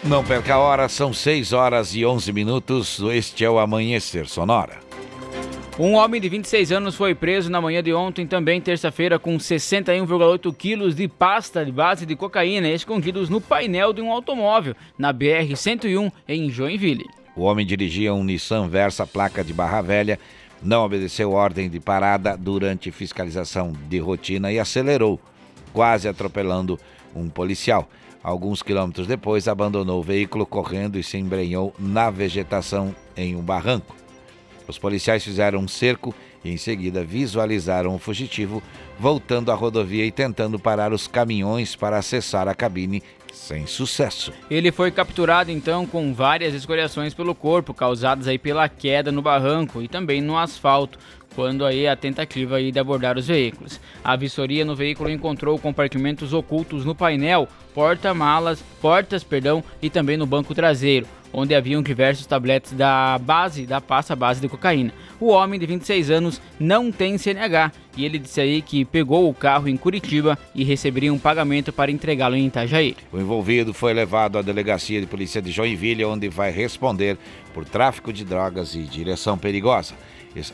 Não 0.03 0.23
perca 0.23 0.53
a 0.53 0.59
hora, 0.59 0.87
são 0.87 1.11
6 1.11 1.51
horas 1.51 1.93
e 1.93 2.05
11 2.05 2.31
minutos. 2.31 2.99
Este 3.11 3.43
é 3.43 3.49
o 3.49 3.59
Amanhecer 3.59 4.27
Sonora. 4.27 4.77
Um 5.77 5.93
homem 5.93 6.21
de 6.21 6.29
26 6.29 6.71
anos 6.71 6.95
foi 6.95 7.13
preso 7.13 7.49
na 7.49 7.59
manhã 7.59 7.83
de 7.83 7.93
ontem, 7.93 8.25
também 8.25 8.61
terça-feira, 8.61 9.19
com 9.19 9.37
61,8 9.37 10.55
quilos 10.55 10.95
de 10.95 11.07
pasta 11.09 11.65
de 11.65 11.71
base 11.71 12.05
de 12.05 12.15
cocaína 12.15 12.69
escondidos 12.69 13.29
no 13.29 13.41
painel 13.41 13.91
de 13.91 14.01
um 14.01 14.09
automóvel 14.09 14.73
na 14.97 15.13
BR-101 15.13 16.11
em 16.27 16.49
Joinville. 16.49 17.05
O 17.35 17.43
homem 17.43 17.65
dirigia 17.65 18.13
um 18.13 18.23
Nissan 18.23 18.69
Versa 18.69 19.05
placa 19.05 19.43
de 19.43 19.53
Barra 19.53 19.81
Velha, 19.81 20.17
não 20.63 20.85
obedeceu 20.85 21.31
ordem 21.31 21.69
de 21.69 21.79
parada 21.79 22.37
durante 22.37 22.89
fiscalização 22.89 23.73
de 23.89 23.99
rotina 23.99 24.51
e 24.51 24.59
acelerou, 24.59 25.19
quase 25.73 26.07
atropelando 26.07 26.79
um 27.13 27.29
policial. 27.29 27.89
Alguns 28.23 28.61
quilômetros 28.61 29.07
depois, 29.07 29.47
abandonou 29.47 29.99
o 29.99 30.03
veículo 30.03 30.45
correndo 30.45 30.99
e 30.99 31.03
se 31.03 31.17
embrenhou 31.17 31.73
na 31.79 32.09
vegetação 32.09 32.93
em 33.15 33.35
um 33.35 33.41
barranco. 33.41 33.95
Os 34.67 34.77
policiais 34.77 35.23
fizeram 35.23 35.59
um 35.59 35.67
cerco 35.67 36.13
e, 36.43 36.51
em 36.51 36.57
seguida, 36.57 37.03
visualizaram 37.03 37.95
o 37.95 37.99
fugitivo 37.99 38.61
voltando 38.99 39.51
à 39.51 39.55
rodovia 39.55 40.05
e 40.05 40.11
tentando 40.11 40.59
parar 40.59 40.93
os 40.93 41.07
caminhões 41.07 41.75
para 41.75 41.97
acessar 41.97 42.47
a 42.47 42.53
cabine 42.53 43.01
sem 43.33 43.65
sucesso. 43.65 44.33
Ele 44.49 44.71
foi 44.71 44.91
capturado 44.91 45.49
então 45.49 45.85
com 45.85 46.13
várias 46.13 46.53
escoriações 46.53 47.13
pelo 47.13 47.33
corpo, 47.33 47.73
causadas 47.73 48.27
aí 48.27 48.37
pela 48.37 48.67
queda 48.67 49.11
no 49.11 49.21
barranco 49.21 49.81
e 49.81 49.87
também 49.87 50.21
no 50.21 50.37
asfalto, 50.37 50.99
quando 51.35 51.65
aí 51.65 51.87
a 51.87 51.95
tentativa 51.95 52.57
aí 52.57 52.71
de 52.71 52.79
abordar 52.79 53.17
os 53.17 53.27
veículos. 53.27 53.79
A 54.03 54.15
vistoria 54.15 54.65
no 54.65 54.75
veículo 54.75 55.09
encontrou 55.09 55.57
compartimentos 55.59 56.33
ocultos 56.33 56.85
no 56.85 56.95
painel, 56.95 57.47
porta-malas, 57.73 58.63
portas, 58.81 59.23
perdão, 59.23 59.63
e 59.81 59.89
também 59.89 60.17
no 60.17 60.25
banco 60.25 60.55
traseiro, 60.55 61.07
onde 61.31 61.53
haviam 61.53 61.81
diversos 61.81 62.25
tabletes 62.25 62.73
da 62.73 63.17
base 63.19 63.65
da 63.65 63.79
pasta 63.79 64.15
base 64.15 64.41
de 64.41 64.49
cocaína. 64.49 64.91
O 65.19 65.27
homem 65.27 65.59
de 65.59 65.65
26 65.65 66.09
anos 66.09 66.41
não 66.59 66.91
tem 66.91 67.17
CNH 67.17 67.71
e 67.95 68.05
ele 68.05 68.17
disse 68.17 68.39
aí 68.39 68.61
que 68.61 68.85
pegou 68.85 69.29
o 69.29 69.33
carro 69.33 69.67
em 69.67 69.77
Curitiba 69.77 70.37
e 70.55 70.63
receberia 70.63 71.13
um 71.13 71.19
pagamento 71.19 71.71
para 71.71 71.91
entregá-lo 71.91 72.35
em 72.35 72.47
Itajaí. 72.47 72.95
O 73.11 73.19
envolvido 73.19 73.73
foi 73.73 73.93
levado 73.93 74.37
à 74.37 74.41
delegacia 74.41 74.99
de 74.99 75.07
polícia 75.07 75.41
de 75.41 75.51
Joinville, 75.51 76.05
onde 76.05 76.29
vai 76.29 76.51
responder 76.51 77.17
por 77.53 77.65
tráfico 77.65 78.13
de 78.13 78.23
drogas 78.23 78.75
e 78.75 78.83
direção 78.83 79.37
perigosa. 79.37 79.93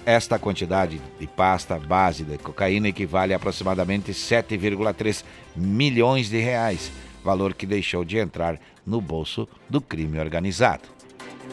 Esta 0.06 0.40
quantidade 0.40 1.02
de 1.20 1.28
pasta 1.28 1.78
base 1.78 2.24
de 2.24 2.38
cocaína 2.38 2.88
equivale 2.88 3.34
a 3.34 3.38
aproximadamente 3.38 4.12
7,3 4.12 5.24
milhões 5.56 6.30
de 6.30 6.40
reais, 6.40 6.92
valor 7.24 7.54
que 7.54 7.66
deixou 7.66 8.06
de 8.06 8.18
entrar 8.18 8.60
no 8.86 9.02
bolso 9.02 9.48
do 9.70 9.82
crime 9.82 10.20
organizado. 10.20 10.84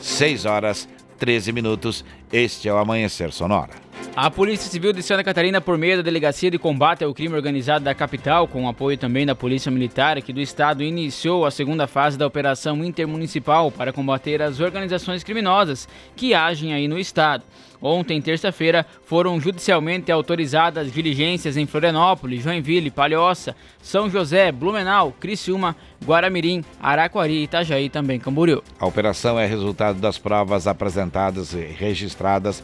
6 0.01 0.45
horas 0.45 0.89
13 1.19 1.53
minutos. 1.53 2.05
Este 2.33 2.69
é 2.69 2.73
o 2.73 2.79
Amanhecer 2.79 3.33
Sonora. 3.33 3.82
A 4.15 4.31
Polícia 4.31 4.71
Civil 4.71 4.93
de 4.93 5.03
Santa 5.03 5.25
Catarina, 5.25 5.59
por 5.59 5.79
meio 5.79 5.97
da 5.97 6.03
Delegacia 6.03 6.51
de 6.51 6.59
Combate 6.59 7.03
ao 7.03 7.15
Crime 7.15 7.35
Organizado 7.35 7.87
da 7.87 7.95
capital, 7.95 8.47
com 8.47 8.69
apoio 8.69 8.99
também 8.99 9.25
da 9.25 9.35
Polícia 9.35 9.73
Militar 9.73 10.19
aqui 10.19 10.35
do 10.35 10.41
Estado, 10.41 10.83
iniciou 10.83 11.47
a 11.47 11.51
segunda 11.51 11.87
fase 11.87 12.19
da 12.19 12.27
Operação 12.27 12.85
Intermunicipal 12.85 13.71
para 13.71 13.91
combater 13.91 14.43
as 14.43 14.61
organizações 14.61 15.25
criminosas 15.25 15.89
que 16.15 16.35
agem 16.35 16.75
aí 16.75 16.87
no 16.87 16.99
Estado. 16.99 17.43
Ontem, 17.81 18.21
terça-feira, 18.21 18.85
foram 19.07 19.41
judicialmente 19.41 20.13
autorizadas 20.13 20.93
diligências 20.93 21.57
em 21.57 21.65
Florianópolis, 21.65 22.43
Joinville, 22.43 22.91
Palhoça, 22.91 23.57
São 23.81 24.11
José, 24.11 24.53
Blumenau, 24.53 25.13
Criciúma, 25.19 25.75
Guaramirim, 26.05 26.63
Araquari, 26.79 27.45
Itajaí 27.45 27.87
e 27.87 27.91
também 27.91 28.21
Camboriú. 28.21 28.63
A 28.79 28.87
operação 28.87 29.41
é 29.41 29.47
resultado 29.47 29.99
das 29.99 30.19
provas 30.19 30.67
apresentadas 30.67 31.55
e 31.55 31.61
registradas 31.61 32.63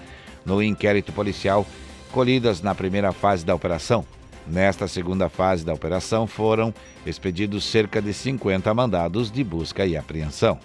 no 0.49 0.63
inquérito 0.63 1.13
policial 1.13 1.67
colhidas 2.11 2.63
na 2.63 2.75
primeira 2.75 3.13
fase 3.13 3.45
da 3.45 3.55
operação. 3.55 4.05
Nesta 4.47 4.89
segunda 4.89 5.29
fase 5.29 5.63
da 5.63 5.75
operação 5.75 6.27
foram 6.27 6.73
expedidos 7.05 7.65
cerca 7.65 8.01
de 8.01 8.15
50 8.15 8.73
mandados 8.73 9.31
de 9.31 9.45
busca 9.45 9.85
e 9.85 9.95
apreensão. 9.95 10.59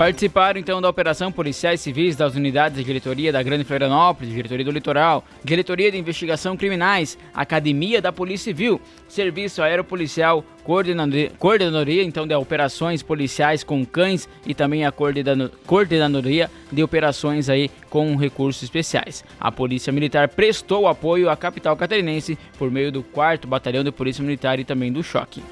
Participaram 0.00 0.58
então 0.58 0.80
da 0.80 0.88
operação 0.88 1.30
policiais 1.30 1.78
civis 1.78 2.16
das 2.16 2.34
unidades 2.34 2.78
de 2.78 2.82
diretoria 2.82 3.30
da 3.30 3.42
Grande 3.42 3.64
Florianópolis, 3.64 4.32
diretoria 4.32 4.64
do 4.64 4.70
Litoral, 4.70 5.22
diretoria 5.44 5.92
de 5.92 5.98
investigação 5.98 6.56
criminais, 6.56 7.18
academia 7.34 8.00
da 8.00 8.10
Polícia 8.10 8.44
Civil, 8.44 8.80
serviço 9.06 9.62
aeropolicial, 9.62 10.42
coordenadoria, 10.64 11.30
coordenadoria 11.38 12.02
então 12.02 12.26
de 12.26 12.34
operações 12.34 13.02
policiais 13.02 13.62
com 13.62 13.84
cães 13.84 14.26
e 14.46 14.54
também 14.54 14.86
a 14.86 14.90
coordenadoria 15.66 16.50
de 16.72 16.82
operações 16.82 17.50
aí 17.50 17.70
com 17.90 18.16
recursos 18.16 18.62
especiais. 18.62 19.22
A 19.38 19.52
Polícia 19.52 19.92
Militar 19.92 20.30
prestou 20.30 20.88
apoio 20.88 21.28
à 21.28 21.36
capital 21.36 21.76
catarinense 21.76 22.38
por 22.58 22.70
meio 22.70 22.90
do 22.90 23.02
4 23.02 23.46
Batalhão 23.46 23.84
de 23.84 23.92
Polícia 23.92 24.24
Militar 24.24 24.58
e 24.58 24.64
também 24.64 24.90
do 24.90 25.02
Choque. 25.02 25.42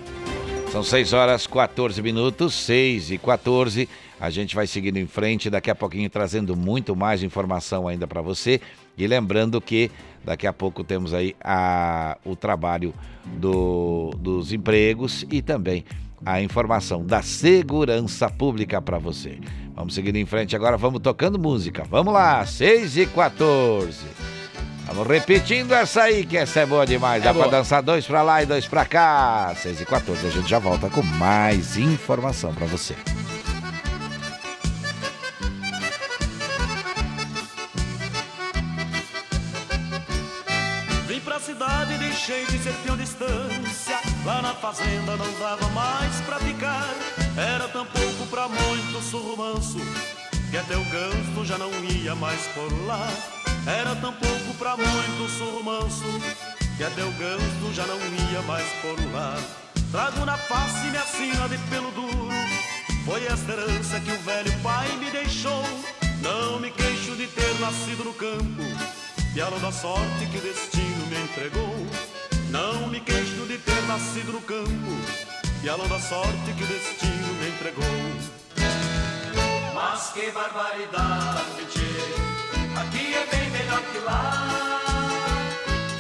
São 0.71 0.83
6 0.83 1.13
horas 1.15 1.47
14 1.47 2.01
minutos, 2.03 2.55
6 2.55 3.13
e 3.13 3.19
14. 3.19 3.89
A 4.21 4.29
gente 4.29 4.55
vai 4.55 4.67
seguindo 4.67 4.99
em 4.99 5.07
frente, 5.07 5.49
daqui 5.49 5.71
a 5.71 5.75
pouquinho 5.75 6.11
trazendo 6.11 6.55
muito 6.55 6.95
mais 6.95 7.23
informação 7.23 7.89
ainda 7.89 8.07
para 8.07 8.21
você. 8.21 8.61
E 8.97 9.07
lembrando 9.07 9.61
que 9.61 9.91
daqui 10.23 10.47
a 10.47 10.53
pouco 10.53 10.85
temos 10.85 11.15
aí 11.15 11.35
a, 11.43 12.19
o 12.23 12.37
trabalho 12.37 12.93
do, 13.25 14.11
dos 14.19 14.53
empregos 14.53 15.25
e 15.31 15.41
também 15.41 15.85
a 16.25 16.43
informação 16.43 17.05
da 17.05 17.23
segurança 17.23 18.29
pública 18.29 18.83
para 18.83 18.99
você. 18.99 19.39
Vamos 19.75 19.95
seguindo 19.95 20.17
em 20.17 20.27
frente 20.27 20.55
agora, 20.55 20.77
vamos 20.77 21.01
tocando 21.01 21.39
música. 21.39 21.85
Vamos 21.89 22.13
lá, 22.13 22.45
6 22.45 22.99
e 22.99 23.07
14. 23.07 24.38
Vamos 24.89 25.07
repetindo 25.07 25.73
essa 25.73 26.03
aí, 26.03 26.25
que 26.25 26.37
essa 26.37 26.61
é 26.61 26.67
boa 26.67 26.87
demais. 26.87 27.23
Dá 27.23 27.31
é 27.31 27.35
para 27.35 27.49
dançar 27.49 27.83
dois 27.83 28.07
para 28.07 28.23
lá 28.23 28.43
e 28.43 28.47
dois 28.47 28.67
para 28.67 28.85
cá. 28.85 29.55
6 29.55 29.83
e 29.83 29.85
14, 29.85 30.27
a 30.27 30.31
gente 30.31 30.49
já 30.49 30.59
volta 30.59 30.89
com 30.89 31.03
mais 31.03 31.77
informação 31.77 32.53
para 32.55 32.67
você. 32.67 32.97
cidade 41.39 41.97
deixei 41.99 42.45
de 42.47 42.59
ser 42.59 42.75
tão 42.85 42.95
distância 42.95 43.99
Lá 44.25 44.43
na 44.43 44.53
fazenda 44.55 45.17
não 45.17 45.33
dava 45.39 45.67
mais 45.71 46.21
pra 46.23 46.39
ficar. 46.41 46.95
Era 47.37 47.69
tão 47.69 47.87
pouco 47.87 48.27
pra 48.27 48.49
muito 48.49 49.03
surmanso 49.03 49.79
que 50.51 50.57
até 50.57 50.77
o 50.77 50.85
ganso 50.85 51.45
já 51.45 51.59
não 51.59 51.71
ia 51.85 52.15
mais 52.15 52.41
por 52.49 52.87
lá. 52.87 53.38
Era 53.67 53.95
tão 53.97 54.13
pouco 54.13 54.55
pra 54.59 54.77
muito 54.77 55.29
surmanso 55.31 56.05
que 56.77 56.85
até 56.85 57.05
o 57.05 57.11
ganso 57.13 57.75
já 57.75 57.85
não 57.87 57.97
ia 57.97 58.43
mais 58.43 58.67
por 58.81 58.97
lá. 59.13 59.37
Trago 59.91 60.25
na 60.25 60.37
face 60.37 60.87
minha 60.87 61.03
sina 61.03 61.49
de 61.49 61.59
pelo 61.71 61.91
duro. 61.91 62.29
Foi 63.05 63.25
esta 63.25 63.53
herança 63.53 64.01
que 64.01 64.13
o 64.13 64.19
velho 64.19 64.53
pai 64.63 64.89
me 64.97 65.11
deixou. 65.11 65.65
Não 66.21 66.61
me 66.61 66.71
queixo 66.71 67.17
de 67.17 67.27
ter 67.27 67.59
nascido 67.61 68.05
no 68.05 68.13
campo, 68.13 68.63
pialo 69.33 69.59
da 69.61 69.71
sorte 69.71 70.27
que 70.31 70.39
o 70.39 70.41
destino 70.41 71.07
me 71.07 71.23
entregou. 71.23 71.87
Não 72.51 72.89
me 72.89 73.01
queixo 73.01 73.47
de 73.47 73.59
ter 73.59 73.83
nascido 73.87 74.33
no 74.33 74.41
campo, 74.41 74.93
pialo 75.63 75.87
da 75.89 75.99
sorte 76.01 76.53
que 76.57 76.65
o 76.65 76.67
destino 76.67 77.35
me 77.35 77.49
entregou. 77.49 77.85
Mas 79.75 80.11
que 80.13 80.31
barbaridade, 80.31 81.67
tchê. 81.71 81.89
Aqui 82.81 83.15
é 83.15 83.27
bem 83.27 83.48
melhor 83.69 83.83
que 83.93 83.99
lá. 83.99 84.81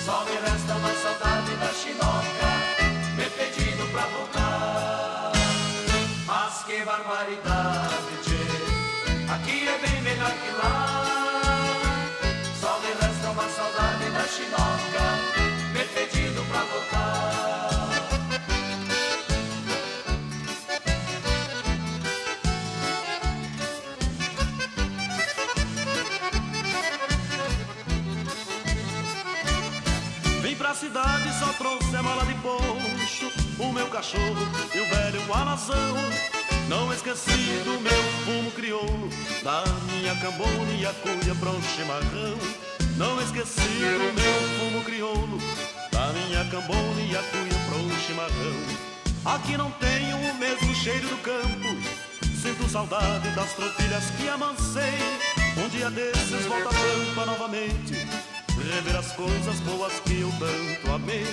Só 0.01 0.25
me 0.25 0.33
resta 0.33 0.75
uma 0.75 0.95
saudade 0.95 1.55
da 1.57 1.69
chinoca, 1.69 2.49
me 3.17 3.25
pedindo 3.31 3.93
pra 3.93 4.03
voltar. 4.07 5.33
Mas 6.27 6.65
que 6.65 6.83
barbaridade, 6.83 8.17
tchê. 8.25 9.33
Aqui 9.35 9.69
é 9.69 9.79
bem 9.87 10.01
melhor 10.01 10.31
que 10.31 10.51
lá. 10.57 11.83
Só 12.59 12.79
me 12.81 12.91
resta 13.01 13.31
uma 13.31 13.49
saudade 13.51 14.11
da 14.11 14.27
chinoca, 14.27 15.28
cidade 30.89 31.39
só 31.39 31.53
trouxe 31.53 31.95
a 31.95 32.03
mala 32.03 32.25
de 32.25 32.35
poncho, 32.37 33.31
o 33.59 33.73
meu 33.73 33.87
cachorro 33.89 34.49
e 34.75 34.81
o 34.81 34.87
velho 34.87 35.35
alazão. 35.35 35.97
Não 36.67 36.91
esqueci 36.93 37.63
do 37.65 37.79
meu 37.81 38.03
fumo 38.25 38.51
crioulo, 38.53 39.11
da 39.43 39.65
minha 39.93 40.15
cambona 40.17 40.73
e 40.79 40.87
a 40.87 40.93
cuia 40.95 41.35
pra 41.35 41.51
um 41.51 41.63
chimarrão. 41.63 42.39
Não 42.97 43.21
esqueci 43.21 43.61
do 43.61 44.15
meu 44.15 44.59
fumo 44.59 44.85
crioulo, 44.85 45.39
da 45.93 46.11
minha 46.13 46.45
cambona 46.47 47.01
e 47.03 47.15
a 47.15 47.23
cuia 47.23 47.59
pra 47.69 47.77
um 47.77 48.01
chimarrão. 48.07 49.35
Aqui 49.35 49.59
não 49.59 49.71
tenho 49.73 50.17
o 50.17 50.35
mesmo 50.39 50.75
cheiro 50.75 51.07
do 51.07 51.19
campo, 51.19 51.69
sinto 52.41 52.67
saudade 52.67 53.29
das 53.31 53.53
tropilhas 53.53 54.05
que 54.17 54.27
amancei. 54.29 54.99
Um 55.59 55.69
dia 55.69 55.91
desses 55.91 56.47
volta 56.47 56.69
a 56.69 56.73
pampa 56.73 57.27
novamente, 57.27 58.07
rever 58.59 58.97
as 58.97 59.13
coisas 59.13 59.61
boas 59.61 59.93
que 60.01 60.21
eu 60.21 60.31
tanto 60.39 60.93
amei. 60.95 61.27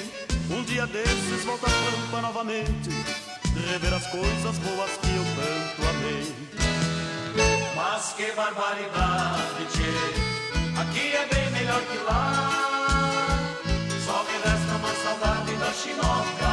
Um 0.50 0.64
dia 0.64 0.86
desses 0.88 1.44
volta 1.46 1.66
a 1.66 1.70
pampa 1.70 2.22
novamente, 2.22 2.90
rever 3.70 3.94
as 3.94 4.08
coisas 4.08 4.58
boas 4.60 4.92
que 5.02 5.10
eu 5.10 5.26
tanto 5.36 5.90
amei. 5.90 6.36
Mas 7.76 8.14
que 8.14 8.32
barbaridade, 8.32 9.66
tchê. 9.72 10.26
Aqui 10.80 11.16
é 11.16 11.28
bem 11.34 11.50
melhor 11.52 11.82
que 11.82 11.98
lá. 12.00 12.52
Só 14.06 14.24
me 14.24 14.38
resta 14.44 14.76
uma 14.76 14.94
saudade 15.04 15.56
da 15.56 15.74
chinoca, 15.74 16.45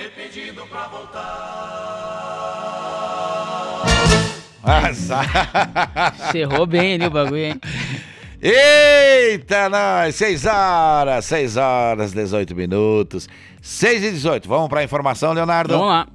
me 0.00 0.08
pedindo 0.08 0.66
pra 0.66 0.88
voltar. 0.88 1.20
Nossa. 4.64 5.20
Cerrou 6.32 6.66
bem 6.66 6.94
ali 6.94 7.06
o 7.06 7.10
bagulho, 7.10 7.36
hein? 7.36 7.60
Eita, 8.42 9.68
nós! 9.68 10.14
6 10.14 10.46
horas, 10.46 11.24
6 11.26 11.56
horas, 11.58 12.12
18 12.12 12.54
minutos. 12.54 13.28
6 13.60 14.04
e 14.04 14.10
18. 14.12 14.48
Vamos 14.48 14.68
para 14.68 14.80
a 14.80 14.84
informação, 14.84 15.32
Leonardo? 15.32 15.74
Vamos 15.74 15.88
lá. 15.88 16.06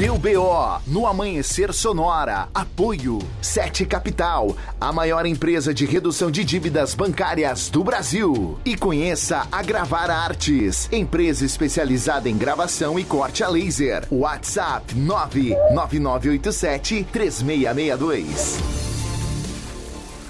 Deu 0.00 0.16
BO 0.16 0.80
no 0.86 1.06
Amanhecer 1.06 1.74
Sonora. 1.74 2.48
Apoio 2.54 3.18
Sete 3.42 3.84
Capital, 3.84 4.56
a 4.80 4.90
maior 4.90 5.26
empresa 5.26 5.74
de 5.74 5.84
redução 5.84 6.30
de 6.30 6.42
dívidas 6.42 6.94
bancárias 6.94 7.68
do 7.68 7.84
Brasil. 7.84 8.58
E 8.64 8.78
conheça 8.78 9.46
a 9.52 9.62
Gravar 9.62 10.08
Artes, 10.08 10.88
empresa 10.90 11.44
especializada 11.44 12.30
em 12.30 12.38
gravação 12.38 12.98
e 12.98 13.04
corte 13.04 13.44
a 13.44 13.48
laser. 13.50 14.06
WhatsApp 14.10 14.94
99987 14.94 17.06
3662. 17.12 18.80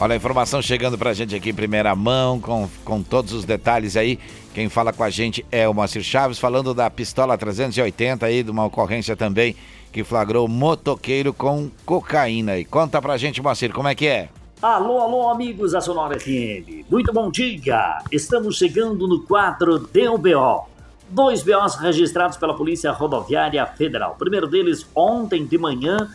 Olha 0.00 0.14
a 0.14 0.16
informação 0.16 0.62
chegando 0.62 0.96
pra 0.96 1.12
gente 1.12 1.36
aqui 1.36 1.50
em 1.50 1.54
primeira 1.54 1.94
mão, 1.94 2.40
com, 2.40 2.66
com 2.86 3.02
todos 3.02 3.34
os 3.34 3.44
detalhes 3.44 3.98
aí. 3.98 4.18
Quem 4.52 4.68
fala 4.68 4.92
com 4.92 5.04
a 5.04 5.10
gente 5.10 5.46
é 5.50 5.68
o 5.68 5.74
Moacir 5.74 6.02
Chaves, 6.02 6.38
falando 6.38 6.74
da 6.74 6.90
pistola 6.90 7.38
380 7.38 8.26
aí, 8.26 8.42
de 8.42 8.50
uma 8.50 8.64
ocorrência 8.64 9.14
também 9.14 9.54
que 9.92 10.02
flagrou 10.02 10.48
motoqueiro 10.48 11.32
com 11.32 11.70
cocaína. 11.86 12.58
E 12.58 12.64
conta 12.64 13.00
pra 13.00 13.16
gente, 13.16 13.40
Moacir, 13.40 13.72
como 13.72 13.88
é 13.88 13.94
que 13.94 14.06
é? 14.06 14.28
Alô, 14.60 14.98
alô, 14.98 15.30
amigos 15.30 15.72
da 15.72 15.80
Sonora 15.80 16.18
FM. 16.18 16.84
Muito 16.90 17.12
bom 17.12 17.30
dia. 17.30 17.98
Estamos 18.10 18.56
chegando 18.56 19.06
no 19.06 19.22
quadro 19.22 19.78
DUBO. 19.78 20.66
Dois 21.08 21.42
BOs 21.42 21.76
registrados 21.76 22.36
pela 22.36 22.54
Polícia 22.54 22.92
Rodoviária 22.92 23.64
Federal. 23.66 24.12
O 24.12 24.18
primeiro 24.18 24.46
deles, 24.46 24.86
ontem 24.94 25.46
de 25.46 25.56
manhã, 25.56 26.08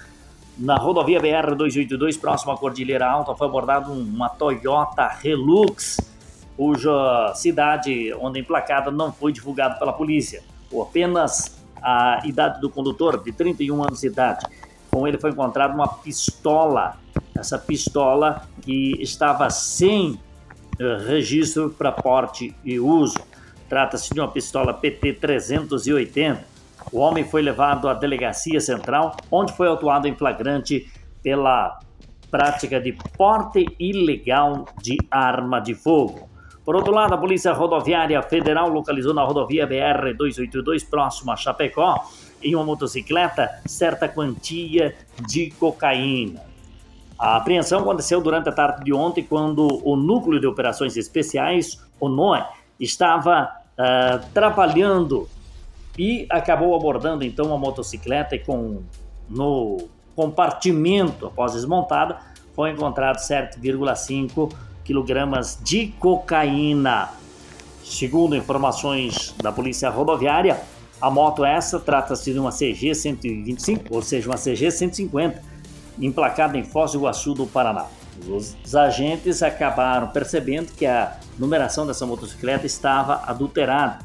na 0.58 0.76
rodovia 0.76 1.20
BR-282, 1.20 2.20
próximo 2.20 2.52
à 2.52 2.58
Cordilheira 2.58 3.08
Alta, 3.08 3.34
foi 3.36 3.48
abordado 3.48 3.92
uma 3.92 4.30
Toyota 4.30 5.18
Hilux, 5.24 5.98
cuja 6.56 7.34
cidade 7.36 8.14
onde 8.20 8.40
emplacada 8.40 8.90
não 8.92 9.12
foi 9.12 9.32
divulgada 9.32 9.76
pela 9.76 9.94
polícia. 9.94 10.44
Ou 10.72 10.84
apenas 10.84 11.64
a 11.82 12.22
idade 12.26 12.60
do 12.60 12.70
condutor, 12.70 13.24
de 13.24 13.32
31 13.32 13.84
anos 13.84 14.02
de 14.02 14.08
idade. 14.08 14.46
Com 14.90 15.08
ele 15.08 15.18
foi 15.18 15.32
encontrada 15.32 15.74
uma 15.74 15.88
pistola, 15.88 16.98
essa 17.38 17.60
pistola 17.60 18.48
que 18.62 18.96
estava 19.02 19.50
sem 19.50 20.20
eh, 20.80 20.98
registro 21.06 21.70
para 21.70 21.92
porte 21.92 22.56
e 22.64 22.80
uso. 22.80 23.20
Trata-se 23.70 24.14
de 24.14 24.20
uma 24.20 24.30
pistola 24.30 24.74
PT-380. 24.74 26.40
O 26.92 27.00
homem 27.00 27.24
foi 27.24 27.42
levado 27.42 27.88
à 27.88 27.94
delegacia 27.94 28.60
central, 28.60 29.18
onde 29.32 29.54
foi 29.54 29.68
autuado 29.68 30.08
em 30.08 30.16
flagrante 30.16 30.88
pela 31.22 31.80
prática 32.30 32.80
de 32.80 32.94
porte 33.18 33.66
ilegal 33.80 34.66
de 34.82 34.98
arma 35.10 35.60
de 35.60 35.74
fogo. 35.74 36.30
Por 36.66 36.76
outro 36.76 36.92
lado, 36.92 37.14
a 37.14 37.18
Polícia 37.18 37.54
Rodoviária 37.54 38.22
Federal 38.24 38.68
localizou 38.70 39.14
na 39.14 39.24
rodovia 39.24 39.68
BR-282, 39.68 40.90
próximo 40.90 41.32
a 41.32 41.36
Chapecó, 41.36 42.04
em 42.42 42.56
uma 42.56 42.64
motocicleta, 42.64 43.62
certa 43.68 44.10
quantia 44.10 44.96
de 45.28 45.52
cocaína. 45.52 46.42
A 47.18 47.38
apreensão 47.38 47.82
aconteceu 47.82 48.20
durante 48.20 48.50
a 48.50 48.52
tarde 48.52 48.84
de 48.84 48.94
ontem, 48.94 49.24
quando 49.24 49.80
o 49.88 49.96
Núcleo 49.96 50.40
de 50.40 50.48
Operações 50.48 50.98
Especiais, 50.98 51.80
o 52.00 52.10
NOE, 52.10 52.44
estava 52.80 53.50
ah, 53.78 54.20
trabalhando 54.34 55.30
e 55.98 56.26
acabou 56.30 56.76
abordando 56.76 57.24
então 57.24 57.48
uma 57.48 57.58
motocicleta 57.58 58.36
e 58.36 58.40
com 58.40 58.84
no 59.30 59.88
compartimento 60.16 61.26
após 61.28 61.54
desmontada 61.54 62.18
foi 62.54 62.72
encontrado 62.72 63.18
7,5 63.18 64.54
quilogramas 64.86 65.60
de 65.62 65.88
cocaína. 66.00 67.10
Segundo 67.84 68.36
informações 68.36 69.36
da 69.42 69.52
Polícia 69.52 69.90
Rodoviária, 69.90 70.62
a 71.02 71.10
moto 71.10 71.44
essa 71.44 71.80
trata-se 71.80 72.32
de 72.32 72.40
uma 72.40 72.52
CG 72.52 72.96
125, 72.96 73.94
ou 73.94 74.02
seja, 74.02 74.30
uma 74.30 74.38
CG 74.38 74.72
150, 74.72 75.42
emplacada 76.00 76.58
em 76.58 76.64
Foz 76.64 76.94
do 76.94 77.00
Iguaçu 77.00 77.34
do 77.34 77.46
Paraná. 77.46 77.86
Os, 78.30 78.56
agentes 78.74 79.44
acabaram 79.44 80.08
percebendo 80.08 80.72
que 80.72 80.86
a 80.86 81.18
numeração 81.38 81.86
dessa 81.86 82.06
motocicleta 82.06 82.66
estava 82.66 83.22
adulterada 83.26 84.00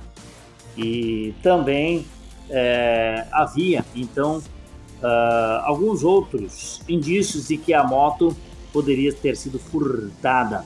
e 0.76 1.32
também 1.42 2.04
é, 2.48 3.24
havia 3.30 3.84
então 3.94 4.38
uh, 4.38 5.62
alguns 5.64 6.02
outros 6.02 6.82
indícios 6.88 7.48
de 7.48 7.56
que 7.56 7.72
a 7.72 7.84
moto 7.84 8.36
poderia 8.72 9.12
ter 9.12 9.36
sido 9.36 9.58
furtada. 9.58 10.64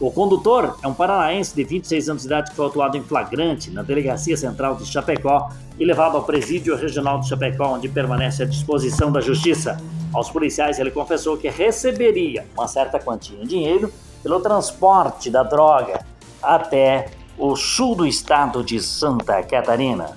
O 0.00 0.10
condutor 0.10 0.76
é 0.82 0.88
um 0.88 0.94
paranaense 0.94 1.54
de 1.54 1.62
26 1.62 2.08
anos 2.08 2.22
de 2.22 2.28
idade 2.28 2.50
que 2.50 2.56
foi 2.56 2.64
autuado 2.64 2.96
em 2.96 3.02
flagrante 3.02 3.70
na 3.70 3.82
Delegacia 3.82 4.36
Central 4.36 4.74
de 4.74 4.84
Chapecó 4.84 5.50
e 5.78 5.84
levado 5.84 6.16
ao 6.16 6.24
presídio 6.24 6.74
regional 6.76 7.20
de 7.20 7.28
Chapecó, 7.28 7.74
onde 7.74 7.88
permanece 7.88 8.42
à 8.42 8.46
disposição 8.46 9.12
da 9.12 9.20
Justiça. 9.20 9.80
Aos 10.12 10.28
policiais, 10.28 10.78
ele 10.78 10.90
confessou 10.90 11.36
que 11.36 11.48
receberia 11.48 12.44
uma 12.54 12.66
certa 12.66 12.98
quantia 12.98 13.40
em 13.40 13.46
dinheiro 13.46 13.92
pelo 14.22 14.40
transporte 14.40 15.30
da 15.30 15.42
droga 15.42 16.04
até 16.42 17.10
o 17.38 17.54
sul 17.54 17.94
do 17.94 18.06
estado 18.06 18.62
de 18.64 18.80
Santa 18.80 19.42
Catarina. 19.42 20.16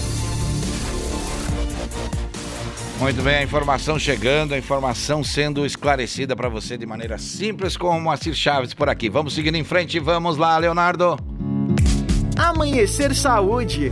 Muito 3.01 3.23
bem, 3.23 3.37
a 3.37 3.43
informação 3.43 3.97
chegando, 3.97 4.53
a 4.53 4.59
informação 4.59 5.23
sendo 5.23 5.65
esclarecida 5.65 6.35
para 6.35 6.47
você 6.47 6.77
de 6.77 6.85
maneira 6.85 7.17
simples 7.17 7.75
com 7.75 7.87
o 7.89 7.99
Moacir 7.99 8.35
Chaves 8.35 8.75
por 8.75 8.87
aqui. 8.89 9.09
Vamos 9.09 9.33
seguindo 9.33 9.55
em 9.55 9.63
frente, 9.63 9.97
vamos 9.97 10.37
lá, 10.37 10.55
Leonardo. 10.59 11.17
Amanhecer 12.37 13.15
Saúde. 13.15 13.91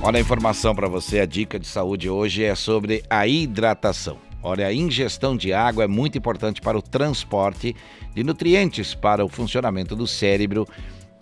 Olha 0.00 0.18
a 0.18 0.20
informação 0.20 0.76
para 0.76 0.86
você, 0.86 1.18
a 1.18 1.26
dica 1.26 1.58
de 1.58 1.66
saúde 1.66 2.08
hoje 2.08 2.44
é 2.44 2.54
sobre 2.54 3.02
a 3.10 3.26
hidratação. 3.26 4.16
Olha, 4.40 4.68
a 4.68 4.72
ingestão 4.72 5.36
de 5.36 5.52
água 5.52 5.82
é 5.82 5.88
muito 5.88 6.16
importante 6.16 6.60
para 6.60 6.78
o 6.78 6.82
transporte 6.82 7.74
de 8.14 8.22
nutrientes 8.22 8.94
para 8.94 9.24
o 9.24 9.28
funcionamento 9.28 9.96
do 9.96 10.06
cérebro 10.06 10.68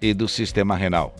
e 0.00 0.12
do 0.12 0.28
sistema 0.28 0.76
renal. 0.76 1.14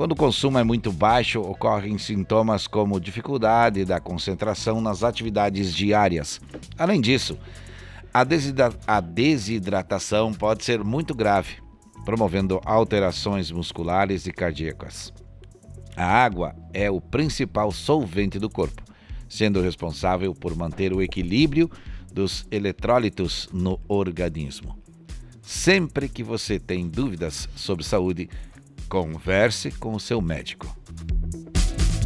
Quando 0.00 0.12
o 0.12 0.16
consumo 0.16 0.56
é 0.56 0.64
muito 0.64 0.90
baixo, 0.90 1.42
ocorrem 1.42 1.98
sintomas 1.98 2.66
como 2.66 2.98
dificuldade 2.98 3.84
da 3.84 4.00
concentração 4.00 4.80
nas 4.80 5.02
atividades 5.02 5.74
diárias. 5.74 6.40
Além 6.78 7.02
disso, 7.02 7.36
a, 8.10 8.24
desidra 8.24 8.72
a 8.86 8.98
desidratação 8.98 10.32
pode 10.32 10.64
ser 10.64 10.82
muito 10.82 11.14
grave, 11.14 11.56
promovendo 12.02 12.62
alterações 12.64 13.50
musculares 13.50 14.26
e 14.26 14.32
cardíacas. 14.32 15.12
A 15.94 16.06
água 16.06 16.56
é 16.72 16.90
o 16.90 16.98
principal 16.98 17.70
solvente 17.70 18.38
do 18.38 18.48
corpo, 18.48 18.82
sendo 19.28 19.60
responsável 19.60 20.34
por 20.34 20.56
manter 20.56 20.94
o 20.94 21.02
equilíbrio 21.02 21.70
dos 22.10 22.46
eletrólitos 22.50 23.50
no 23.52 23.78
organismo. 23.86 24.78
Sempre 25.42 26.08
que 26.08 26.22
você 26.22 26.58
tem 26.58 26.88
dúvidas 26.88 27.48
sobre 27.54 27.84
saúde, 27.84 28.30
Converse 28.90 29.70
com 29.70 29.94
o 29.94 30.00
seu 30.00 30.20
médico. 30.20 30.66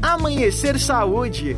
Amanhecer 0.03 0.79
Saúde. 0.79 1.57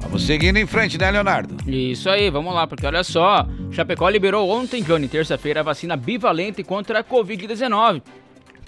Vamos 0.00 0.22
seguindo 0.22 0.56
em 0.56 0.66
frente, 0.66 0.96
né, 0.96 1.10
Leonardo? 1.10 1.56
Isso 1.68 2.08
aí, 2.08 2.30
vamos 2.30 2.54
lá, 2.54 2.68
porque 2.68 2.86
olha 2.86 3.02
só, 3.02 3.44
Chapecó 3.72 4.08
liberou 4.08 4.48
ontem, 4.48 4.84
Johnny, 4.84 5.08
terça-feira, 5.08 5.60
a 5.60 5.64
vacina 5.64 5.96
bivalente 5.96 6.62
contra 6.62 7.00
a 7.00 7.04
Covid-19 7.04 8.02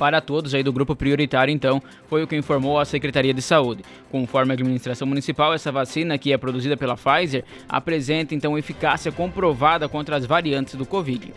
para 0.02 0.20
todos 0.20 0.52
aí 0.52 0.64
do 0.64 0.72
grupo 0.72 0.96
prioritário, 0.96 1.52
então, 1.52 1.80
foi 2.08 2.24
o 2.24 2.26
que 2.26 2.34
informou 2.34 2.80
a 2.80 2.84
Secretaria 2.84 3.32
de 3.32 3.40
Saúde. 3.40 3.84
Conforme 4.10 4.50
a 4.50 4.54
administração 4.54 5.06
municipal, 5.06 5.54
essa 5.54 5.70
vacina, 5.70 6.18
que 6.18 6.32
é 6.32 6.36
produzida 6.36 6.76
pela 6.76 6.96
Pfizer, 6.96 7.44
apresenta 7.68 8.34
então 8.34 8.58
eficácia 8.58 9.12
comprovada 9.12 9.88
contra 9.88 10.16
as 10.16 10.26
variantes 10.26 10.74
do 10.74 10.84
Covid. 10.84 11.32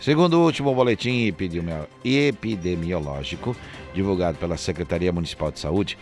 Segundo 0.00 0.34
o 0.34 0.44
último 0.44 0.74
boletim 0.74 1.32
epidemiológico 2.04 3.56
divulgado 3.94 4.38
pela 4.38 4.56
Secretaria 4.56 5.12
Municipal 5.12 5.50
de 5.50 5.58
Saúde, 5.58 5.98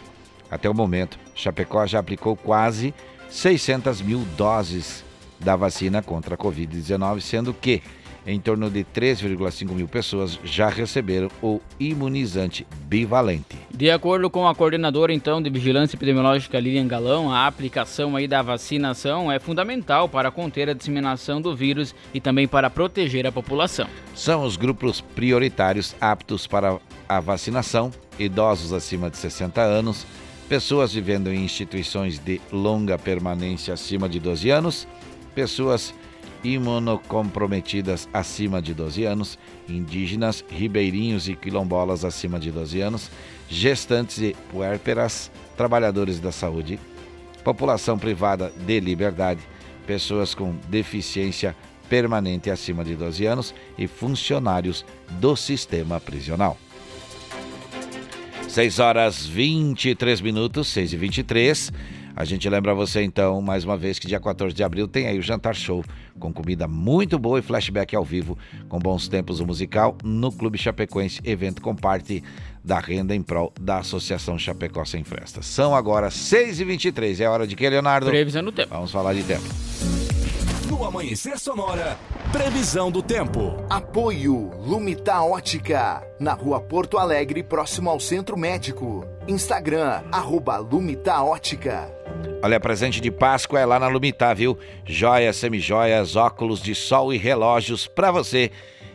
até 0.51 0.69
o 0.69 0.75
momento, 0.75 1.19
Chapecó 1.35 1.87
já 1.87 2.01
aplicou 2.01 2.37
quase 2.37 2.93
600 3.29 4.03
mil 4.03 4.21
doses 4.37 5.05
da 5.41 5.57
vacina 5.57 6.03
contra 6.03 6.35
a 6.35 6.39
Covid-19, 6.39 7.21
sendo 7.21 7.55
que 7.55 7.83
em 8.27 8.41
torno 8.41 8.71
de 8.71 8.85
3,5 8.85 9.71
mil 9.73 9.89
pessoas 9.89 10.39
já 10.45 10.69
receberam 10.69 11.29
o 11.43 11.61
imunizante 11.79 12.67
bivalente. 12.87 13.57
De 13.71 13.91
acordo 13.91 14.31
com 14.31 14.47
a 14.49 14.55
coordenadora 14.55 15.13
então 15.13 15.43
de 15.43 15.51
vigilância 15.51 15.97
epidemiológica 15.97 16.59
Lilian 16.59 16.87
Galão, 16.87 17.33
a 17.33 17.47
aplicação 17.47 18.17
aí 18.17 18.27
da 18.27 18.43
vacinação 18.43 19.31
é 19.31 19.39
fundamental 19.39 20.09
para 20.09 20.31
conter 20.31 20.69
a 20.69 20.75
disseminação 20.75 21.41
do 21.41 21.55
vírus 21.55 21.95
e 22.13 22.21
também 22.21 22.49
para 22.49 22.71
proteger 22.71 23.27
a 23.27 23.33
população. 23.33 23.87
São 24.15 24.45
os 24.45 24.57
grupos 24.57 25.01
prioritários 25.01 25.95
aptos 26.01 26.47
para 26.47 26.79
a 27.09 27.21
vacinação: 27.21 27.91
idosos 28.19 28.73
acima 28.73 29.11
de 29.11 29.17
60 29.17 29.61
anos, 29.61 30.07
pessoas 30.49 30.93
vivendo 30.93 31.33
em 31.33 31.45
instituições 31.45 32.19
de 32.19 32.41
longa 32.53 32.99
permanência 32.99 33.75
acima 33.75 34.09
de 34.09 34.19
12 34.19 34.51
anos, 34.51 34.89
pessoas 35.35 35.95
imunocomprometidas 36.45 38.07
acima 38.13 38.61
de 38.61 38.75
12 38.75 39.05
anos, 39.05 39.39
indígenas, 39.69 40.45
ribeirinhos 40.49 41.29
e 41.29 41.35
quilombolas 41.35 42.05
acima 42.05 42.39
de 42.39 42.53
12 42.53 42.81
anos, 42.83 43.11
gestantes 43.49 44.19
e 44.19 44.37
puérperas, 44.53 45.31
trabalhadores 45.57 46.21
da 46.21 46.31
saúde, 46.31 46.79
população 47.43 47.99
privada 47.99 48.53
de 48.67 48.79
liberdade, 48.79 49.41
pessoas 49.87 50.35
com 50.35 50.55
deficiência 50.69 51.57
permanente 51.89 52.51
acima 52.51 52.85
de 52.85 52.95
12 52.95 53.27
anos 53.27 53.55
e 53.79 53.87
funcionários 53.87 54.85
do 55.21 55.35
sistema 55.35 55.99
prisional. 55.99 56.59
6 58.49 58.79
horas 58.79 59.27
23 59.27 60.21
minutos, 60.21 60.69
6 60.69 60.93
e 60.93 60.97
23 60.97 61.73
a 62.17 62.25
gente 62.25 62.49
lembra 62.49 62.75
você 62.75 63.03
então, 63.03 63.41
mais 63.43 63.65
uma 63.65 63.77
vez, 63.77 63.99
que 63.99 64.07
dia 64.07 64.21
14 64.21 64.55
de 64.55 64.63
abril 64.63 64.87
tem 64.87 65.07
aí 65.07 65.19
o 65.19 65.23
Jantar 65.23 65.55
Show, 65.55 65.85
com 66.19 66.33
comida 66.33 66.69
muito 66.69 67.19
boa 67.19 67.39
e 67.39 67.43
flashback 67.43 67.95
ao 67.97 68.05
vivo, 68.05 68.39
com 68.69 68.79
bons 68.79 69.09
tempos 69.09 69.41
o 69.41 69.47
musical, 69.47 69.97
no 70.05 70.31
Clube 70.31 70.57
Chapecoense, 70.57 71.21
evento 71.25 71.61
com 71.61 71.75
parte 71.75 72.23
da 72.63 72.79
renda 72.79 73.15
em 73.15 73.23
prol 73.23 73.53
da 73.61 73.79
Associação 73.79 74.39
Chapecó 74.39 74.85
Sem 74.85 75.03
Frestas. 75.03 75.47
São 75.47 75.75
agora 75.75 76.09
6h23, 76.09 77.21
é 77.21 77.29
hora 77.29 77.47
de 77.47 77.57
que, 77.57 77.69
Leonardo? 77.69 78.07
Previsão 78.07 78.45
do 78.45 78.53
tempo. 78.53 78.71
Vamos 78.71 78.93
falar 78.93 79.13
de 79.13 79.23
tempo. 79.25 79.45
No 80.69 80.83
Amanhecer 80.83 81.39
Sonora, 81.39 81.99
previsão 82.33 82.91
do 82.91 83.03
tempo. 83.03 83.55
Apoio 83.69 84.51
Lumita 84.59 85.21
Ótica, 85.21 86.03
na 86.19 86.33
rua 86.33 86.59
Porto 86.59 86.97
Alegre, 86.97 87.43
próximo 87.43 87.91
ao 87.91 88.01
Centro 88.01 88.37
Médico. 88.37 89.07
Instagram, 89.29 90.03
arroba 90.11 90.57
Lumita 90.57 91.23
Ótica. 91.23 91.93
Olha, 92.43 92.59
presente 92.59 93.01
de 93.01 93.11
Páscoa 93.11 93.61
é 93.61 93.67
lá 93.67 93.79
na 93.79 93.89
Lumitar, 93.89 94.37
viu? 94.37 94.59
Joias, 94.87 95.37
semijoias, 95.37 96.17
óculos 96.17 96.63
de 96.63 96.75
sol 96.75 97.13
e 97.13 97.19
relógios 97.19 97.87
para 97.87 98.11
você 98.11 98.51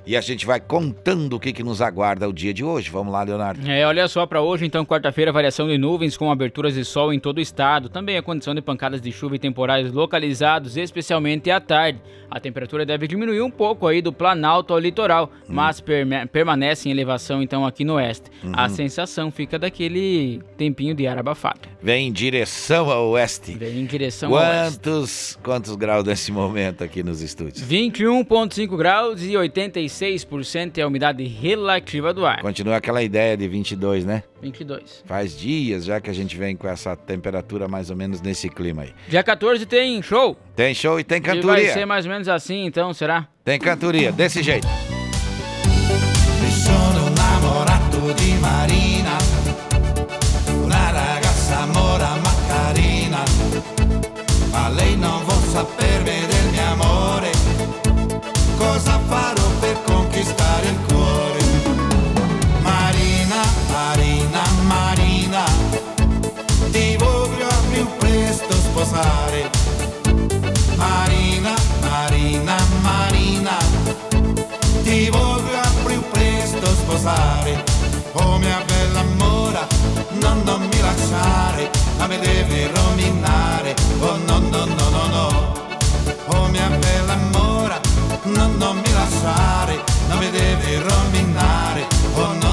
e 0.09 0.17
a 0.17 0.21
gente 0.21 0.43
vai 0.43 0.59
contando 0.59 1.35
o 1.35 1.39
que, 1.39 1.53
que 1.53 1.61
nos 1.61 1.83
aguarda 1.83 2.27
o 2.27 2.33
dia 2.33 2.51
de 2.51 2.63
hoje. 2.63 2.89
Vamos 2.89 3.13
lá, 3.13 3.21
Leonardo. 3.21 3.61
É, 3.69 3.85
olha 3.85 4.07
só 4.07 4.25
para 4.25 4.41
hoje, 4.41 4.65
então, 4.65 4.83
quarta-feira, 4.83 5.31
variação 5.31 5.67
de 5.67 5.77
nuvens 5.77 6.17
com 6.17 6.31
aberturas 6.31 6.73
de 6.73 6.83
sol 6.83 7.13
em 7.13 7.19
todo 7.19 7.37
o 7.37 7.41
estado. 7.41 7.89
Também 7.89 8.17
a 8.17 8.23
condição 8.23 8.55
de 8.55 8.59
pancadas 8.59 8.99
de 9.01 9.11
chuva 9.11 9.35
e 9.35 9.39
temporais 9.39 9.91
localizados, 9.91 10.77
especialmente 10.77 11.51
à 11.51 11.61
tarde. 11.61 12.01
A 12.27 12.39
temperatura 12.39 12.87
deve 12.87 13.07
diminuir 13.07 13.41
um 13.41 13.51
pouco 13.51 13.85
aí 13.85 14.01
do 14.01 14.11
planalto 14.11 14.73
ao 14.73 14.79
litoral, 14.79 15.31
hum. 15.43 15.53
mas 15.53 15.79
permanece 16.31 16.89
em 16.89 16.91
elevação, 16.91 17.43
então, 17.43 17.63
aqui 17.63 17.85
no 17.85 17.93
oeste. 17.93 18.31
Uhum. 18.43 18.53
A 18.55 18.67
sensação 18.67 19.29
fica 19.29 19.59
daquele 19.59 20.41
tempinho 20.57 20.95
de 20.95 21.05
ar 21.05 21.19
abafado. 21.19 21.69
Vem 21.83 22.07
em 22.07 22.11
direção 22.11 22.89
ao 22.89 23.09
oeste. 23.09 23.51
Vem 23.53 23.81
em 23.81 23.85
direção 23.85 24.31
quantos, 24.31 24.87
ao 24.87 25.01
oeste. 25.01 25.37
Quantos 25.43 25.75
graus 25.75 26.03
nesse 26.03 26.31
momento 26.31 26.83
aqui 26.83 27.03
nos 27.03 27.21
estúdios? 27.21 27.63
21,5 27.63 28.75
graus 28.75 29.21
e 29.23 29.37
86 29.37 29.98
26% 29.99 30.77
é 30.77 30.81
a 30.81 30.87
umidade 30.87 31.23
relativa 31.25 32.13
do 32.13 32.25
ar. 32.25 32.41
Continua 32.41 32.77
aquela 32.77 33.03
ideia 33.03 33.35
de 33.35 33.47
22, 33.47 34.05
né? 34.05 34.23
22. 34.41 35.03
Faz 35.05 35.37
dias 35.37 35.83
já 35.85 35.99
que 35.99 36.09
a 36.09 36.13
gente 36.13 36.37
vem 36.37 36.55
com 36.55 36.67
essa 36.67 36.95
temperatura 36.95 37.67
mais 37.67 37.89
ou 37.89 37.95
menos 37.97 38.21
nesse 38.21 38.47
clima 38.49 38.83
aí. 38.83 38.93
Dia 39.09 39.21
14 39.23 39.65
tem 39.65 40.01
show. 40.01 40.37
Tem 40.55 40.73
show 40.73 40.99
e 40.99 41.03
tem 41.03 41.17
E 41.17 41.21
vai 41.21 41.35
cantoria. 41.35 41.73
ser 41.73 41.85
mais 41.85 42.05
ou 42.05 42.11
menos 42.11 42.29
assim, 42.29 42.65
então, 42.65 42.93
será? 42.93 43.27
Tem 43.43 43.59
cantoria, 43.59 44.11
desse 44.11 44.41
jeito. 44.41 44.67
Mi 44.67 46.51
sono 46.51 47.07
innamorato 47.09 48.13
di 48.13 48.31
Marina, 48.39 49.17
una 50.63 50.91
ragazza 50.91 51.65
mora 51.73 52.15
ma 52.23 52.33
carina, 52.47 53.23
ma 54.51 54.69
lei 54.69 54.95
non 54.95 55.23
vuol 55.25 55.43
saperne 55.51 56.25
del 56.27 56.51
mio 56.51 56.63
amore, 56.71 57.31
cosa 58.57 58.97
farò 59.07 59.38
conquistare 60.19 60.67
il 60.67 60.79
cuore? 60.87 61.39
Marina, 62.61 63.41
Marina, 63.71 64.41
Marina, 64.63 65.43
ti 66.71 66.97
voglio 66.97 67.47
al 67.47 67.63
più 67.71 67.87
presto 67.97 68.53
sposare. 68.53 69.49
Marina, 70.75 71.53
Marina, 71.81 72.55
Marina, 72.81 73.57
ti 74.83 75.09
voglio 75.09 75.57
al 75.57 75.73
più 75.85 76.01
presto 76.09 76.65
sposare. 76.67 77.63
Oh 78.13 78.37
mia 78.37 78.61
bella 78.65 79.03
mora, 79.17 79.65
no, 80.19 80.33
non 80.43 80.61
mi 80.61 80.81
lasciare, 80.81 81.69
ma 81.97 82.07
mi 82.07 82.19
devi 82.19 82.67
rovinare. 82.67 83.73
Oh 83.99 84.17
no, 84.27 84.39
no, 84.39 84.65
no, 84.65 84.89
no, 84.89 85.07
no. 85.07 85.67
Oh 86.27 86.47
mia 86.47 86.67
bella 86.67 87.15
mora, 87.31 87.79
no, 88.23 88.47
non 88.57 88.75
mi 88.77 88.91
lasciare, 88.91 89.88
ma 90.09 90.15
mi 90.17 90.29
devi 90.31 90.75
rovinare. 90.77 91.87
Oh 92.15 92.33
no, 92.33 92.48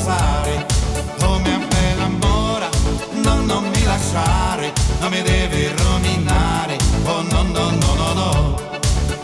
sposare. 0.00 0.66
Oh 1.22 1.38
mia 1.40 1.58
bella 1.68 2.08
mora, 2.08 2.68
no, 3.22 3.34
non 3.42 3.64
mi 3.68 3.84
lasciare, 3.84 4.72
non 5.00 5.10
mi 5.10 5.22
devi 5.22 5.68
rovinare. 5.76 6.78
Oh 7.04 7.22
no, 7.22 7.42
no, 7.42 7.70
no, 7.70 7.94
no, 7.94 8.12
no. 8.14 8.58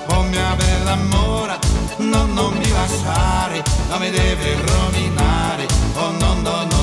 Oh 0.08 0.22
mia 0.22 0.54
bella 0.56 0.96
mora, 0.96 1.58
no, 1.96 2.26
non 2.26 2.52
mi 2.52 2.68
lasciare, 2.70 3.62
non 3.88 4.00
mi 4.00 4.10
devi 4.10 4.54
rovinare. 4.54 5.66
Oh 5.94 6.10
no, 6.10 6.34
no, 6.34 6.64
no. 6.64 6.75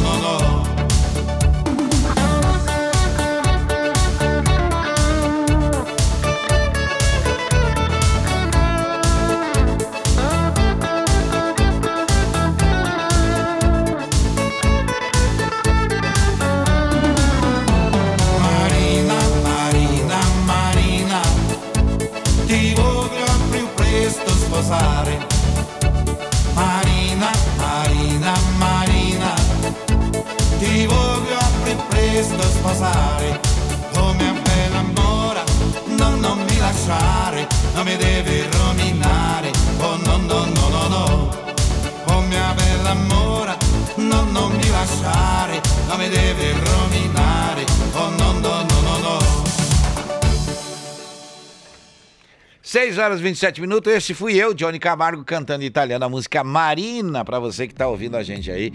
Mi 46.03 46.09
devi 46.09 46.51
rovinare. 46.51 47.65
Oh 47.95 48.09
no, 48.09 48.33
no, 48.33 48.63
no, 48.63 48.81
no, 48.81 48.99
no. 48.99 49.43
6 52.61 52.97
horas 52.97 53.19
e 53.19 53.23
27 53.23 53.61
minutos. 53.61 53.93
Esse 53.93 54.13
fui 54.13 54.35
eu, 54.35 54.53
Johnny 54.53 54.79
Camargo, 54.79 55.23
cantando 55.23 55.63
italiano 55.63 56.03
a 56.03 56.09
música 56.09 56.43
Marina, 56.43 57.23
pra 57.23 57.39
você 57.39 57.67
que 57.67 57.73
tá 57.73 57.87
ouvindo 57.87 58.17
a 58.17 58.23
gente 58.23 58.51
aí. 58.51 58.73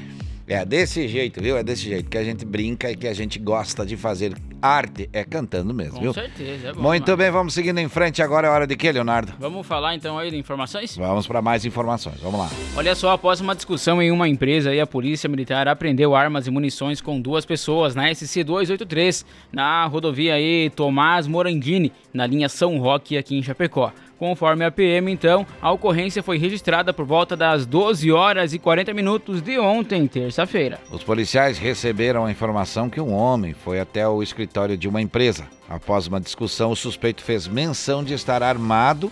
É 0.48 0.64
desse 0.64 1.06
jeito, 1.06 1.42
viu? 1.42 1.58
É 1.58 1.62
desse 1.62 1.82
jeito 1.82 2.08
que 2.08 2.16
a 2.16 2.24
gente 2.24 2.44
brinca 2.44 2.90
e 2.90 2.96
que 2.96 3.06
a 3.06 3.12
gente 3.12 3.38
gosta 3.38 3.84
de 3.84 3.98
fazer 3.98 4.32
arte. 4.62 5.08
É 5.12 5.22
cantando 5.22 5.74
mesmo, 5.74 5.96
Com 5.96 6.00
viu? 6.00 6.14
certeza, 6.14 6.68
é 6.68 6.72
bom. 6.72 6.80
Muito 6.80 7.04
demais. 7.04 7.18
bem, 7.18 7.30
vamos 7.30 7.52
seguindo 7.52 7.78
em 7.78 7.88
frente. 7.88 8.22
Agora 8.22 8.48
é 8.48 8.50
hora 8.50 8.66
de 8.66 8.74
quê, 8.74 8.90
Leonardo? 8.90 9.34
Vamos 9.38 9.66
falar 9.66 9.94
então 9.94 10.18
aí 10.18 10.30
de 10.30 10.38
informações? 10.38 10.96
Vamos 10.96 11.26
para 11.26 11.42
mais 11.42 11.66
informações. 11.66 12.18
Vamos 12.22 12.40
lá. 12.40 12.48
Olha 12.74 12.94
só, 12.94 13.10
após 13.12 13.42
uma 13.42 13.54
discussão 13.54 14.00
em 14.00 14.10
uma 14.10 14.26
empresa, 14.26 14.70
aí 14.70 14.80
a 14.80 14.86
polícia 14.86 15.28
militar 15.28 15.68
apreendeu 15.68 16.14
armas 16.14 16.46
e 16.46 16.50
munições 16.50 17.00
com 17.02 17.20
duas 17.20 17.44
pessoas 17.44 17.94
na 17.94 18.12
SC 18.14 18.42
283, 18.42 19.26
na 19.52 19.84
rodovia 19.84 20.32
aí 20.34 20.70
Tomás 20.70 21.26
Morandini, 21.26 21.92
na 22.12 22.26
linha 22.26 22.48
São 22.48 22.78
Roque, 22.78 23.18
aqui 23.18 23.36
em 23.36 23.42
Chapecó. 23.42 23.92
Conforme 24.18 24.64
a 24.64 24.70
PM, 24.70 25.12
então, 25.12 25.46
a 25.62 25.70
ocorrência 25.70 26.22
foi 26.22 26.38
registrada 26.38 26.92
por 26.92 27.06
volta 27.06 27.36
das 27.36 27.64
12 27.64 28.10
horas 28.10 28.52
e 28.52 28.58
40 28.58 28.92
minutos 28.92 29.40
de 29.40 29.58
ontem, 29.58 30.08
terça-feira. 30.08 30.80
Os 30.90 31.04
policiais 31.04 31.56
receberam 31.56 32.24
a 32.24 32.30
informação 32.30 32.90
que 32.90 33.00
um 33.00 33.14
homem 33.14 33.54
foi 33.54 33.78
até 33.78 34.08
o 34.08 34.22
escritório 34.22 34.76
de 34.76 34.88
uma 34.88 35.00
empresa. 35.00 35.46
Após 35.68 36.08
uma 36.08 36.20
discussão, 36.20 36.72
o 36.72 36.76
suspeito 36.76 37.22
fez 37.22 37.46
menção 37.46 38.02
de 38.02 38.12
estar 38.12 38.42
armado 38.42 39.10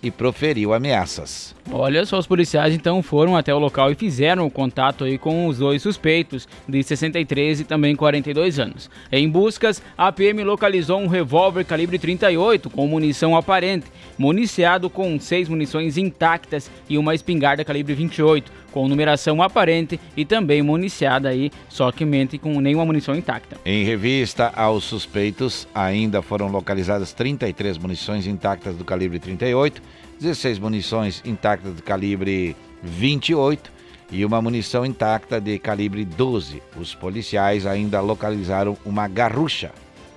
e 0.00 0.10
proferiu 0.10 0.72
ameaças. 0.72 1.53
Olha 1.70 2.04
só, 2.04 2.18
os 2.18 2.26
policiais 2.26 2.74
então 2.74 3.02
foram 3.02 3.36
até 3.36 3.54
o 3.54 3.58
local 3.58 3.90
e 3.90 3.94
fizeram 3.94 4.46
o 4.46 4.50
contato 4.50 5.04
aí 5.04 5.16
com 5.16 5.46
os 5.46 5.58
dois 5.58 5.82
suspeitos, 5.82 6.46
de 6.68 6.82
63 6.82 7.60
e 7.60 7.64
também 7.64 7.96
42 7.96 8.58
anos. 8.58 8.90
Em 9.10 9.28
buscas, 9.28 9.82
a 9.96 10.12
PM 10.12 10.44
localizou 10.44 11.00
um 11.00 11.06
revólver 11.06 11.64
calibre 11.64 11.98
38 11.98 12.68
com 12.68 12.86
munição 12.86 13.36
aparente, 13.36 13.86
municiado 14.18 14.90
com 14.90 15.18
seis 15.18 15.48
munições 15.48 15.96
intactas 15.96 16.70
e 16.88 16.98
uma 16.98 17.14
espingarda 17.14 17.64
calibre 17.64 17.94
28 17.94 18.64
com 18.70 18.88
numeração 18.88 19.40
aparente 19.40 20.00
e 20.16 20.24
também 20.24 20.60
municiada 20.60 21.28
aí, 21.28 21.52
só 21.68 21.92
que 21.92 22.04
mente 22.04 22.38
com 22.38 22.60
nenhuma 22.60 22.84
munição 22.84 23.14
intacta. 23.14 23.56
Em 23.64 23.84
revista 23.84 24.52
aos 24.56 24.82
suspeitos, 24.82 25.68
ainda 25.72 26.20
foram 26.20 26.48
localizadas 26.48 27.12
33 27.12 27.78
munições 27.78 28.26
intactas 28.26 28.76
do 28.76 28.84
calibre 28.84 29.20
38, 29.20 29.80
16 30.24 30.58
munições 30.58 31.20
intactas 31.24 31.74
do 31.74 31.82
calibre 31.82 32.56
28 32.82 33.70
e 34.10 34.24
uma 34.24 34.40
munição 34.40 34.84
intacta 34.84 35.38
de 35.38 35.58
calibre 35.58 36.02
12. 36.04 36.62
Os 36.78 36.94
policiais 36.94 37.66
ainda 37.66 38.00
localizaram 38.00 38.76
uma 38.86 39.06
garrucha. 39.06 39.70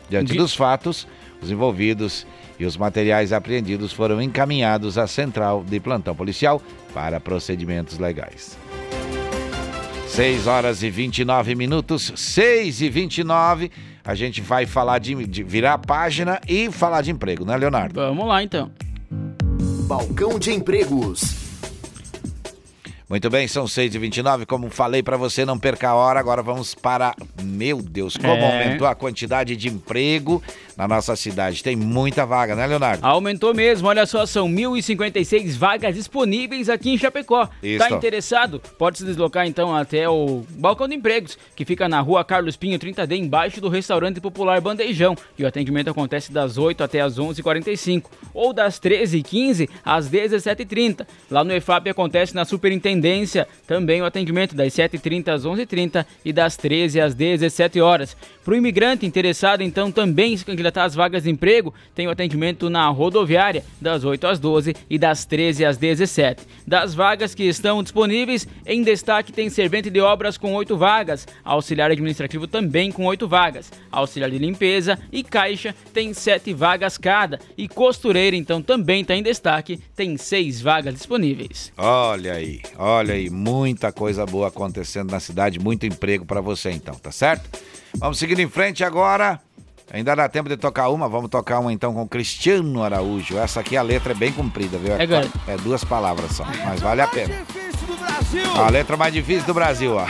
Diante 0.09 0.31
De- 0.31 0.37
dos 0.37 0.55
fatos, 0.55 1.05
os 1.41 1.51
envolvidos 1.51 2.25
e 2.57 2.65
os 2.65 2.77
materiais 2.77 3.33
apreendidos 3.33 3.91
foram 3.91 4.21
encaminhados 4.21 4.97
à 4.97 5.05
central 5.07 5.61
de 5.63 5.77
plantão 5.79 6.15
policial 6.15 6.61
para 6.93 7.19
procedimentos 7.19 7.99
legais. 7.99 8.57
6 10.07 10.47
horas 10.47 10.83
e 10.83 10.89
29 10.89 11.53
minutos, 11.53 12.13
6 12.15 12.81
e 12.81 12.89
29. 12.89 13.69
A 14.05 14.15
gente 14.15 14.39
vai 14.39 14.65
falar 14.65 14.99
de, 14.99 15.27
de 15.27 15.43
virar 15.43 15.73
a 15.73 15.77
página 15.77 16.39
e 16.47 16.71
falar 16.71 17.01
de 17.01 17.11
emprego, 17.11 17.43
né, 17.43 17.57
Leonardo? 17.57 17.93
Vamos 17.99 18.25
lá 18.25 18.41
então. 18.41 18.71
Balcão 19.87 20.37
de 20.37 20.51
empregos. 20.51 21.47
Muito 23.09 23.29
bem, 23.29 23.47
são 23.47 23.65
6 23.65 23.95
e 23.95 23.97
29 23.97 24.45
Como 24.45 24.69
falei 24.69 25.01
para 25.01 25.15
você, 25.15 25.45
não 25.45 25.57
perca 25.57 25.89
a 25.89 25.95
hora. 25.95 26.19
Agora 26.19 26.43
vamos 26.43 26.75
para. 26.75 27.15
Meu 27.41 27.81
Deus, 27.81 28.17
como 28.17 28.33
É. 28.33 28.63
aumentou 28.63 28.85
a 28.85 28.93
quantidade 28.93 29.55
de 29.55 29.69
emprego 29.69 30.43
na 30.77 30.87
nossa 30.87 31.15
cidade. 31.15 31.63
Tem 31.63 31.75
muita 31.75 32.25
vaga, 32.25 32.55
né, 32.55 32.67
Leonardo? 32.67 33.05
Aumentou 33.05 33.53
mesmo, 33.53 33.87
olha 33.87 34.05
só, 34.05 34.25
são 34.25 34.47
1.056 34.47 35.57
vagas 35.57 35.95
disponíveis 35.95 36.69
aqui 36.69 36.91
em 36.91 36.97
Chapecó. 36.97 37.49
Isso. 37.63 37.79
Tá 37.79 37.89
interessado? 37.89 38.61
Pode 38.77 38.99
se 38.99 39.05
deslocar 39.05 39.47
então 39.47 39.75
até 39.75 40.07
o 40.07 40.45
Balcão 40.51 40.87
de 40.87 40.93
Empregos, 40.95 41.37
que 41.55 41.65
fica 41.65 41.89
na 41.89 41.99
rua 41.99 42.23
Carlos 42.23 42.55
Pinho 42.55 42.77
30D, 42.77 43.17
embaixo 43.17 43.59
do 43.59 43.69
restaurante 43.69 44.21
popular 44.21 44.61
Bandejão. 44.61 45.15
E 45.37 45.43
o 45.43 45.47
atendimento 45.47 45.89
acontece 45.89 46.31
das 46.31 46.57
8 46.57 46.83
até 46.83 47.01
as 47.01 47.17
11h45, 47.17 48.03
ou 48.33 48.53
das 48.53 48.79
13h15 48.79 49.67
às 49.83 50.09
17h30. 50.09 51.07
Lá 51.31 51.43
no 51.43 51.53
EFAP 51.53 51.89
acontece 51.89 52.35
na 52.35 52.45
Superintendência 52.45 53.47
também 53.65 54.01
o 54.01 54.05
atendimento 54.05 54.55
das 54.55 54.73
7h30 54.73 55.29
às 55.29 55.43
11h30 55.43 56.05
e 56.23 56.31
das 56.31 56.55
13 56.55 57.01
às 57.01 57.15
17 57.15 57.81
horas. 57.81 58.15
Para 58.43 58.53
o 58.53 58.57
imigrante 58.57 59.05
interessado, 59.05 59.61
então, 59.61 59.91
também 59.91 60.37
se 60.37 60.45
candidatar 60.45 60.66
às 60.75 60.95
vagas 60.95 61.23
de 61.23 61.29
emprego, 61.29 61.73
tem 61.95 62.07
o 62.07 62.11
atendimento 62.11 62.69
na 62.69 62.87
rodoviária 62.89 63.63
das 63.79 64.03
8 64.03 64.27
às 64.27 64.39
12 64.39 64.75
e 64.89 64.97
das 64.97 65.25
13 65.25 65.65
às 65.65 65.77
17. 65.77 66.43
Das 66.65 66.93
vagas 66.93 67.33
que 67.33 67.43
estão 67.43 67.81
disponíveis, 67.81 68.47
em 68.65 68.83
destaque 68.83 69.31
tem 69.31 69.49
servente 69.49 69.89
de 69.89 70.01
obras 70.01 70.37
com 70.37 70.53
8 70.53 70.75
vagas, 70.75 71.27
auxiliar 71.43 71.91
administrativo 71.91 72.47
também 72.47 72.91
com 72.91 73.05
8 73.05 73.27
vagas, 73.27 73.71
auxiliar 73.91 74.29
de 74.29 74.37
limpeza 74.37 74.99
e 75.11 75.23
caixa 75.23 75.75
tem 75.93 76.13
7 76.13 76.53
vagas 76.53 76.97
cada 76.97 77.39
e 77.57 77.67
costureira, 77.67 78.35
então, 78.35 78.61
também 78.61 79.01
está 79.01 79.15
em 79.15 79.23
destaque, 79.23 79.79
tem 79.95 80.17
6 80.17 80.61
vagas 80.61 80.93
disponíveis. 80.93 81.71
Olha 81.77 82.33
aí, 82.33 82.61
olha 82.77 83.13
aí, 83.13 83.29
muita 83.29 83.91
coisa 83.91 84.25
boa 84.25 84.47
acontecendo 84.47 85.11
na 85.11 85.19
cidade, 85.19 85.59
muito 85.59 85.85
emprego 85.85 86.25
para 86.25 86.41
você 86.41 86.71
então, 86.71 86.95
tá 86.95 87.11
certo? 87.11 87.49
Vamos 87.95 88.19
seguindo 88.19 88.39
em 88.39 88.49
frente 88.49 88.83
agora. 88.83 89.39
Ainda 89.91 90.15
dá 90.15 90.27
tempo 90.27 90.49
de 90.49 90.57
tocar 90.57 90.89
uma, 90.89 91.07
vamos 91.07 91.29
tocar 91.29 91.59
uma 91.59 91.71
então 91.71 91.93
com 91.93 92.05
Cristiano 92.07 92.83
Araújo. 92.83 93.37
Essa 93.37 93.61
aqui 93.61 93.77
a 93.77 93.81
letra 93.81 94.11
é 94.11 94.15
bem 94.15 94.33
comprida, 94.33 94.77
viu? 94.77 94.93
É, 94.95 95.07
cara. 95.07 95.27
é 95.47 95.55
duas 95.57 95.83
palavras 95.83 96.31
só, 96.33 96.45
mas 96.65 96.81
vale 96.81 97.01
a 97.01 97.07
pena. 97.07 97.33
A 98.57 98.69
letra 98.69 98.97
mais 98.97 99.13
difícil 99.13 99.45
do 99.45 99.53
Brasil, 99.53 99.95
ó. 99.95 100.05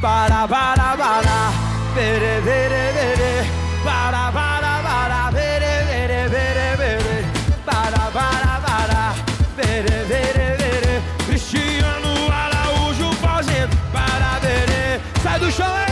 Para, 0.00 0.46
para, 0.48 0.96
para. 0.96 1.52
Bere, 1.94 2.40
bere, 2.42 2.92
bere. 2.92 3.50
Para, 3.84 4.32
para, 4.32 4.82
para. 4.82 5.30
Bere, 5.30 5.84
bere, 5.86 6.28
bere, 6.28 6.76
bere. 6.76 7.26
Para, 7.64 8.10
para, 8.10 8.60
para. 8.60 9.14
Bere, 9.56 10.04
bere, 10.04 10.56
bere. 10.56 11.02
Cristiano 11.26 12.32
Araújo 12.32 13.12
fazendo 13.14 13.76
para 13.92 14.38
bere. 14.40 15.00
Sai 15.22 15.38
do 15.38 15.50
chão, 15.50 15.89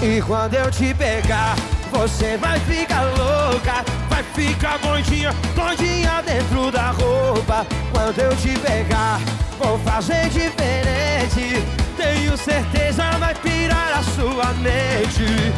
E 0.00 0.22
quando 0.22 0.54
eu 0.54 0.70
te 0.70 0.94
pegar, 0.94 1.56
você 1.90 2.36
vai 2.36 2.60
ficar 2.60 3.02
louca, 3.02 3.84
vai 4.08 4.22
ficar 4.22 4.78
doidinha, 4.78 5.34
doidinha 5.56 6.22
dentro 6.22 6.70
da 6.70 6.90
roupa. 6.92 7.66
Quando 7.92 8.18
eu 8.20 8.36
te 8.36 8.56
pegar, 8.60 9.18
vou 9.58 9.76
fazer 9.80 10.28
diferente. 10.28 11.64
Tenho 11.96 12.36
certeza 12.36 13.10
vai 13.18 13.34
pirar 13.34 13.98
a 13.98 14.02
sua 14.04 14.52
mente. 14.54 15.52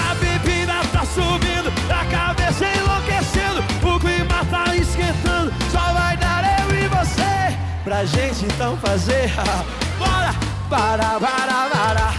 A 0.00 0.14
bebida 0.14 0.72
tá 0.90 1.04
subindo, 1.04 1.70
a 1.90 2.04
cabeça 2.06 2.64
enlouquecendo, 2.64 3.62
o 3.86 4.00
clima 4.00 4.44
tá 4.50 4.74
esquentando. 4.74 5.52
Só 5.70 5.92
vai 5.92 6.16
dar 6.16 6.42
eu 6.60 6.74
e 6.74 6.88
você 6.88 7.54
pra 7.84 8.04
gente 8.06 8.46
então 8.46 8.78
fazer. 8.78 9.30
Bora! 9.98 10.34
Para, 10.70 11.20
para, 11.20 11.68
para. 11.70 12.14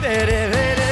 Bere, 0.00 0.48
bere, 0.50 0.89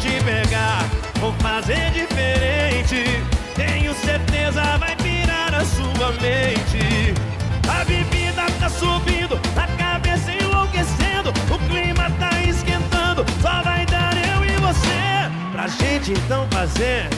te 0.00 0.18
pegar, 0.24 0.88
vou 1.20 1.32
fazer 1.34 1.90
diferente. 1.90 3.22
Tenho 3.54 3.94
certeza 3.94 4.62
vai 4.78 4.96
pirar 4.96 5.54
a 5.54 5.64
sua 5.64 6.10
mente. 6.12 7.14
A 7.68 7.84
bebida 7.84 8.46
tá 8.58 8.68
subindo, 8.68 9.38
a 9.56 9.66
cabeça 9.76 10.32
enlouquecendo, 10.32 11.30
o 11.50 11.58
clima 11.68 12.10
tá 12.18 12.30
esquentando. 12.40 13.24
Só 13.42 13.62
vai 13.62 13.84
dar 13.86 14.16
eu 14.16 14.44
e 14.44 14.56
você 14.56 15.30
pra 15.52 15.68
gente 15.68 16.12
então 16.12 16.46
fazer. 16.50 17.08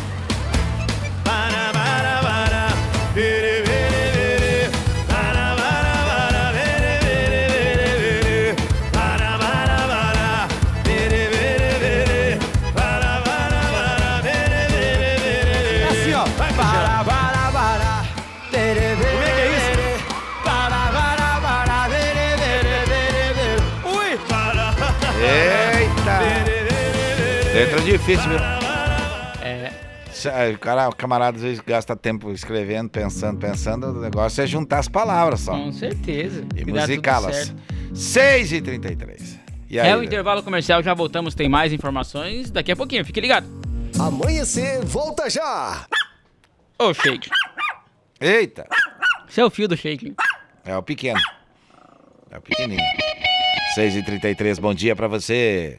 Para, 1.25 1.73
para, 1.73 2.21
para. 2.21 3.72
Difícil, 28.03 28.31
viu? 28.31 28.39
É. 29.43 29.71
Aí 30.35 30.55
O 30.55 30.59
cara, 30.59 30.89
o 30.89 30.95
camarada 30.95 31.37
às 31.37 31.43
vezes 31.43 31.61
gasta 31.61 31.97
tempo 31.97 32.33
escrevendo, 32.33 32.91
pensando, 32.91 33.39
pensando. 33.39 33.87
O 33.87 34.01
negócio 34.01 34.43
é 34.43 34.47
juntar 34.47 34.81
as 34.81 34.89
palavras 34.89 35.41
só. 35.41 35.53
Com 35.53 35.73
certeza. 35.73 36.45
E 36.57 36.65
musicá-las. 36.65 37.37
certo. 37.37 37.63
6 37.95 38.53
e 38.53 38.61
33 38.63 39.39
E 39.71 39.79
aí? 39.79 39.89
É 39.89 39.97
o 39.97 40.03
intervalo 40.03 40.43
comercial, 40.43 40.83
já 40.83 40.95
voltamos, 40.95 41.35
tem 41.35 41.49
mais 41.49 41.73
informações 41.73 42.51
daqui 42.51 42.73
a 42.73 42.77
pouquinho, 42.77 43.05
fique 43.05 43.21
ligado. 43.21 43.47
Amanhecer, 43.99 44.83
volta 44.85 45.29
já! 45.31 45.87
Ô, 46.79 46.93
Shake. 46.95 47.31
Eita! 48.21 48.67
Esse 49.29 49.41
é 49.41 49.45
o 49.45 49.51
fio 49.51 49.69
do 49.69 49.77
Shake. 49.77 50.15
É 50.65 50.77
o 50.77 50.83
pequeno. 50.83 51.21
É 52.31 52.39
o 52.39 52.41
pequenininho. 52.41 52.81
6 53.75 53.97
e 53.97 54.03
33 54.03 54.59
bom 54.59 54.75
dia 54.75 54.97
pra 54.97 55.07
você. 55.07 55.79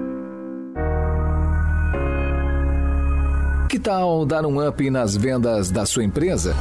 Tal 3.79 4.25
dar 4.25 4.45
um 4.45 4.65
up 4.65 4.89
nas 4.89 5.15
vendas 5.15 5.71
da 5.71 5.85
sua 5.85 6.03
empresa? 6.03 6.55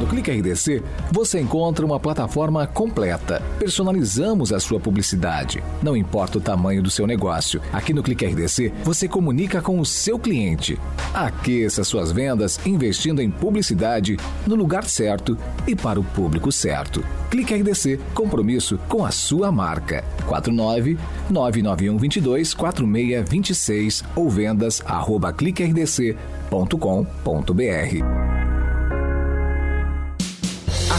No 0.00 0.06
Clique 0.06 0.30
RDC, 0.30 0.82
você 1.10 1.40
encontra 1.40 1.86
uma 1.86 2.00
plataforma 2.00 2.66
completa. 2.66 3.42
Personalizamos 3.58 4.52
a 4.52 4.58
sua 4.58 4.80
publicidade. 4.80 5.62
Não 5.82 5.96
importa 5.96 6.38
o 6.38 6.40
tamanho 6.40 6.82
do 6.82 6.90
seu 6.90 7.06
negócio. 7.06 7.60
Aqui 7.72 7.92
no 7.92 8.02
Clique 8.02 8.26
RDC, 8.26 8.72
você 8.82 9.06
comunica 9.06 9.62
com 9.62 9.78
o 9.78 9.86
seu 9.86 10.18
cliente. 10.18 10.78
Aqueça 11.14 11.84
suas 11.84 12.10
vendas 12.10 12.58
investindo 12.66 13.20
em 13.20 13.30
publicidade 13.30 14.16
no 14.46 14.54
lugar 14.54 14.84
certo 14.84 15.36
e 15.66 15.76
para 15.76 16.00
o 16.00 16.04
público 16.04 16.50
certo. 16.50 17.04
Clique 17.30 17.54
RDC, 17.54 18.00
compromisso 18.14 18.78
com 18.88 19.04
a 19.04 19.10
sua 19.10 19.52
marca. 19.52 20.04
49 20.26 20.98
991 21.30 21.96
22 21.96 22.54
4626 22.54 24.04
ou 24.16 24.28
vendas 24.28 24.82
arroba 24.84 25.32
cliquerdc.com.br. 25.32 28.21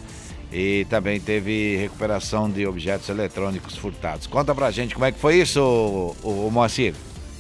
e 0.52 0.86
também 0.90 1.19
teve 1.19 1.76
recuperação 1.78 2.49
de 2.49 2.65
objetos 2.65 3.10
eletrônicos 3.10 3.76
furtados. 3.76 4.28
Conta 4.28 4.56
pra 4.56 4.72
gente 4.72 4.94
como 4.94 5.06
é 5.06 5.11
que 5.11 5.19
foi 5.19 5.36
isso, 5.36 5.61
o, 6.24 6.49
Moacir. 6.52 6.94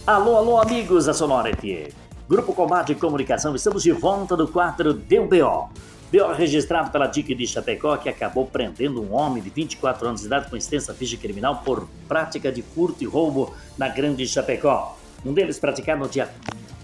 Alô, 0.05 0.35
alô, 0.35 0.57
amigos 0.57 1.05
da 1.05 1.13
Sonora 1.13 1.55
FM. 1.55 1.93
Grupo 2.27 2.53
Combate 2.53 2.93
de 2.93 2.95
Comunicação, 2.95 3.55
estamos 3.55 3.83
de 3.83 3.91
volta 3.91 4.35
do 4.35 4.47
quadro 4.47 4.93
Deu 4.93 5.27
BO. 5.27 5.69
BO 6.11 6.33
registrado 6.33 6.89
pela 6.89 7.07
DIC 7.07 7.35
de 7.35 7.47
Chapecó, 7.47 7.97
que 7.97 8.07
acabou 8.07 8.45
prendendo 8.45 9.01
um 9.01 9.13
homem 9.13 9.43
de 9.43 9.49
24 9.49 10.07
anos 10.07 10.21
de 10.21 10.27
idade 10.27 10.49
com 10.49 10.55
extensa 10.55 10.93
ficha 10.93 11.17
criminal 11.17 11.61
por 11.65 11.87
prática 12.07 12.51
de 12.51 12.61
furto 12.61 13.03
e 13.03 13.07
roubo 13.07 13.53
na 13.77 13.89
Grande 13.89 14.25
Chapecó. 14.27 14.97
Um 15.25 15.33
deles 15.33 15.59
praticado 15.59 16.01
no 16.01 16.09
dia 16.09 16.29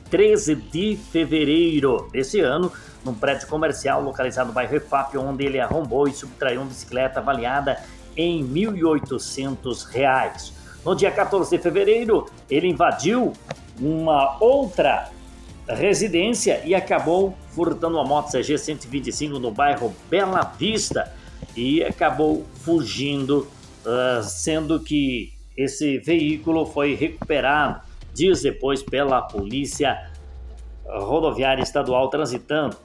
13 0.09 0.55
de 0.55 0.97
fevereiro 1.11 2.07
desse 2.11 2.39
ano, 2.39 2.71
num 3.03 3.13
prédio 3.13 3.47
comercial 3.47 4.01
localizado 4.01 4.47
no 4.47 4.53
bairro 4.53 4.71
Refap, 4.71 5.17
onde 5.17 5.45
ele 5.45 5.59
arrombou 5.59 6.07
e 6.07 6.13
subtraiu 6.13 6.61
uma 6.61 6.67
bicicleta 6.67 7.19
avaliada 7.19 7.81
em 8.15 8.41
R$ 8.41 8.67
1.800. 8.67 10.51
No 10.85 10.95
dia 10.95 11.11
14 11.11 11.49
de 11.55 11.61
fevereiro, 11.61 12.25
ele 12.49 12.67
invadiu 12.67 13.33
uma 13.79 14.37
outra 14.39 15.09
residência 15.67 16.61
e 16.65 16.75
acabou 16.75 17.37
furtando 17.51 17.97
uma 17.97 18.05
moto 18.05 18.31
CG 18.31 18.57
125 18.57 19.39
no 19.39 19.51
bairro 19.51 19.93
Bela 20.09 20.41
Vista 20.57 21.13
e 21.55 21.83
acabou 21.83 22.45
fugindo, 22.55 23.47
uh, 23.85 24.21
sendo 24.23 24.79
que 24.79 25.31
esse 25.55 25.99
veículo 25.99 26.65
foi 26.65 26.95
recuperado 26.95 27.81
dias 28.13 28.41
depois 28.41 28.83
pela 28.83 29.21
Polícia 29.21 30.11
Rodoviária 30.85 31.61
Estadual 31.61 32.09
transitando 32.09 32.75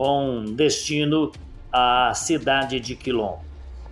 com 0.00 0.46
destino 0.54 1.30
à 1.70 2.14
cidade 2.14 2.80
de 2.80 2.96
Quilombo. 2.96 3.40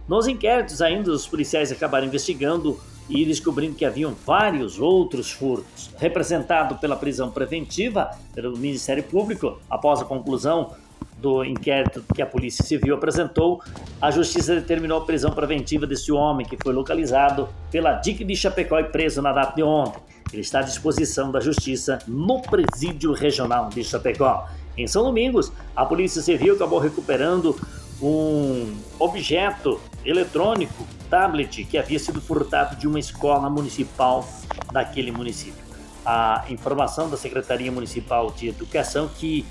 Nos 0.09 0.27
inquéritos 0.27 0.81
ainda, 0.81 1.13
os 1.13 1.27
policiais 1.27 1.71
acabaram 1.71 2.07
investigando 2.07 2.81
e 3.11 3.27
descobrindo 3.27 3.75
que 3.75 3.85
haviam 3.85 4.17
vários 4.25 4.81
outros 4.81 5.31
furtos. 5.31 5.91
Representado 5.99 6.77
pela 6.77 6.97
prisão 6.97 7.31
preventiva 7.31 8.11
pelo 8.35 8.57
Ministério 8.57 9.03
Público, 9.03 9.59
após 9.69 10.01
a 10.01 10.07
conclusão 10.07 10.73
do 11.19 11.45
inquérito 11.45 12.03
que 12.15 12.23
a 12.23 12.27
Polícia 12.27 12.65
Civil 12.65 12.95
apresentou, 12.95 13.61
a 14.01 14.11
Justiça 14.11 14.55
determinou 14.55 15.03
a 15.03 15.05
prisão 15.05 15.33
preventiva 15.33 15.87
desse 15.87 16.11
homem 16.11 16.47
que 16.47 16.57
foi 16.57 16.73
localizado 16.73 17.51
pela 17.71 17.93
DIC 17.93 18.25
de 18.25 18.35
Chapecó 18.35 18.79
e 18.79 18.85
preso 18.85 19.21
na 19.21 19.31
data 19.31 19.55
de 19.55 19.63
ontem. 19.63 20.01
Ele 20.33 20.41
está 20.41 20.61
à 20.61 20.63
disposição 20.63 21.31
da 21.31 21.41
Justiça 21.41 21.99
no 22.07 22.41
Presídio 22.41 23.13
Regional 23.13 23.69
de 23.69 23.85
Chapecó. 23.85 24.49
Em 24.79 24.87
São 24.87 25.03
Domingos, 25.03 25.53
a 25.75 25.85
Polícia 25.85 26.23
Civil 26.23 26.55
acabou 26.55 26.79
recuperando 26.79 27.59
um 28.01 28.77
objeto 28.97 29.81
eletrônico, 30.05 30.87
tablet, 31.11 31.65
que 31.65 31.77
havia 31.77 31.99
sido 31.99 32.21
furtado 32.21 32.77
de 32.77 32.87
uma 32.87 33.01
escola 33.01 33.51
municipal 33.51 34.25
daquele 34.73 35.11
município. 35.11 35.65
A 36.07 36.45
informação 36.49 37.11
da 37.11 37.17
Secretaria 37.17 37.73
Municipal 37.73 38.31
de 38.31 38.49
Educação 38.49 39.11
que 39.19 39.45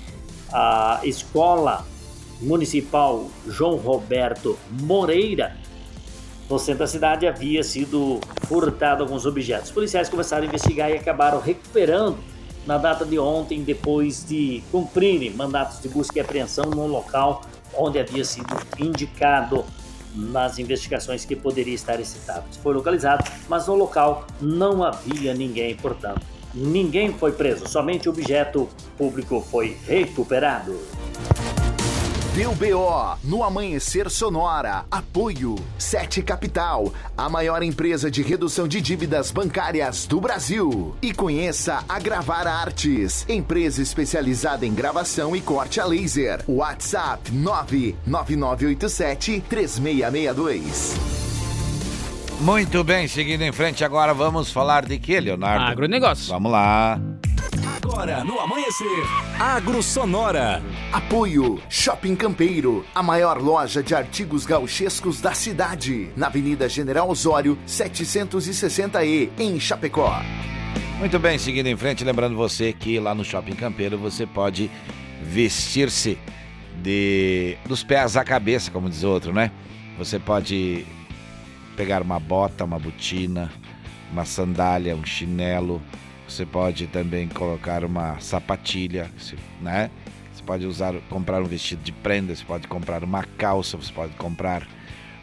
a 0.50 1.00
escola 1.04 1.86
municipal 2.40 3.28
João 3.46 3.76
Roberto 3.76 4.58
Moreira 4.70 5.54
no 6.48 6.58
centro 6.58 6.80
da 6.80 6.86
cidade 6.86 7.26
havia 7.26 7.62
sido 7.62 8.18
furtado 8.46 9.02
alguns 9.02 9.26
objetos. 9.26 9.66
Os 9.66 9.74
policiais 9.74 10.08
começaram 10.08 10.44
a 10.44 10.46
investigar 10.46 10.90
e 10.90 10.94
acabaram 10.94 11.38
recuperando 11.38 12.16
na 12.68 12.76
data 12.76 13.02
de 13.02 13.18
ontem, 13.18 13.62
depois 13.62 14.22
de 14.22 14.62
cumprirem 14.70 15.30
mandatos 15.30 15.80
de 15.80 15.88
busca 15.88 16.18
e 16.18 16.20
apreensão 16.20 16.66
no 16.66 16.86
local 16.86 17.40
onde 17.74 17.98
havia 17.98 18.22
sido 18.22 18.54
indicado 18.78 19.64
nas 20.14 20.58
investigações 20.58 21.24
que 21.24 21.34
poderia 21.34 21.74
estar 21.74 21.98
tablet. 22.26 22.58
Foi 22.62 22.74
localizado, 22.74 23.24
mas 23.48 23.66
no 23.66 23.74
local 23.74 24.26
não 24.38 24.84
havia 24.84 25.32
ninguém, 25.32 25.74
portanto, 25.76 26.20
ninguém 26.52 27.10
foi 27.14 27.32
preso, 27.32 27.66
somente 27.66 28.06
o 28.06 28.12
objeto 28.12 28.68
público 28.98 29.40
foi 29.40 29.74
recuperado. 29.86 30.78
Deu 32.38 32.54
BO 32.54 33.18
no 33.24 33.42
Amanhecer 33.42 34.08
Sonora. 34.08 34.84
Apoio 34.92 35.56
Sete 35.76 36.22
Capital, 36.22 36.94
a 37.16 37.28
maior 37.28 37.64
empresa 37.64 38.08
de 38.08 38.22
redução 38.22 38.68
de 38.68 38.80
dívidas 38.80 39.32
bancárias 39.32 40.06
do 40.06 40.20
Brasil. 40.20 40.94
E 41.02 41.12
conheça 41.12 41.82
a 41.88 41.98
Gravar 41.98 42.46
Artes, 42.46 43.26
empresa 43.28 43.82
especializada 43.82 44.64
em 44.64 44.72
gravação 44.72 45.34
e 45.34 45.40
corte 45.40 45.80
a 45.80 45.84
laser. 45.84 46.44
WhatsApp 46.46 47.32
99987 47.32 49.42
3662. 49.48 50.94
Muito 52.40 52.84
bem, 52.84 53.08
seguindo 53.08 53.42
em 53.42 53.50
frente 53.50 53.84
agora, 53.84 54.14
vamos 54.14 54.52
falar 54.52 54.86
de 54.86 54.96
que, 55.00 55.18
Leonardo? 55.18 55.72
Agronegócio. 55.72 56.28
Vamos 56.28 56.52
lá. 56.52 57.00
Agora 57.66 58.22
no 58.22 58.38
Amanhecer, 58.38 59.04
Agro 59.38 59.82
Sonora. 59.82 60.62
Apoio 60.92 61.60
Shopping 61.68 62.14
Campeiro, 62.14 62.84
a 62.94 63.02
maior 63.02 63.40
loja 63.40 63.82
de 63.82 63.94
artigos 63.94 64.46
gauchescos 64.46 65.20
da 65.20 65.32
cidade, 65.32 66.10
na 66.16 66.26
Avenida 66.26 66.68
General 66.68 67.08
Osório, 67.08 67.58
760E, 67.66 69.30
em 69.38 69.58
Chapecó. 69.58 70.20
Muito 70.98 71.18
bem, 71.18 71.38
seguindo 71.38 71.66
em 71.66 71.76
frente, 71.76 72.04
lembrando 72.04 72.36
você 72.36 72.72
que 72.72 73.00
lá 73.00 73.14
no 73.14 73.24
Shopping 73.24 73.54
Campeiro 73.54 73.98
você 73.98 74.26
pode 74.26 74.70
vestir-se 75.22 76.18
de 76.82 77.56
dos 77.66 77.82
pés 77.82 78.16
à 78.16 78.24
cabeça, 78.24 78.70
como 78.70 78.88
diz 78.88 79.02
outro, 79.02 79.32
né? 79.32 79.50
Você 79.98 80.18
pode 80.18 80.86
pegar 81.76 82.02
uma 82.02 82.20
bota, 82.20 82.64
uma 82.64 82.78
botina, 82.78 83.50
uma 84.12 84.24
sandália, 84.24 84.94
um 84.94 85.04
chinelo. 85.04 85.82
Você 86.28 86.44
pode 86.44 86.86
também 86.88 87.26
colocar 87.26 87.82
uma 87.82 88.20
sapatilha, 88.20 89.10
né? 89.62 89.90
Você 90.32 90.42
pode 90.42 90.66
usar, 90.66 90.94
comprar 91.08 91.40
um 91.42 91.46
vestido 91.46 91.82
de 91.82 91.90
prenda, 91.90 92.36
você 92.36 92.44
pode 92.44 92.68
comprar 92.68 93.02
uma 93.02 93.24
calça, 93.24 93.76
você 93.76 93.92
pode 93.92 94.12
comprar 94.14 94.68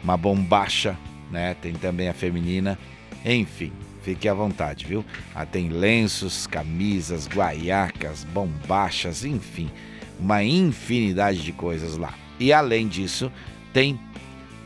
uma 0.02 0.16
bombacha, 0.16 0.98
né? 1.30 1.54
Tem 1.54 1.72
também 1.74 2.08
a 2.08 2.12
feminina. 2.12 2.76
Enfim, 3.24 3.72
fique 4.02 4.28
à 4.28 4.34
vontade, 4.34 4.84
viu? 4.84 5.04
Ah, 5.34 5.46
tem 5.46 5.68
lenços, 5.68 6.46
camisas, 6.46 7.28
guaiacas, 7.28 8.24
bombachas, 8.24 9.24
enfim, 9.24 9.70
uma 10.18 10.42
infinidade 10.42 11.42
de 11.42 11.52
coisas 11.52 11.96
lá. 11.96 12.12
E 12.38 12.52
além 12.52 12.88
disso, 12.88 13.30
tem 13.72 13.98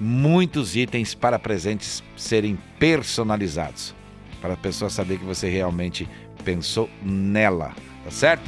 muitos 0.01 0.75
itens 0.75 1.15
para 1.15 1.39
presentes 1.39 2.03
serem 2.17 2.59
personalizados, 2.79 3.95
para 4.41 4.55
a 4.55 4.57
pessoa 4.57 4.89
saber 4.89 5.19
que 5.19 5.25
você 5.25 5.49
realmente 5.49 6.09
pensou 6.51 6.90
nela, 7.01 7.72
tá 8.02 8.10
certo? 8.10 8.43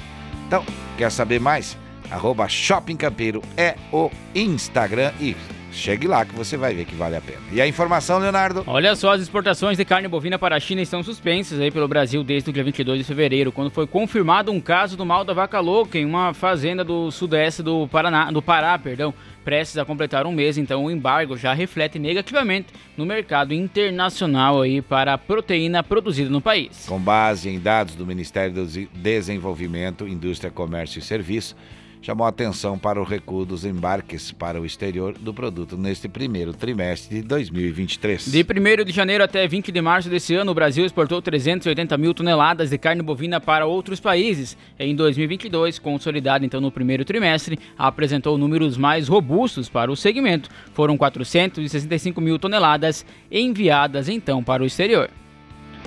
Então, 0.49 0.65
quer 0.99 1.11
saber 1.11 1.41
mais? 1.41 1.79
Arroba 2.11 2.49
Shopping 2.49 2.97
Campeiro 2.97 3.41
é 3.57 3.77
o 3.93 4.11
Instagram 4.35 5.13
e 5.21 5.37
chegue 5.73 6.07
lá 6.07 6.25
que 6.25 6.35
você 6.35 6.57
vai 6.57 6.75
ver 6.75 6.85
que 6.85 6.95
vale 6.95 7.17
a 7.17 7.21
pena. 7.21 7.41
E 7.51 7.61
a 7.61 7.67
informação, 7.67 8.19
Leonardo? 8.19 8.63
Olha 8.67 8.95
só, 8.95 9.13
as 9.13 9.23
exportações 9.23 9.77
de 9.77 9.85
carne 9.85 10.07
bovina 10.09 10.39
para 10.39 10.57
a 10.57 10.61
China 10.61 10.83
estão 10.83 11.03
suspensas 11.03 11.59
aí 11.59 11.71
pelo 11.71 11.89
Brasil 11.89 12.23
desde 12.23 12.51
o 12.51 12.53
dia 12.53 12.63
22 12.63 12.99
de 12.99 13.05
fevereiro, 13.05 13.51
quando 13.51 13.71
foi 13.71 13.87
confirmado 13.87 14.53
um 14.53 14.61
caso 14.61 14.97
do 14.97 15.05
mal 15.05 15.25
da 15.25 15.33
vaca 15.33 15.59
louca 15.61 15.99
em 15.99 16.05
uma 16.05 16.35
fazenda 16.35 16.85
do 16.85 17.11
sudeste 17.11 17.63
do 17.63 17.89
Paraná, 17.89 18.31
do 18.31 18.43
Pará, 18.43 18.79
perdão, 18.79 19.15
prestes 19.45 19.79
a 19.79 19.85
completar 19.85 20.27
um 20.27 20.33
mês, 20.33 20.57
então 20.57 20.85
o 20.85 20.91
embargo 20.91 21.37
já 21.37 21.53
reflete 21.53 21.99
negativamente 21.99 22.69
no 22.97 23.05
mercado 23.05 23.53
internacional 23.53 24.63
aí 24.63 24.81
para 24.81 25.15
a 25.15 25.19
proteína 25.19 25.83
produzida 25.83 26.31
no 26.31 26.41
país. 26.41 26.87
Com 26.87 26.99
base 26.99 27.49
em 27.49 27.59
dados 27.59 27.95
do 27.95 28.07
Ministério 28.07 28.55
do 28.55 28.67
Desenvolvimento, 28.95 30.07
Indústria, 30.07 30.51
Comércio 30.51 30.99
e 30.99 31.03
Serviço, 31.03 31.57
chamou 32.03 32.27
a 32.27 32.31
atenção 32.31 32.77
para 32.77 33.01
o 33.01 33.05
recuo 33.05 33.47
dos 33.47 33.65
embarques 33.65 34.33
para 34.33 34.61
o 34.61 34.67
exterior 34.67 35.17
do 35.17 35.33
produto 35.33 35.77
neste 35.77 36.09
primeiro 36.09 36.53
trimestre 36.53 37.17
de 37.17 37.23
2023. 37.23 38.27
De 38.27 38.43
1 38.43 38.85
de 38.85 38.93
janeiro 38.93 39.23
até 39.23 39.47
20 39.47 39.71
de 39.71 39.81
março 39.81 40.11
desse 40.11 40.35
ano, 40.35 40.51
o 40.51 40.55
Brasil 40.55 40.85
exportou 40.85 41.23
380 41.23 41.97
mil 41.97 42.13
toneladas 42.13 42.71
de 42.71 42.77
carne 42.77 43.03
bovina 43.03 43.41
para 43.41 43.65
outros 43.65 44.01
países. 44.01 44.57
Em 44.79 44.97
2022, 44.97 45.79
consolidado 45.79 46.45
então 46.45 46.61
no 46.61 46.73
primeiro 46.73 47.05
trimestre, 47.05 47.59
apresentou 47.79 48.37
números 48.37 48.77
mais 48.77 49.07
robustos 49.07 49.69
para 49.69 49.91
o 49.91 49.97
segmento. 49.97 50.51
Foram 50.75 50.97
465 50.97 52.21
mil 52.21 52.39
toneladas 52.39 53.07
enviadas 53.31 54.09
então 54.09 54.43
para 54.43 54.63
o 54.63 54.67
exterior. 54.67 55.09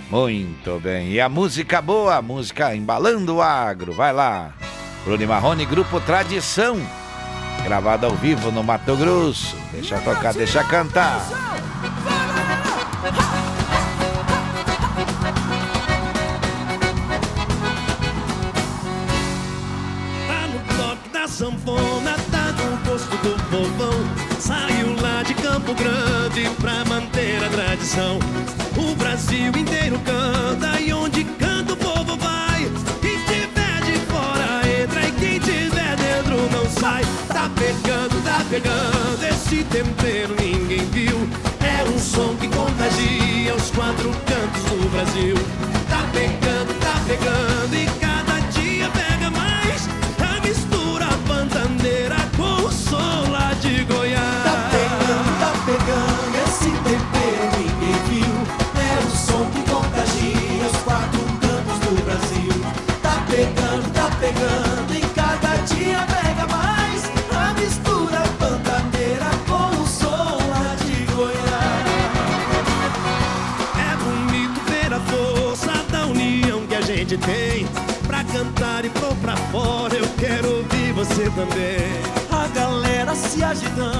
Muito 0.10 0.80
bem. 0.80 1.12
E 1.12 1.20
a 1.20 1.28
música 1.28 1.82
boa, 1.82 2.16
a 2.16 2.22
música 2.22 2.76
embalando 2.76 3.36
o 3.36 3.42
agro. 3.42 3.92
Vai 3.92 4.14
lá. 4.14 4.54
Bruno 5.06 5.28
Marrone, 5.28 5.66
Grupo 5.66 6.02
Tradição. 6.02 6.82
Gravado 7.64 8.08
ao 8.08 8.16
vivo 8.16 8.52
no 8.52 8.64
Mato 8.64 8.96
Grosso. 8.96 9.56
Deixa 9.72 10.00
tocar, 10.00 10.34
deixa 10.34 10.64
cantar. 10.64 11.22
Tá 20.28 20.48
no 20.48 20.60
toque 20.76 21.10
da 21.10 21.28
sanfona, 21.28 22.16
tá 22.32 22.52
no 22.54 22.78
gosto 22.90 23.16
do 23.18 23.36
povão. 23.52 23.94
Saiu 24.40 25.00
lá 25.00 25.22
de 25.22 25.36
Campo 25.36 25.76
Grande 25.76 26.50
pra 26.60 26.84
manter 26.86 27.44
a 27.44 27.50
tradição. 27.50 28.18
O 28.76 28.96
Brasil 28.96 29.52
inteiro 29.56 30.00
canta 30.00 30.15
pegando, 38.56 39.24
esse 39.26 39.64
tempero 39.66 40.34
ninguém 40.40 40.86
viu. 40.86 41.18
É 41.60 41.84
um 41.90 42.00
som 42.00 42.36
que 42.38 42.48
contagia 42.48 43.54
os 43.54 43.70
quatro 43.72 44.10
cantos 44.26 44.35
cantar 78.36 78.84
e 78.84 78.90
pôr 78.90 79.16
pra 79.22 79.38
fora, 79.38 79.96
eu 79.96 80.08
quero 80.20 80.58
ouvir 80.58 80.92
você 80.92 81.24
também. 81.32 81.88
A 82.30 82.48
galera 82.48 83.16
se 83.16 83.42
agitando, 83.42 83.95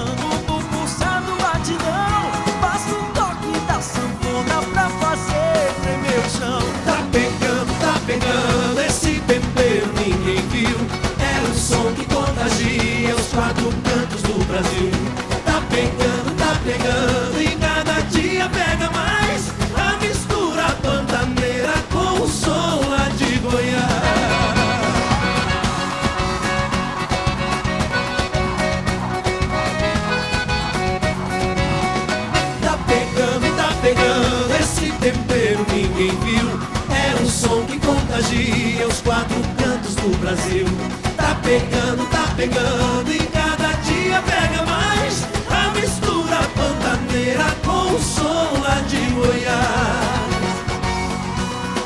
pegando 42.36 43.10
e 43.10 43.18
cada 43.18 43.72
dia 43.82 44.22
pega 44.22 44.62
mais. 44.64 45.26
A 45.50 45.70
mistura 45.70 46.38
pantaneira 46.54 47.44
com 47.64 47.94
o 47.94 47.98
som 47.98 48.60
lá 48.62 48.80
de 48.82 48.98
Goiás. 49.14 50.36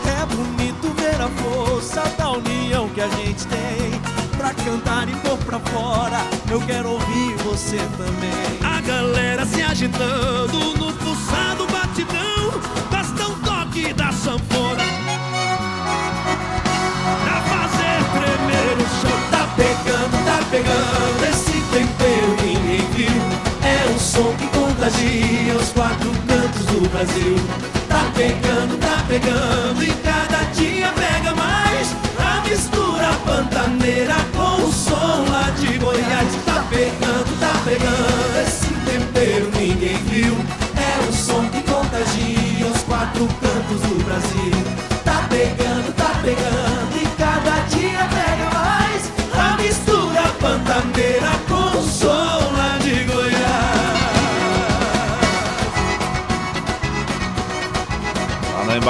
É 0.07 0.27
bonito 0.27 0.93
ver 0.97 1.21
a 1.21 1.29
força 1.29 2.03
da 2.19 2.31
união 2.33 2.89
que 2.89 3.01
a 3.01 3.09
gente 3.09 3.47
tem. 3.47 4.01
Pra 4.37 4.53
cantar 4.55 5.09
e 5.09 5.15
pôr 5.17 5.39
pra 5.39 5.61
fora, 5.61 6.21
eu 6.51 6.61
quero 6.63 6.91
ouvir 6.91 7.37
você 7.45 7.79
também. 7.97 8.59
A 8.65 8.81
galera 8.81 9.47
se 9.47 9.63
agitando 9.63 10.77
no 10.77 10.93
pulsado 10.95 11.67
batidão. 11.69 12.40
Pegando, 19.85 20.25
tá 20.25 20.41
pegando. 20.51 21.25
Esse 21.29 21.61
tempero 21.73 22.37
ninguém 22.43 22.87
viu. 22.93 23.23
É 23.63 23.91
um 23.91 23.99
som 23.99 24.33
que 24.35 24.47
contagia 24.49 25.55
os 25.57 25.71
quatro 25.71 26.11
cantos 26.27 26.67
do 26.67 26.89
Brasil. 26.89 27.37
Tá 27.89 28.11
pegando, 28.15 28.79
tá 28.79 29.05
pegando. 29.09 29.83
E 29.83 29.93
cada 30.03 30.45
dia 30.55 30.93
pega 30.93 31.35
mais. 31.35 31.95
A 32.19 32.49
mistura 32.49 33.09
pantaneira 33.25 34.15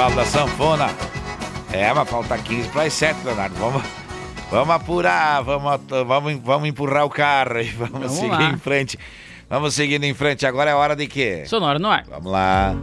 Embalo 0.01 0.15
da 0.15 0.25
sanfona. 0.25 0.89
É, 1.71 1.93
mas 1.93 2.09
falta 2.09 2.35
15 2.35 2.69
para 2.69 2.85
as 2.85 2.93
7, 2.93 3.23
Leonardo. 3.23 3.55
Vamos, 3.55 3.83
vamos 4.49 4.73
apurar, 4.73 5.43
vamos, 5.43 5.79
vamos, 6.07 6.39
vamos 6.43 6.69
empurrar 6.69 7.05
o 7.05 7.09
carro 7.09 7.59
e 7.59 7.69
vamos, 7.77 7.91
Vamos 7.91 8.11
seguir 8.13 8.31
lá. 8.31 8.49
em 8.49 8.57
frente. 8.57 8.97
Vamos 9.47 9.75
seguindo 9.75 10.03
em 10.03 10.13
frente. 10.15 10.43
Agora 10.43 10.71
é 10.71 10.73
hora 10.73 10.95
de 10.95 11.05
quê? 11.05 11.43
Sonora 11.45 11.77
no 11.77 11.87
ar. 11.87 12.03
Vamos 12.09 12.31
lá. 12.31 12.75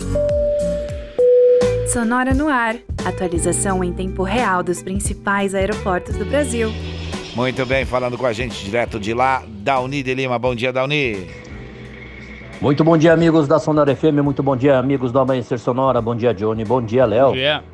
Sonora 1.92 2.32
no 2.32 2.46
ar. 2.46 2.76
Atualização 3.04 3.82
em 3.82 3.92
tempo 3.92 4.22
real 4.22 4.62
dos 4.62 4.80
principais 4.80 5.56
aeroportos 5.56 6.14
do 6.14 6.24
Brasil. 6.24 6.72
Muito 7.34 7.66
bem, 7.66 7.84
falando 7.84 8.16
com 8.16 8.26
a 8.26 8.32
gente 8.32 8.64
direto 8.64 9.00
de 9.00 9.12
lá, 9.12 9.42
Dauni 9.44 10.04
de 10.04 10.14
Lima. 10.14 10.38
Bom 10.38 10.54
dia, 10.54 10.72
Dauni. 10.72 11.47
Muito 12.60 12.82
bom 12.82 12.98
dia, 12.98 13.12
amigos 13.12 13.46
da 13.46 13.60
Sonora 13.60 13.94
FM. 13.94 14.20
Muito 14.20 14.42
bom 14.42 14.56
dia, 14.56 14.80
amigos 14.80 15.12
do 15.12 15.20
Amanhecer 15.20 15.60
Sonora. 15.60 16.02
Bom 16.02 16.16
dia, 16.16 16.34
Johnny. 16.34 16.64
Bom 16.64 16.82
dia, 16.82 17.04
Léo. 17.04 17.32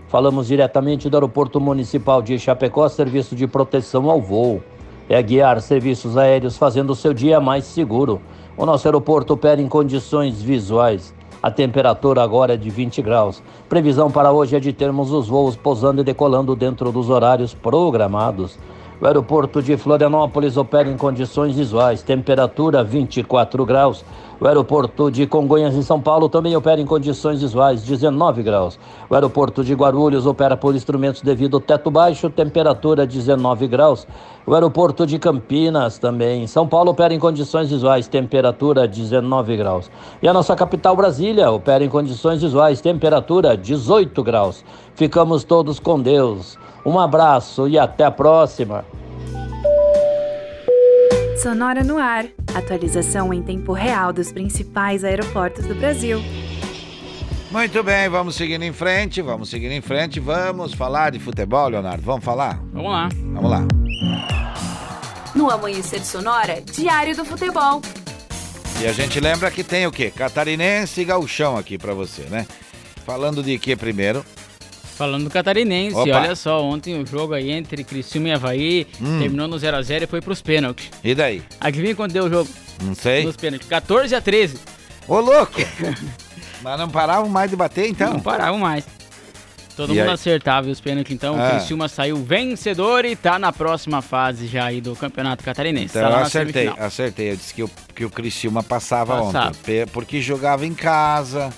Falamos 0.09 0.49
diretamente 0.49 1.09
do 1.09 1.17
Aeroporto 1.17 1.59
Municipal 1.59 2.21
de 2.21 2.39
Chapecó, 2.39 2.87
serviço 2.87 3.35
de 3.35 3.47
proteção 3.47 4.11
ao 4.11 4.21
voo. 4.21 4.63
É 5.09 5.23
guiar 5.23 5.59
serviços 5.63 6.19
aéreos 6.19 6.59
fazendo 6.59 6.91
o 6.91 6.95
seu 6.95 7.15
dia 7.15 7.41
mais 7.41 7.65
seguro. 7.65 8.21
O 8.59 8.67
nosso 8.67 8.87
aeroporto 8.87 9.33
opera 9.33 9.59
em 9.59 9.69
condições 9.69 10.43
visuais. 10.43 11.15
A 11.43 11.51
temperatura 11.51 12.23
agora 12.23 12.53
é 12.53 12.57
de 12.59 12.69
20 12.69 13.01
graus. 13.01 13.43
Previsão 13.71 14.11
para 14.11 14.33
hoje 14.33 14.55
é 14.55 14.61
de 14.61 14.73
termos 14.75 15.11
os 15.13 15.29
voos 15.29 15.57
pousando 15.57 16.03
e 16.03 16.05
decolando 16.05 16.55
dentro 16.55 16.93
dos 16.93 17.09
horários 17.09 17.55
programados. 17.55 18.59
O 19.05 19.07
aeroporto 19.07 19.63
de 19.63 19.77
Florianópolis 19.77 20.57
opera 20.57 20.89
em 20.89 20.97
condições 20.97 21.57
visuais, 21.57 22.03
temperatura 22.03 22.83
24 22.83 23.63
graus. 23.67 24.03
O 24.41 24.47
aeroporto 24.47 25.11
de 25.11 25.27
Congonhas, 25.27 25.75
em 25.75 25.83
São 25.83 26.01
Paulo, 26.01 26.27
também 26.27 26.57
opera 26.57 26.81
em 26.81 26.87
condições 26.87 27.43
visuais, 27.43 27.83
19 27.83 28.43
graus. 28.43 28.81
O 29.11 29.15
aeroporto 29.15 29.63
de 29.63 29.75
Guarulhos 29.75 30.25
opera 30.25 30.57
por 30.57 30.75
instrumentos 30.75 31.21
devido 31.21 31.59
ao 31.59 31.61
teto 31.61 31.91
baixo, 31.91 32.31
temperatura 32.31 33.07
19 33.07 33.67
graus. 33.67 34.07
O 34.47 34.55
aeroporto 34.55 35.07
de 35.07 35.19
Campinas, 35.19 35.99
também 35.99 36.45
em 36.45 36.47
São 36.47 36.67
Paulo, 36.67 36.93
opera 36.93 37.13
em 37.13 37.19
condições 37.19 37.69
visuais, 37.69 38.09
temperatura 38.09 38.89
19 38.89 39.55
graus. 39.55 39.91
E 40.23 40.27
a 40.27 40.33
nossa 40.33 40.57
capital, 40.57 40.97
Brasília, 40.97 41.51
opera 41.51 41.85
em 41.85 41.91
condições 41.91 42.41
visuais, 42.41 42.81
temperatura 42.81 43.55
18 43.55 44.23
graus. 44.23 44.65
Ficamos 44.95 45.45
todos 45.45 45.79
com 45.79 46.01
Deus. 46.01 46.57
Um 46.85 46.99
abraço 46.99 47.67
e 47.67 47.79
até 47.79 48.05
a 48.05 48.11
próxima. 48.11 48.85
Sonora 51.43 51.83
no 51.83 51.99
ar. 51.99 52.27
Atualização 52.55 53.33
em 53.33 53.43
tempo 53.43 53.73
real 53.73 54.13
dos 54.13 54.31
principais 54.31 55.03
aeroportos 55.03 55.67
do 55.67 55.75
Brasil. 55.75 56.21
Muito 57.51 57.83
bem, 57.83 58.09
vamos 58.09 58.35
seguindo 58.35 58.63
em 58.65 58.73
frente, 58.73 59.23
vamos 59.23 59.49
seguindo 59.49 59.73
em 59.73 59.81
frente. 59.81 60.19
Vamos 60.19 60.75
falar 60.75 61.11
de 61.13 61.19
futebol, 61.19 61.69
Leonardo. 61.69 62.03
Vamos 62.03 62.25
falar? 62.25 62.61
Vamos 62.73 62.91
lá. 62.91 63.09
Vamos 63.33 63.51
lá. 63.51 63.61
No 65.35 65.51
Amanhecer 65.51 66.05
Sonora, 66.05 66.61
Diário 66.61 67.17
do 67.17 67.25
Futebol. 67.25 67.81
E 68.81 68.87
a 68.87 68.93
gente 68.93 69.21
lembra 69.21 69.51
que 69.51 69.63
tem 69.63 69.87
o 69.87 69.93
quê? 69.93 70.11
Catarinense 70.11 71.01
e 71.01 71.05
gauchão 71.05 71.57
aqui 71.57 71.79
pra 71.79 71.95
você, 71.95 72.23
né? 72.23 72.47
Falando 73.05 73.43
de 73.43 73.59
quê 73.59 73.77
primeiro? 73.77 74.25
Falando 74.97 75.25
do 75.25 75.31
catarinense, 75.31 75.97
Opa. 75.97 76.17
olha 76.21 76.37
só, 76.37 76.63
ontem 76.63 77.01
o 77.01 77.05
jogo 77.07 77.35
aí 77.35 77.51
entre 77.51 77.83
Criciúma 77.83 78.29
e 78.29 78.33
Havaí 78.33 78.87
Hum. 79.01 79.19
terminou 79.21 79.49
no 79.49 79.57
0x0 79.57 80.03
e 80.05 80.07
foi 80.07 80.21
pros 80.21 80.41
pênaltis. 80.41 80.89
E 81.03 81.15
daí? 81.15 81.43
Adivinha 81.61 81.95
quanto 81.97 82.13
deu 82.13 82.25
o 82.27 82.31
jogo? 82.31 82.49
Não 82.83 82.95
sei. 82.95 83.25
Nos 83.25 83.37
pênaltis, 83.37 83.69
14 83.69 84.15
a 84.15 84.21
13. 84.21 84.59
Ô, 85.09 85.19
louco! 85.21 85.55
Mas 86.63 86.79
não 86.79 86.89
paravam 86.89 87.29
mais 87.29 87.51
de 87.51 87.57
bater, 87.57 87.89
então? 87.89 88.15
Não 88.15 88.21
paravam 88.21 88.59
mais. 88.59 88.85
Todo 89.77 89.93
E 89.93 89.99
mundo 89.99 90.07
aí? 90.09 90.15
acertava 90.15 90.69
os 90.71 90.81
pênaltis, 90.81 91.13
então 91.13 91.35
Ah. 91.39 91.49
o 91.49 91.51
Criciúma 91.51 91.89
saiu 91.89 92.17
vencedor 92.17 93.05
e 93.05 93.17
tá 93.17 93.39
na 93.41 93.53
próxima 93.53 94.01
fase 94.01 94.47
já 94.47 94.67
aí 94.67 94.81
do 94.81 94.95
Campeonato 94.95 95.43
Catarinense. 95.43 95.99
Então 95.99 96.09
tá 96.11 96.19
eu 96.19 96.23
acertei, 96.23 96.73
acertei. 96.79 97.31
Eu 97.33 97.37
disse 97.37 97.53
que 97.53 97.63
o, 97.65 97.71
que 97.95 98.05
o 98.05 98.11
Criciúma 98.11 98.63
passava, 98.63 99.21
Passava. 99.21 99.49
ontem. 99.49 99.85
Porque 99.89 100.21
jogava 100.21 100.65
em 100.65 100.73
casa, 100.73 101.51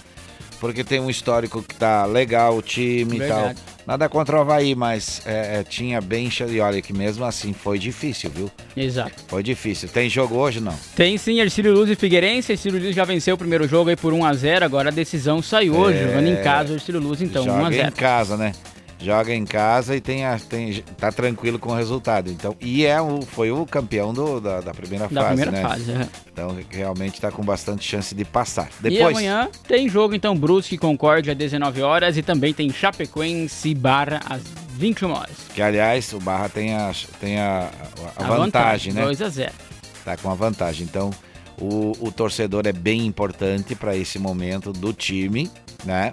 porque 0.60 0.82
tem 0.84 1.00
um 1.00 1.08
histórico 1.10 1.62
que 1.62 1.74
tá 1.74 2.04
legal 2.06 2.56
o 2.56 2.62
time 2.62 3.18
Verdade. 3.18 3.52
e 3.52 3.54
tal. 3.54 3.76
Nada 3.86 4.08
contra 4.08 4.36
o 4.36 4.40
Havaí, 4.40 4.74
mas 4.74 5.22
é, 5.24 5.60
é, 5.60 5.62
tinha 5.62 6.00
bem... 6.00 6.28
cha- 6.28 6.46
E 6.46 6.58
olha 6.58 6.82
que 6.82 6.92
mesmo 6.92 7.24
assim 7.24 7.52
foi 7.52 7.78
difícil, 7.78 8.28
viu? 8.34 8.50
Exato. 8.76 9.22
Foi 9.28 9.42
difícil. 9.44 9.88
Tem 9.88 10.10
jogo 10.10 10.34
hoje, 10.36 10.60
não? 10.60 10.74
Tem 10.96 11.16
sim 11.16 11.38
Ercílio 11.40 11.72
Luz 11.72 11.88
e 11.88 11.94
Figueirense. 11.94 12.50
Ercílio 12.52 12.80
Luz 12.82 12.96
já 12.96 13.04
venceu 13.04 13.36
o 13.36 13.38
primeiro 13.38 13.68
jogo 13.68 13.88
aí 13.90 13.94
por 13.96 14.12
1x0. 14.12 14.62
Agora 14.62 14.88
a 14.88 14.92
decisão 14.92 15.40
saiu 15.40 15.76
hoje, 15.76 15.98
É. 15.98 16.02
jogando 16.08 16.26
em 16.28 16.42
casa 16.42 16.72
o 16.72 16.76
Ercílio 16.76 17.00
Luz, 17.00 17.22
então 17.22 17.44
Joga 17.44 17.70
1x0. 17.70 17.88
em 17.88 17.92
casa, 17.92 18.36
né? 18.36 18.52
Joga 19.06 19.32
em 19.32 19.44
casa 19.44 19.94
e 19.94 20.00
tem, 20.00 20.24
a, 20.24 20.36
tem 20.36 20.82
tá 20.98 21.12
tranquilo 21.12 21.60
com 21.60 21.70
o 21.70 21.74
resultado. 21.76 22.28
Então, 22.28 22.56
e 22.60 22.84
é 22.84 23.00
o, 23.00 23.22
foi 23.22 23.52
o 23.52 23.64
campeão 23.64 24.12
do, 24.12 24.40
da, 24.40 24.60
da 24.60 24.74
primeira 24.74 25.06
Da 25.06 25.22
fase, 25.22 25.42
primeira 25.42 25.50
né? 25.52 25.62
fase, 25.62 25.92
é. 25.92 26.08
Então, 26.32 26.56
realmente 26.68 27.20
tá 27.20 27.30
com 27.30 27.44
bastante 27.44 27.88
chance 27.88 28.12
de 28.12 28.24
passar. 28.24 28.68
E 28.80 28.90
Depois, 28.90 29.16
amanhã 29.16 29.48
tem 29.68 29.88
jogo, 29.88 30.12
então, 30.12 30.36
Brusque 30.36 30.74
e 30.74 30.78
Concórdia 30.78 31.34
às 31.34 31.38
19 31.38 31.82
horas 31.82 32.16
e 32.16 32.22
também 32.22 32.52
tem 32.52 32.68
Chapecoense 32.68 33.68
e 33.68 33.74
Barra 33.76 34.20
às 34.28 34.42
21 34.76 35.12
horas. 35.12 35.36
que 35.54 35.62
aliás, 35.62 36.12
o 36.12 36.18
Barra 36.18 36.48
tem 36.48 36.74
a, 36.74 36.90
tem 37.20 37.38
a, 37.38 37.70
a, 38.16 38.24
a 38.24 38.26
vantagem, 38.26 38.92
né? 38.92 39.04
2x0. 39.06 39.52
Tá 40.04 40.16
com 40.16 40.32
a 40.32 40.34
vantagem. 40.34 40.84
Então, 40.84 41.12
o, 41.60 41.92
o 42.00 42.10
torcedor 42.10 42.66
é 42.66 42.72
bem 42.72 43.06
importante 43.06 43.76
para 43.76 43.96
esse 43.96 44.18
momento 44.18 44.72
do 44.72 44.92
time, 44.92 45.48
né? 45.84 46.12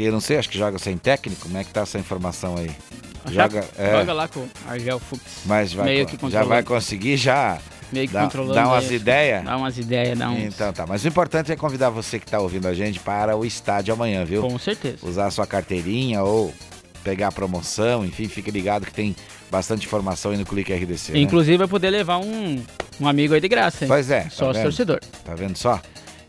Que 0.00 0.06
eu 0.06 0.12
não 0.12 0.20
sei, 0.20 0.38
acho 0.38 0.48
que 0.48 0.56
joga 0.56 0.78
sem 0.78 0.96
técnico. 0.96 1.42
Como 1.42 1.58
é 1.58 1.62
que 1.62 1.70
tá 1.70 1.82
essa 1.82 1.98
informação 1.98 2.56
aí? 2.56 2.70
Joga, 3.30 3.62
é, 3.76 3.98
Joga 3.98 4.14
lá 4.14 4.28
com 4.28 4.40
o 4.40 4.48
Argel 4.66 4.98
Fux. 4.98 5.20
mas 5.44 5.74
vai, 5.74 6.06
já 6.30 6.42
vai 6.42 6.62
conseguir 6.62 7.18
já 7.18 7.58
Meio 7.92 8.08
que 8.08 8.14
dar, 8.14 8.22
controlando 8.22 8.54
dar 8.54 8.66
umas 8.66 8.90
ideias? 8.90 9.44
Dá 9.44 9.58
umas 9.58 9.76
ideias, 9.76 10.18
dá 10.18 10.30
uns... 10.30 10.38
Então 10.38 10.72
tá, 10.72 10.86
mas 10.86 11.04
o 11.04 11.08
importante 11.08 11.52
é 11.52 11.56
convidar 11.56 11.90
você 11.90 12.18
que 12.18 12.24
tá 12.24 12.40
ouvindo 12.40 12.66
a 12.66 12.72
gente 12.72 12.98
para 12.98 13.36
o 13.36 13.44
estádio 13.44 13.92
amanhã, 13.92 14.24
viu? 14.24 14.40
Com 14.40 14.58
certeza. 14.58 14.96
Usar 15.02 15.26
a 15.26 15.30
sua 15.30 15.46
carteirinha 15.46 16.22
ou 16.22 16.50
pegar 17.04 17.28
a 17.28 17.32
promoção, 17.32 18.02
enfim, 18.02 18.26
fique 18.26 18.50
ligado 18.50 18.86
que 18.86 18.94
tem 18.94 19.14
bastante 19.50 19.84
informação 19.84 20.30
aí 20.30 20.38
no 20.38 20.46
Clique 20.46 20.72
RDC. 20.72 21.12
né? 21.12 21.18
Inclusive 21.18 21.58
vai 21.58 21.68
poder 21.68 21.90
levar 21.90 22.16
um, 22.16 22.62
um 22.98 23.06
amigo 23.06 23.34
aí 23.34 23.40
de 23.40 23.48
graça, 23.48 23.84
hein? 23.84 23.88
Pois 23.88 24.10
é. 24.10 24.22
tá 24.22 24.30
Sócio 24.30 24.54
vendo? 24.54 24.62
torcedor. 24.62 25.00
Tá 25.26 25.34
vendo 25.34 25.58
só? 25.58 25.78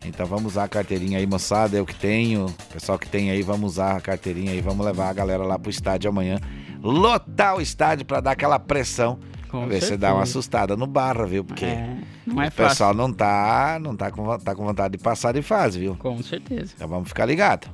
Então 0.05 0.25
vamos 0.25 0.53
usar 0.53 0.63
a 0.63 0.67
carteirinha 0.67 1.19
aí, 1.19 1.25
moçada. 1.27 1.77
Eu 1.77 1.85
que 1.85 1.95
tenho, 1.95 2.47
pessoal 2.73 2.97
que 2.97 3.07
tem 3.07 3.29
aí, 3.29 3.41
vamos 3.41 3.73
usar 3.73 3.97
a 3.97 4.01
carteirinha 4.01 4.51
aí, 4.51 4.61
vamos 4.61 4.85
levar 4.85 5.09
a 5.09 5.13
galera 5.13 5.43
lá 5.43 5.59
pro 5.59 5.69
estádio 5.69 6.09
amanhã. 6.09 6.39
Lotar 6.81 7.55
o 7.57 7.61
estádio 7.61 8.05
pra 8.05 8.19
dar 8.19 8.31
aquela 8.31 8.57
pressão. 8.57 9.19
Com 9.49 9.67
ver 9.67 9.81
se 9.83 9.97
dá 9.97 10.13
uma 10.13 10.23
assustada 10.23 10.77
no 10.77 10.87
barra, 10.87 11.25
viu? 11.25 11.43
Porque 11.43 11.65
É, 11.65 11.97
não 12.25 12.41
é 12.41 12.47
o 12.47 12.51
pessoal 12.51 12.91
fácil. 12.91 12.93
não 12.95 13.11
tá, 13.13 13.77
não 13.81 13.95
tá 13.95 14.09
com, 14.09 14.37
tá 14.39 14.55
com 14.55 14.63
vontade 14.65 14.97
de 14.97 15.03
passar 15.03 15.33
de 15.33 15.41
fase, 15.41 15.77
viu? 15.77 15.95
Com 15.95 16.21
certeza. 16.23 16.71
Então 16.75 16.87
vamos 16.87 17.09
ficar 17.09 17.25
ligado. 17.25 17.67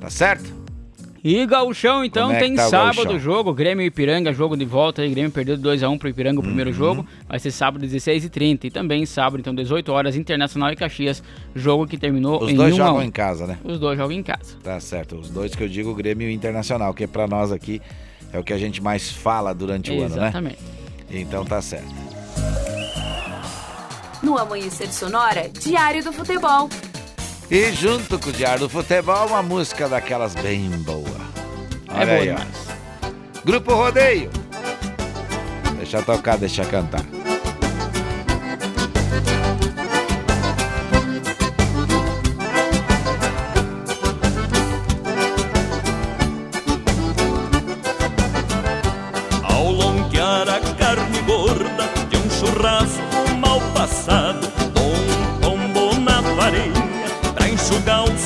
Tá 0.00 0.08
certo? 0.08 0.54
E 1.26 1.46
Gauchão, 1.46 2.04
então, 2.04 2.30
é 2.30 2.38
tem 2.38 2.54
tá 2.54 2.66
o 2.66 2.70
sábado 2.70 3.14
o 3.14 3.18
jogo. 3.18 3.54
Grêmio 3.54 3.82
e 3.82 3.86
Ipiranga, 3.86 4.30
jogo 4.30 4.58
de 4.58 4.66
volta 4.66 5.00
aí. 5.00 5.08
Grêmio 5.08 5.30
perdeu 5.30 5.56
de 5.56 5.62
2x1 5.62 5.98
pro 5.98 6.06
Ipiranga 6.10 6.40
o 6.40 6.42
primeiro 6.42 6.68
Uhum. 6.68 6.76
jogo. 6.76 7.06
Vai 7.26 7.38
ser 7.38 7.50
sábado, 7.50 7.82
16h30. 7.86 8.64
E 8.66 8.70
também 8.70 9.06
sábado, 9.06 9.40
então, 9.40 9.54
18 9.54 9.90
horas, 9.90 10.16
Internacional 10.16 10.70
e 10.70 10.76
Caxias. 10.76 11.22
Jogo 11.54 11.86
que 11.86 11.96
terminou 11.96 12.42
Os 12.42 12.50
em 12.50 12.54
dois 12.54 12.74
1 12.74 12.76
a 12.82 12.86
jogam 12.86 13.00
1. 13.00 13.02
em 13.04 13.10
casa, 13.10 13.46
né? 13.46 13.58
Os 13.64 13.78
dois 13.78 13.96
jogam 13.96 14.14
em 14.14 14.22
casa. 14.22 14.56
Tá 14.62 14.78
certo. 14.78 15.16
Os 15.16 15.30
dois 15.30 15.54
que 15.54 15.62
eu 15.64 15.68
digo, 15.68 15.94
Grêmio 15.94 16.28
e 16.28 16.34
Internacional, 16.34 16.92
que 16.92 17.06
pra 17.06 17.26
nós 17.26 17.50
aqui 17.50 17.80
é 18.30 18.38
o 18.38 18.44
que 18.44 18.52
a 18.52 18.58
gente 18.58 18.82
mais 18.82 19.10
fala 19.10 19.54
durante 19.54 19.90
o 19.90 19.94
ano, 19.94 20.16
né? 20.16 20.24
Exatamente. 20.24 20.58
Então 21.10 21.42
tá 21.42 21.62
certo. 21.62 21.88
No 24.22 24.36
Amanhecer 24.38 24.92
Sonora, 24.92 25.48
Diário 25.58 26.04
do 26.04 26.12
Futebol. 26.12 26.68
E 27.50 27.72
junto 27.72 28.18
com 28.18 28.30
o 28.30 28.32
Diário 28.32 28.60
do 28.60 28.68
Futebol, 28.68 29.26
uma 29.26 29.42
música 29.42 29.88
daquelas 29.88 30.34
bem 30.34 30.70
boa. 30.70 31.04
Olha 31.88 32.02
É 32.02 32.06
boa 32.06 32.20
aí, 32.20 32.30
ó. 32.32 33.14
Grupo 33.44 33.74
Rodeio. 33.74 34.30
Deixa 35.76 36.02
tocar, 36.02 36.38
deixa 36.38 36.64
cantar. 36.64 37.04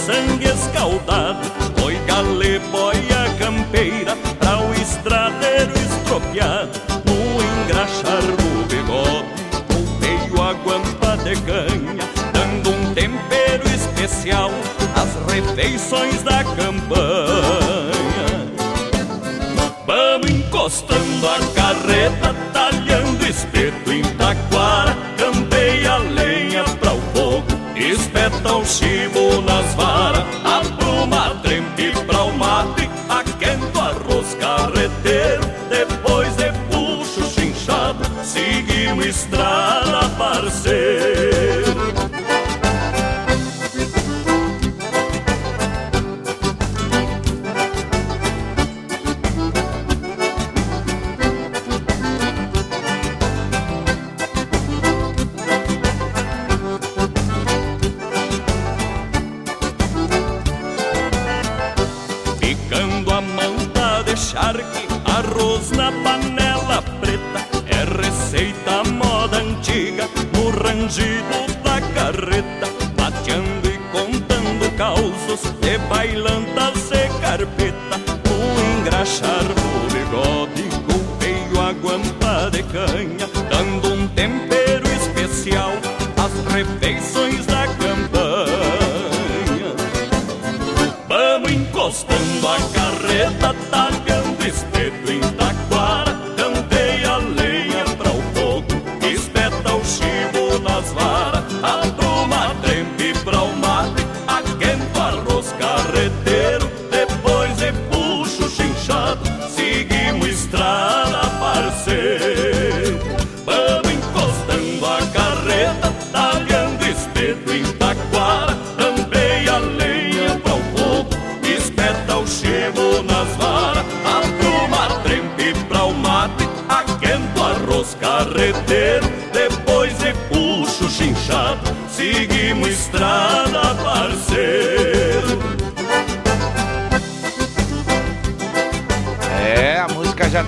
Sangue 0.08 0.46
escaldado. 0.46 1.38
Oi, 1.84 1.94
gale, 2.06 2.58
boia 2.70 3.22
campeira 3.38 4.16
pra 4.38 4.58
o 4.58 4.72
estradeiro 4.72 5.57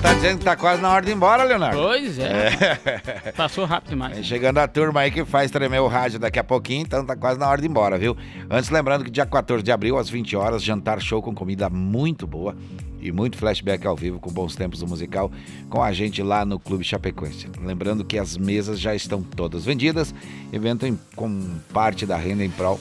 tá 0.01 0.13
dizendo 0.13 0.39
que 0.39 0.45
tá 0.45 0.55
quase 0.55 0.81
na 0.81 0.89
hora 0.89 1.05
de 1.05 1.11
ir 1.11 1.15
embora, 1.15 1.43
Leonardo. 1.43 1.77
Pois 1.79 2.17
é. 2.19 3.31
Passou 3.35 3.65
rápido 3.65 3.89
demais. 3.91 4.15
Vem 4.15 4.23
Chegando 4.23 4.57
a 4.57 4.67
turma 4.67 5.01
aí 5.01 5.11
que 5.11 5.23
faz 5.25 5.51
tremer 5.51 5.79
o 5.81 5.87
rádio 5.87 6.19
daqui 6.19 6.39
a 6.39 6.43
pouquinho, 6.43 6.81
então 6.81 7.05
tá 7.05 7.15
quase 7.15 7.39
na 7.39 7.47
hora 7.47 7.59
de 7.61 7.67
ir 7.67 7.69
embora, 7.69 7.97
viu? 7.97 8.15
Antes, 8.49 8.69
lembrando 8.69 9.03
que 9.03 9.11
dia 9.11 9.25
14 9.25 9.63
de 9.63 9.71
abril, 9.71 9.97
às 9.97 10.09
20 10.09 10.35
horas, 10.35 10.63
jantar 10.63 10.99
show 11.01 11.21
com 11.21 11.33
comida 11.33 11.69
muito 11.69 12.25
boa 12.25 12.55
e 12.99 13.11
muito 13.11 13.37
flashback 13.37 13.85
ao 13.85 13.95
vivo 13.95 14.19
com 14.19 14.31
bons 14.31 14.55
tempos 14.55 14.79
do 14.79 14.87
musical 14.87 15.31
com 15.69 15.81
a 15.81 15.91
gente 15.91 16.21
lá 16.21 16.45
no 16.45 16.59
Clube 16.59 16.83
Chapecoense. 16.83 17.47
Lembrando 17.63 18.03
que 18.05 18.17
as 18.17 18.37
mesas 18.37 18.79
já 18.79 18.93
estão 18.95 19.21
todas 19.21 19.65
vendidas, 19.65 20.13
evento 20.51 20.85
em- 20.85 20.99
com 21.15 21.57
parte 21.73 22.05
da 22.05 22.17
renda 22.17 22.43
em 22.43 22.49
prol 22.49 22.79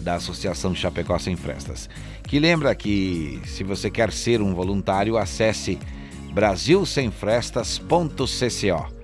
da 0.00 0.14
Associação 0.14 0.74
Chapecó 0.74 1.18
Sem 1.18 1.36
Frestas. 1.36 1.88
Que 2.22 2.38
lembra 2.38 2.74
que 2.74 3.40
se 3.46 3.62
você 3.64 3.90
quer 3.90 4.10
ser 4.12 4.40
um 4.40 4.54
voluntário, 4.54 5.16
acesse 5.18 5.78
brasilsemfrestas.cco. 6.32 9.00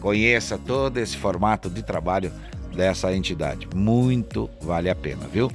Conheça 0.00 0.58
todo 0.58 0.98
esse 0.98 1.16
formato 1.16 1.68
de 1.68 1.82
trabalho 1.82 2.32
dessa 2.74 3.14
entidade. 3.14 3.68
Muito 3.74 4.48
vale 4.60 4.88
a 4.88 4.94
pena, 4.94 5.26
viu? 5.26 5.50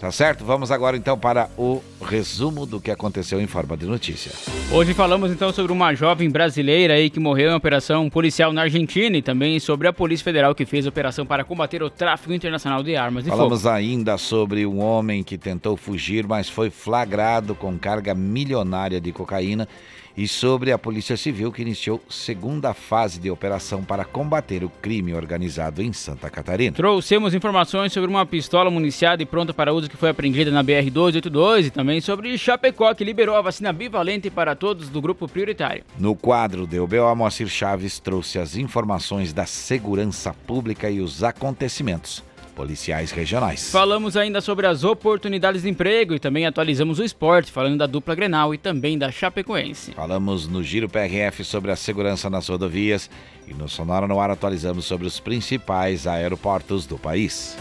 Tá 0.00 0.10
certo? 0.12 0.44
Vamos 0.44 0.70
agora 0.70 0.98
então 0.98 1.18
para 1.18 1.48
o 1.56 1.80
resumo 2.02 2.66
do 2.66 2.78
que 2.78 2.90
aconteceu 2.90 3.40
em 3.40 3.46
forma 3.46 3.74
de 3.74 3.86
notícia. 3.86 4.32
Hoje 4.70 4.92
falamos 4.92 5.30
então 5.30 5.50
sobre 5.50 5.72
uma 5.72 5.94
jovem 5.94 6.28
brasileira 6.28 6.94
aí 6.94 7.08
que 7.08 7.18
morreu 7.18 7.52
em 7.52 7.54
operação 7.54 8.10
policial 8.10 8.52
na 8.52 8.62
Argentina 8.62 9.16
e 9.16 9.22
também 9.22 9.58
sobre 9.58 9.88
a 9.88 9.94
Polícia 9.94 10.24
Federal 10.24 10.54
que 10.54 10.66
fez 10.66 10.86
operação 10.86 11.24
para 11.24 11.42
combater 11.42 11.82
o 11.82 11.88
tráfico 11.88 12.34
internacional 12.34 12.82
de 12.82 12.94
armas 12.96 13.24
de 13.24 13.30
Falamos 13.30 13.62
fogo. 13.62 13.74
ainda 13.74 14.18
sobre 14.18 14.66
um 14.66 14.78
homem 14.78 15.22
que 15.22 15.38
tentou 15.38 15.74
fugir, 15.74 16.26
mas 16.26 16.50
foi 16.50 16.68
flagrado 16.68 17.54
com 17.54 17.78
carga 17.78 18.14
milionária 18.14 19.00
de 19.00 19.10
cocaína 19.10 19.66
e 20.16 20.28
sobre 20.28 20.72
a 20.72 20.78
Polícia 20.78 21.16
Civil 21.16 21.50
que 21.50 21.62
iniciou 21.62 22.00
segunda 22.08 22.72
fase 22.72 23.18
de 23.18 23.30
operação 23.30 23.82
para 23.82 24.04
combater 24.04 24.64
o 24.64 24.68
crime 24.68 25.14
organizado 25.14 25.82
em 25.82 25.92
Santa 25.92 26.30
Catarina. 26.30 26.76
Trouxemos 26.76 27.34
informações 27.34 27.92
sobre 27.92 28.08
uma 28.08 28.24
pistola 28.24 28.70
municiada 28.70 29.22
e 29.22 29.26
pronta 29.26 29.52
para 29.52 29.72
uso 29.72 29.88
que 29.88 29.96
foi 29.96 30.10
apreendida 30.10 30.50
na 30.50 30.62
BR-282 30.62 31.66
e 31.66 31.70
também 31.70 32.00
sobre 32.00 32.36
Chapecó, 32.38 32.94
que 32.94 33.04
liberou 33.04 33.36
a 33.36 33.42
vacina 33.42 33.72
bivalente 33.72 34.30
para 34.30 34.54
todos 34.54 34.88
do 34.88 35.00
grupo 35.00 35.28
prioritário. 35.28 35.84
No 35.98 36.14
quadro 36.14 36.66
do 36.66 36.84
UBO, 36.84 37.14
Moacir 37.16 37.48
Chaves 37.48 37.98
trouxe 37.98 38.38
as 38.38 38.56
informações 38.56 39.32
da 39.32 39.46
segurança 39.46 40.32
pública 40.46 40.90
e 40.90 41.00
os 41.00 41.22
acontecimentos 41.22 42.22
policiais 42.54 43.10
regionais. 43.10 43.70
Falamos 43.70 44.16
ainda 44.16 44.40
sobre 44.40 44.66
as 44.66 44.84
oportunidades 44.84 45.62
de 45.62 45.68
emprego 45.68 46.14
e 46.14 46.18
também 46.18 46.46
atualizamos 46.46 46.98
o 46.98 47.04
esporte, 47.04 47.50
falando 47.50 47.78
da 47.78 47.86
dupla 47.86 48.14
Grenal 48.14 48.54
e 48.54 48.58
também 48.58 48.96
da 48.96 49.10
Chapecoense. 49.10 49.92
Falamos 49.92 50.48
no 50.48 50.62
Giro 50.62 50.88
PRF 50.88 51.44
sobre 51.44 51.70
a 51.70 51.76
segurança 51.76 52.30
nas 52.30 52.48
rodovias 52.48 53.10
e 53.46 53.52
no 53.52 53.68
Sonora 53.68 54.06
no 54.06 54.18
Ar 54.20 54.30
atualizamos 54.30 54.84
sobre 54.84 55.06
os 55.06 55.20
principais 55.20 56.06
aeroportos 56.06 56.86
do 56.86 56.98
país. 56.98 57.56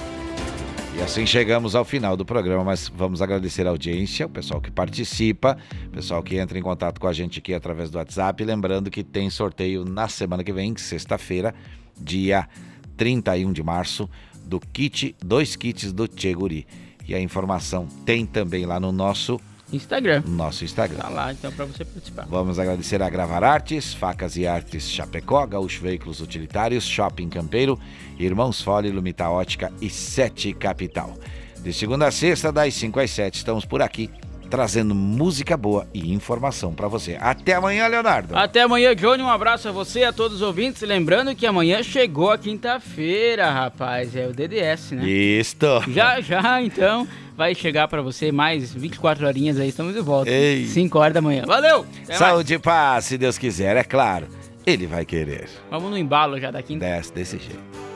E 0.95 1.02
assim 1.02 1.26
chegamos 1.26 1.76
ao 1.76 1.84
final 1.84 2.15
do 2.15 2.24
programa, 2.24 2.64
mas 2.64 2.88
vamos 2.88 3.20
agradecer 3.20 3.65
a 3.65 3.72
audiência, 3.72 4.28
o 4.28 4.30
pessoal 4.30 4.61
que 4.61 4.70
participa, 4.70 5.57
o 5.88 5.90
pessoal 5.90 6.22
que 6.22 6.38
entra 6.38 6.57
em 6.57 6.61
contato 6.61 7.02
com 7.02 7.07
a 7.07 7.14
gente 7.14 7.40
aqui 7.40 7.52
através 7.52 7.90
do 7.90 7.98
WhatsApp. 7.98 8.44
Lembrando 8.44 8.91
que 8.91 9.03
tem 9.03 9.28
sorteio 9.32 9.84
na 9.84 10.07
semana 10.07 10.44
que 10.44 10.53
vem, 10.53 10.78
sexta-feira, 10.78 11.53
dia 11.99 12.48
31 12.95 13.52
de 13.52 13.64
março, 13.64 14.07
do 14.44 14.60
kit, 14.60 15.15
dois 15.24 15.56
kits 15.56 15.91
do 15.91 16.07
Tcheguri. 16.07 16.65
E 17.07 17.14
a 17.14 17.20
informação 17.20 17.88
tem 18.06 18.26
também 18.26 18.65
lá 18.65 18.80
no 18.80 18.91
nosso 18.91 19.40
Instagram. 19.72 20.24
Nosso 20.26 20.64
Instagram. 20.64 20.99
Tá 20.99 21.10
lá, 21.10 21.34
então, 21.34 21.52
para 21.52 21.65
você 21.65 21.84
participar. 21.84 22.26
Vamos 22.30 22.60
agradecer 22.60 23.02
a 23.02 23.10
Gravar 23.10 23.44
Artes, 23.44 23.94
Facas 23.94 24.38
e 24.38 24.45
Artes 24.45 24.90
Chapecó, 24.90 25.45
Gaúcho 25.48 25.82
Veículos 25.82 26.22
Utilitários, 26.22 26.86
Shopping 26.86 27.30
Campeiro, 27.30 27.80
Irmãos 28.20 28.61
Fole, 28.61 28.91
Lumita 28.91 29.30
Ótica 29.30 29.72
e 29.82 29.90
Sete 29.90 30.53
Capital. 30.53 31.18
De 31.61 31.74
segunda 31.74 32.07
a 32.07 32.11
sexta, 32.11 32.52
das 32.52 32.74
5 32.74 32.99
às 32.99 33.10
7, 33.11 33.36
estamos 33.36 33.65
por 33.65 33.82
aqui 33.82 34.10
trazendo 34.53 34.93
música 34.93 35.57
boa 35.57 35.88
e 35.95 36.13
informação 36.13 36.75
para 36.75 36.88
você. 36.88 37.17
Até 37.19 37.55
amanhã, 37.55 37.88
Leonardo. 37.88 38.38
Até 38.38 38.61
amanhã, 38.61 38.95
Johnny. 38.95 39.23
Um 39.23 39.27
abraço 39.27 39.67
a 39.67 39.71
você 39.71 40.01
e 40.01 40.03
a 40.03 40.13
todos 40.13 40.35
os 40.38 40.41
ouvintes. 40.43 40.84
Lembrando 40.84 41.35
que 41.35 41.47
amanhã 41.47 41.81
chegou 41.81 42.30
a 42.30 42.38
quinta-feira, 42.38 43.49
rapaz. 43.49 44.15
É 44.15 44.27
o 44.27 44.31
DDS, 44.31 44.91
né? 44.91 45.07
Isto. 45.07 45.65
Já, 45.89 46.21
já, 46.21 46.61
então. 46.61 47.07
Vai 47.35 47.55
chegar 47.55 47.88
para 47.88 48.03
você 48.03 48.31
mais 48.31 48.71
24 48.71 49.25
horinhas 49.25 49.59
aí. 49.59 49.69
Estamos 49.69 49.95
de 49.95 50.01
volta. 50.01 50.30
Ei. 50.30 50.67
5 50.67 50.99
horas 50.99 51.15
da 51.15 51.21
manhã. 51.21 51.45
Valeu! 51.47 51.84
Até 52.03 52.13
Saúde 52.13 52.53
e 52.53 52.59
paz, 52.59 53.05
se 53.05 53.17
Deus 53.17 53.39
quiser, 53.39 53.75
é 53.75 53.84
claro. 53.84 54.27
Ele 54.67 54.85
vai 54.85 55.03
querer. 55.03 55.49
Vamos 55.71 55.89
no 55.89 55.97
embalo 55.97 56.39
já 56.39 56.51
da 56.51 56.61
quinta. 56.61 56.85
Desce 56.85 57.11
desse 57.11 57.39
jeito. 57.39 57.93